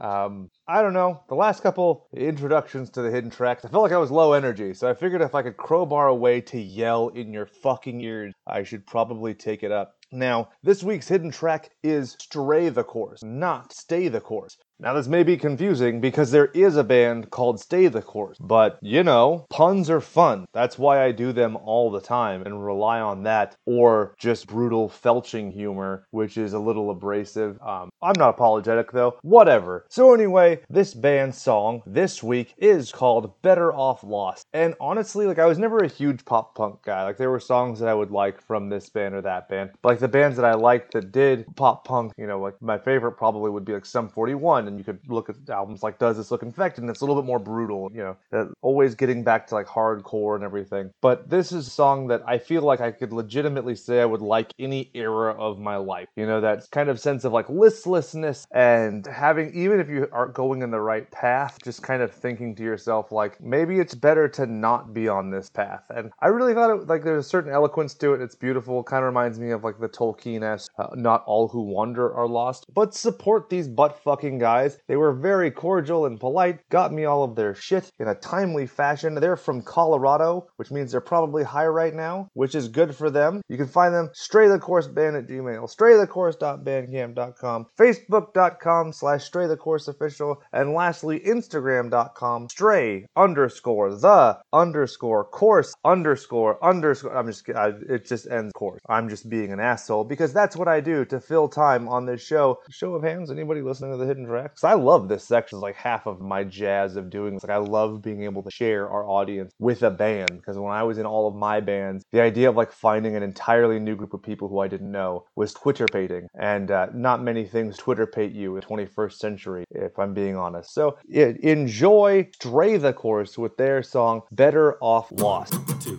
Um, 0.00 0.50
I 0.66 0.82
don't 0.82 0.92
know. 0.92 1.22
The 1.28 1.36
last 1.36 1.62
couple 1.62 2.08
introductions 2.12 2.90
to 2.90 3.02
the 3.02 3.12
hidden 3.12 3.30
tracks, 3.30 3.64
I 3.64 3.68
felt 3.68 3.84
like 3.84 3.92
I 3.92 3.98
was 3.98 4.10
low 4.10 4.32
energy, 4.32 4.74
so 4.74 4.90
I 4.90 4.94
figured 4.94 5.22
if 5.22 5.34
I 5.34 5.42
could 5.42 5.56
crowbar 5.56 6.08
a 6.08 6.14
way 6.14 6.40
to 6.40 6.60
yell 6.60 7.08
in 7.10 7.32
your 7.32 7.46
fucking 7.46 8.00
ears, 8.00 8.34
I 8.44 8.64
should 8.64 8.86
probably 8.86 9.34
take 9.34 9.62
it 9.62 9.70
up. 9.70 9.94
Now, 10.10 10.48
this 10.64 10.82
week's 10.82 11.06
hidden 11.06 11.30
track 11.30 11.70
is 11.84 12.16
Stray 12.20 12.70
the 12.70 12.82
Course, 12.82 13.22
not 13.22 13.72
Stay 13.72 14.08
the 14.08 14.20
Course. 14.20 14.56
Now, 14.78 14.92
this 14.92 15.08
may 15.08 15.22
be 15.22 15.38
confusing 15.38 16.02
because 16.02 16.30
there 16.30 16.46
is 16.46 16.76
a 16.76 16.84
band 16.84 17.30
called 17.30 17.58
Stay 17.58 17.86
the 17.88 18.02
Course, 18.02 18.36
but 18.38 18.78
you 18.82 19.02
know, 19.02 19.46
puns 19.48 19.88
are 19.88 20.02
fun. 20.02 20.44
That's 20.52 20.78
why 20.78 21.02
I 21.02 21.12
do 21.12 21.32
them 21.32 21.56
all 21.56 21.90
the 21.90 22.00
time 22.00 22.42
and 22.42 22.62
rely 22.62 23.00
on 23.00 23.22
that, 23.22 23.56
or 23.64 24.14
just 24.18 24.46
brutal 24.46 24.90
felching 24.90 25.50
humor, 25.50 26.04
which 26.10 26.36
is 26.36 26.52
a 26.52 26.58
little 26.58 26.90
abrasive. 26.90 27.58
Um, 27.62 27.88
I'm 28.02 28.18
not 28.18 28.28
apologetic 28.28 28.92
though, 28.92 29.18
whatever. 29.22 29.86
So, 29.88 30.12
anyway, 30.12 30.60
this 30.68 30.92
band's 30.92 31.40
song 31.40 31.82
this 31.86 32.22
week 32.22 32.52
is 32.58 32.92
called 32.92 33.40
Better 33.40 33.72
Off 33.72 34.04
Lost. 34.04 34.44
And 34.52 34.74
honestly, 34.78 35.26
like, 35.26 35.38
I 35.38 35.46
was 35.46 35.58
never 35.58 35.78
a 35.78 35.88
huge 35.88 36.22
pop 36.26 36.54
punk 36.54 36.82
guy. 36.84 37.02
Like, 37.02 37.16
there 37.16 37.30
were 37.30 37.40
songs 37.40 37.80
that 37.80 37.88
I 37.88 37.94
would 37.94 38.10
like 38.10 38.42
from 38.42 38.68
this 38.68 38.90
band 38.90 39.14
or 39.14 39.22
that 39.22 39.48
band, 39.48 39.70
but 39.80 39.88
like 39.88 40.00
the 40.00 40.08
bands 40.08 40.36
that 40.36 40.44
I 40.44 40.52
liked 40.52 40.92
that 40.92 41.12
did 41.12 41.46
pop 41.56 41.86
punk, 41.86 42.12
you 42.18 42.26
know, 42.26 42.40
like 42.40 42.60
my 42.60 42.76
favorite 42.76 43.12
probably 43.12 43.50
would 43.50 43.64
be 43.64 43.72
like 43.72 43.86
Sum 43.86 44.10
41, 44.10 44.65
and 44.68 44.78
you 44.78 44.84
could 44.84 44.98
look 45.08 45.28
at 45.28 45.36
albums 45.48 45.82
like 45.82 45.98
Does 45.98 46.16
This 46.16 46.30
Look 46.30 46.42
Infected, 46.42 46.82
and 46.82 46.90
it's 46.90 47.00
a 47.00 47.04
little 47.04 47.20
bit 47.20 47.26
more 47.26 47.38
brutal, 47.38 47.90
you 47.92 48.02
know, 48.02 48.16
uh, 48.32 48.46
always 48.62 48.94
getting 48.94 49.22
back 49.22 49.46
to 49.48 49.54
like 49.54 49.66
hardcore 49.66 50.34
and 50.34 50.44
everything. 50.44 50.90
But 51.00 51.28
this 51.30 51.52
is 51.52 51.66
a 51.66 51.70
song 51.70 52.08
that 52.08 52.22
I 52.26 52.38
feel 52.38 52.62
like 52.62 52.80
I 52.80 52.90
could 52.90 53.12
legitimately 53.12 53.76
say 53.76 54.00
I 54.00 54.04
would 54.04 54.22
like 54.22 54.52
any 54.58 54.90
era 54.94 55.32
of 55.32 55.58
my 55.58 55.76
life. 55.76 56.08
You 56.16 56.26
know, 56.26 56.40
that 56.40 56.70
kind 56.70 56.88
of 56.88 57.00
sense 57.00 57.24
of 57.24 57.32
like 57.32 57.48
listlessness 57.48 58.46
and 58.52 59.06
having, 59.06 59.54
even 59.54 59.80
if 59.80 59.88
you 59.88 60.08
aren't 60.12 60.34
going 60.34 60.62
in 60.62 60.70
the 60.70 60.80
right 60.80 61.10
path, 61.10 61.58
just 61.62 61.82
kind 61.82 62.02
of 62.02 62.12
thinking 62.12 62.54
to 62.56 62.62
yourself, 62.62 63.12
like, 63.12 63.40
maybe 63.40 63.78
it's 63.78 63.94
better 63.94 64.28
to 64.28 64.46
not 64.46 64.92
be 64.94 65.08
on 65.08 65.30
this 65.30 65.50
path. 65.50 65.84
And 65.90 66.10
I 66.20 66.28
really 66.28 66.54
thought 66.54 66.70
it, 66.70 66.86
like, 66.86 67.04
there's 67.04 67.26
a 67.26 67.28
certain 67.28 67.52
eloquence 67.52 67.94
to 67.94 68.14
it. 68.14 68.20
It's 68.20 68.34
beautiful. 68.34 68.82
Kind 68.82 69.04
of 69.04 69.06
reminds 69.06 69.38
me 69.38 69.50
of 69.50 69.64
like 69.64 69.78
the 69.78 69.88
Tolkien 69.88 70.42
esque, 70.42 70.70
uh, 70.78 70.88
not 70.94 71.22
all 71.26 71.48
who 71.48 71.62
wander 71.62 72.12
are 72.14 72.28
lost, 72.28 72.66
but 72.72 72.94
support 72.94 73.48
these 73.48 73.68
butt 73.68 73.98
fucking 74.02 74.38
guys. 74.38 74.55
They 74.88 74.96
were 74.96 75.12
very 75.12 75.50
cordial 75.50 76.06
and 76.06 76.18
polite, 76.18 76.68
got 76.70 76.92
me 76.92 77.04
all 77.04 77.24
of 77.24 77.36
their 77.36 77.54
shit 77.54 77.90
in 77.98 78.08
a 78.08 78.14
timely 78.14 78.66
fashion. 78.66 79.14
They're 79.14 79.36
from 79.36 79.62
Colorado, 79.62 80.48
which 80.56 80.70
means 80.70 80.92
they're 80.92 81.00
probably 81.00 81.44
high 81.44 81.66
right 81.66 81.94
now, 81.94 82.28
which 82.34 82.54
is 82.54 82.68
good 82.68 82.94
for 82.94 83.10
them. 83.10 83.42
You 83.48 83.56
can 83.56 83.66
find 83.66 83.94
them 83.94 84.10
stray 84.14 84.48
the 84.48 84.58
course 84.58 84.86
band 84.86 85.16
at 85.16 85.26
gmail, 85.26 85.74
straythecourse.bandcamp.com, 85.76 87.66
facebook.com 87.78 88.92
slash 88.92 89.24
stray 89.24 89.46
the 89.46 89.56
course 89.56 89.88
official, 89.88 90.42
and 90.52 90.72
lastly, 90.72 91.20
instagram.com 91.20 92.48
stray 92.48 93.06
underscore 93.16 93.94
the 93.94 94.38
underscore 94.52 95.24
course 95.24 95.74
underscore 95.84 96.62
underscore. 96.64 97.16
I'm 97.16 97.26
just, 97.26 97.48
I, 97.50 97.72
it 97.88 98.06
just 98.06 98.26
ends 98.30 98.52
course. 98.52 98.80
I'm 98.88 99.08
just 99.08 99.28
being 99.28 99.52
an 99.52 99.60
asshole 99.60 100.04
because 100.04 100.32
that's 100.32 100.56
what 100.56 100.68
I 100.68 100.80
do 100.80 101.04
to 101.06 101.20
fill 101.20 101.48
time 101.48 101.88
on 101.88 102.06
this 102.06 102.24
show. 102.24 102.58
Show 102.70 102.94
of 102.94 103.02
hands, 103.02 103.30
anybody 103.30 103.62
listening 103.62 103.92
to 103.92 103.96
the 103.96 104.06
hidden 104.06 104.26
tracks? 104.46 104.64
I 104.64 104.74
love 104.74 105.08
this 105.08 105.24
section. 105.24 105.58
It's 105.58 105.62
like 105.62 105.76
half 105.76 106.06
of 106.06 106.20
my 106.20 106.44
jazz 106.44 106.96
of 106.96 107.10
doing 107.10 107.34
this. 107.34 107.42
Like 107.42 107.52
I 107.52 107.58
love 107.58 108.02
being 108.02 108.22
able 108.22 108.42
to 108.42 108.50
share 108.50 108.88
our 108.88 109.08
audience 109.08 109.52
with 109.58 109.82
a 109.82 109.90
band 109.90 110.30
because 110.30 110.58
when 110.58 110.72
I 110.72 110.82
was 110.82 110.98
in 110.98 111.06
all 111.06 111.28
of 111.28 111.34
my 111.34 111.60
bands, 111.60 112.04
the 112.12 112.20
idea 112.20 112.48
of 112.48 112.56
like 112.56 112.72
finding 112.72 113.16
an 113.16 113.22
entirely 113.22 113.78
new 113.78 113.96
group 113.96 114.14
of 114.14 114.22
people 114.22 114.48
who 114.48 114.60
I 114.60 114.68
didn't 114.68 114.90
know 114.90 115.26
was 115.36 115.52
Twitter 115.52 115.86
pating, 115.86 116.26
and 116.38 116.70
uh, 116.70 116.88
not 116.94 117.22
many 117.22 117.44
things 117.44 117.76
Twitter 117.76 118.06
pate 118.06 118.32
you 118.32 118.56
in 118.56 118.62
21st 118.62 119.12
century, 119.12 119.64
if 119.70 119.98
I'm 119.98 120.14
being 120.14 120.36
honest. 120.36 120.72
So 120.72 120.98
e- 121.08 121.34
enjoy 121.42 122.28
Stray 122.34 122.76
the 122.76 122.92
Course 122.92 123.38
with 123.38 123.56
their 123.56 123.82
song 123.82 124.22
"Better 124.32 124.76
Off 124.80 125.10
Lost." 125.12 125.54
two, 125.80 125.98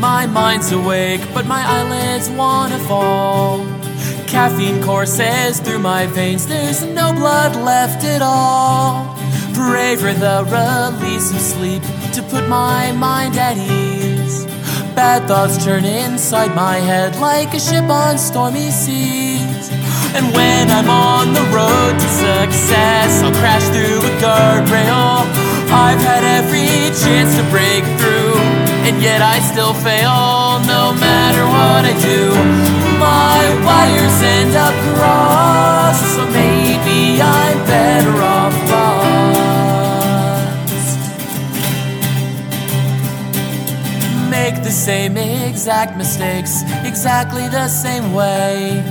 my 0.00 0.24
mind's 0.24 0.72
awake, 0.72 1.20
but 1.34 1.46
my 1.46 1.62
eyelids 1.62 2.30
wanna 2.30 2.78
fall. 2.88 3.58
Caffeine 4.26 4.82
courses 4.82 5.60
through 5.60 5.78
my 5.78 6.06
veins, 6.06 6.46
there's 6.46 6.82
no 6.82 7.12
blood 7.12 7.54
left 7.56 8.02
at 8.04 8.22
all. 8.22 9.14
Pray 9.52 9.96
for 9.96 10.14
the 10.14 10.36
release 10.48 11.30
of 11.30 11.40
sleep 11.40 11.82
to 12.14 12.22
put 12.22 12.48
my 12.48 12.92
mind 12.92 13.36
at 13.36 13.58
ease. 13.58 14.46
Bad 14.94 15.28
thoughts 15.28 15.62
turn 15.62 15.84
inside 15.84 16.54
my 16.54 16.76
head 16.76 17.16
like 17.16 17.52
a 17.52 17.60
ship 17.60 17.84
on 17.84 18.16
stormy 18.16 18.70
seas. 18.70 19.70
And 20.16 20.26
when 20.34 20.70
I'm 20.70 20.88
on 20.88 21.32
the 21.34 21.46
road 21.54 21.92
to 21.92 22.08
success, 22.08 23.22
I'll 23.22 23.32
crash 23.40 23.66
through 23.68 24.00
a 24.00 24.12
guardrail. 24.24 25.28
I've 25.70 26.00
had 26.00 26.24
every 26.24 26.90
chance 26.98 27.36
to 27.36 27.44
break 27.54 27.84
through, 28.00 28.29
and 28.90 29.00
yet 29.00 29.22
I 29.22 29.38
still 29.38 29.72
fail 29.72 30.58
no 30.66 30.92
matter 31.06 31.44
what 31.46 31.82
I 31.86 31.94
do. 32.10 32.22
My 32.98 33.40
wires 33.66 34.18
end 34.38 34.54
up 34.66 34.74
crossed, 34.96 36.06
so 36.16 36.26
maybe 36.26 37.22
I'm 37.22 37.58
better 37.66 38.16
off 38.36 38.56
lost. 38.70 39.20
make 44.28 44.56
the 44.64 44.70
same 44.70 45.16
exact 45.16 45.96
mistakes, 45.96 46.62
exactly 46.84 47.48
the 47.48 47.68
same 47.68 48.12
way. 48.12 48.82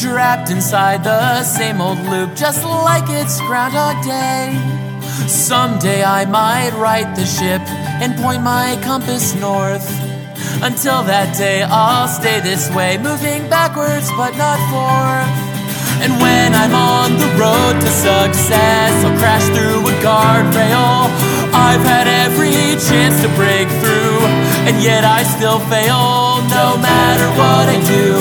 Trapped 0.00 0.50
inside 0.50 1.02
the 1.02 1.42
same 1.42 1.80
old 1.80 1.98
loop, 2.10 2.36
just 2.36 2.64
like 2.64 3.08
it's 3.08 3.40
Groundhog 3.40 4.04
Day. 4.04 4.81
Someday 5.28 6.02
I 6.02 6.24
might 6.24 6.72
right 6.78 7.08
the 7.14 7.26
ship 7.26 7.62
and 8.02 8.16
point 8.16 8.42
my 8.42 8.78
compass 8.82 9.34
north. 9.34 9.86
Until 10.62 11.02
that 11.04 11.36
day, 11.36 11.62
I'll 11.62 12.08
stay 12.08 12.40
this 12.40 12.70
way, 12.74 12.98
moving 12.98 13.48
backwards 13.50 14.08
but 14.16 14.32
not 14.36 14.58
forth. 14.70 15.52
And 16.02 16.18
when 16.18 16.54
I'm 16.54 16.74
on 16.74 17.14
the 17.18 17.30
road 17.38 17.74
to 17.78 17.90
success, 17.90 18.92
I'll 19.04 19.18
crash 19.18 19.46
through 19.54 19.86
a 19.86 19.94
guardrail. 20.02 21.06
I've 21.54 21.84
had 21.84 22.08
every 22.08 22.74
chance 22.88 23.20
to 23.22 23.28
break 23.38 23.68
through, 23.82 24.18
and 24.66 24.82
yet 24.82 25.04
I 25.04 25.22
still 25.22 25.60
fail 25.70 26.42
no 26.50 26.78
matter 26.80 27.28
what 27.38 27.68
I 27.68 27.78
do. 27.86 28.18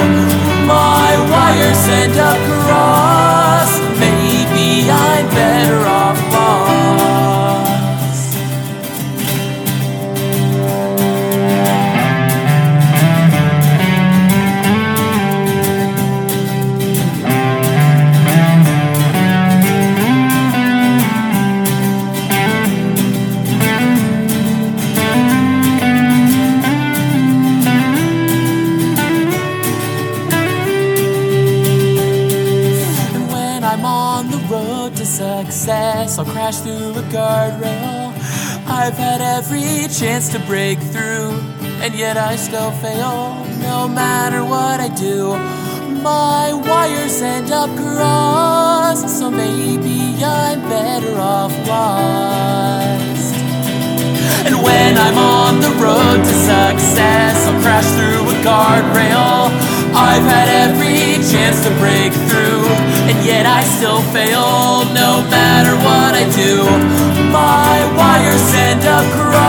My 0.68 1.10
wires 1.32 1.84
end 2.04 2.18
up 2.20 2.40
crossed. 2.66 3.82
Maybe 3.98 4.90
I'm 4.90 5.26
better 5.34 5.61
success, 36.52 36.62
through 36.64 37.00
a 37.00 37.04
guardrail. 37.10 38.14
I've 38.68 38.98
had 38.98 39.22
every 39.22 39.88
chance 39.90 40.30
to 40.30 40.40
break 40.40 40.80
through, 40.80 41.32
and 41.82 41.94
yet 41.96 42.18
I 42.18 42.36
still 42.36 42.72
fail. 42.72 43.36
No 43.62 43.88
matter 43.88 44.44
what 44.44 44.80
I 44.80 44.90
do, 44.90 45.34
my 46.02 46.54
wires 46.54 47.22
end 47.22 47.52
up 47.52 47.70
crossed. 47.78 49.10
So 49.20 49.30
maybe 49.30 50.24
I'm 50.24 50.62
better 50.62 51.20
off 51.20 51.54
lost. 51.68 53.36
And 54.46 54.56
when 54.64 54.98
I'm 54.98 55.18
on 55.18 55.60
the 55.62 55.72
road 55.84 56.24
to 56.24 56.34
success, 56.34 57.48
I'll 57.48 57.62
crash 57.62 57.90
through 57.98 58.30
a 58.30 58.38
guardrail. 58.44 59.71
I've 59.94 60.24
had 60.24 60.48
every 60.48 61.20
chance 61.32 61.64
to 61.64 61.70
break 61.80 62.14
through, 62.30 62.66
and 63.10 63.26
yet 63.26 63.46
I 63.46 63.64
still 63.64 64.02
fail. 64.16 64.86
No 64.94 65.22
matter 65.30 65.76
what 65.76 66.16
I 66.16 66.24
do, 66.32 66.64
my 67.32 67.86
wires 67.98 68.54
end 68.54 68.86
up 68.86 69.06
crossed. 69.12 69.48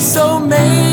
So 0.00 0.38
maybe 0.38 0.83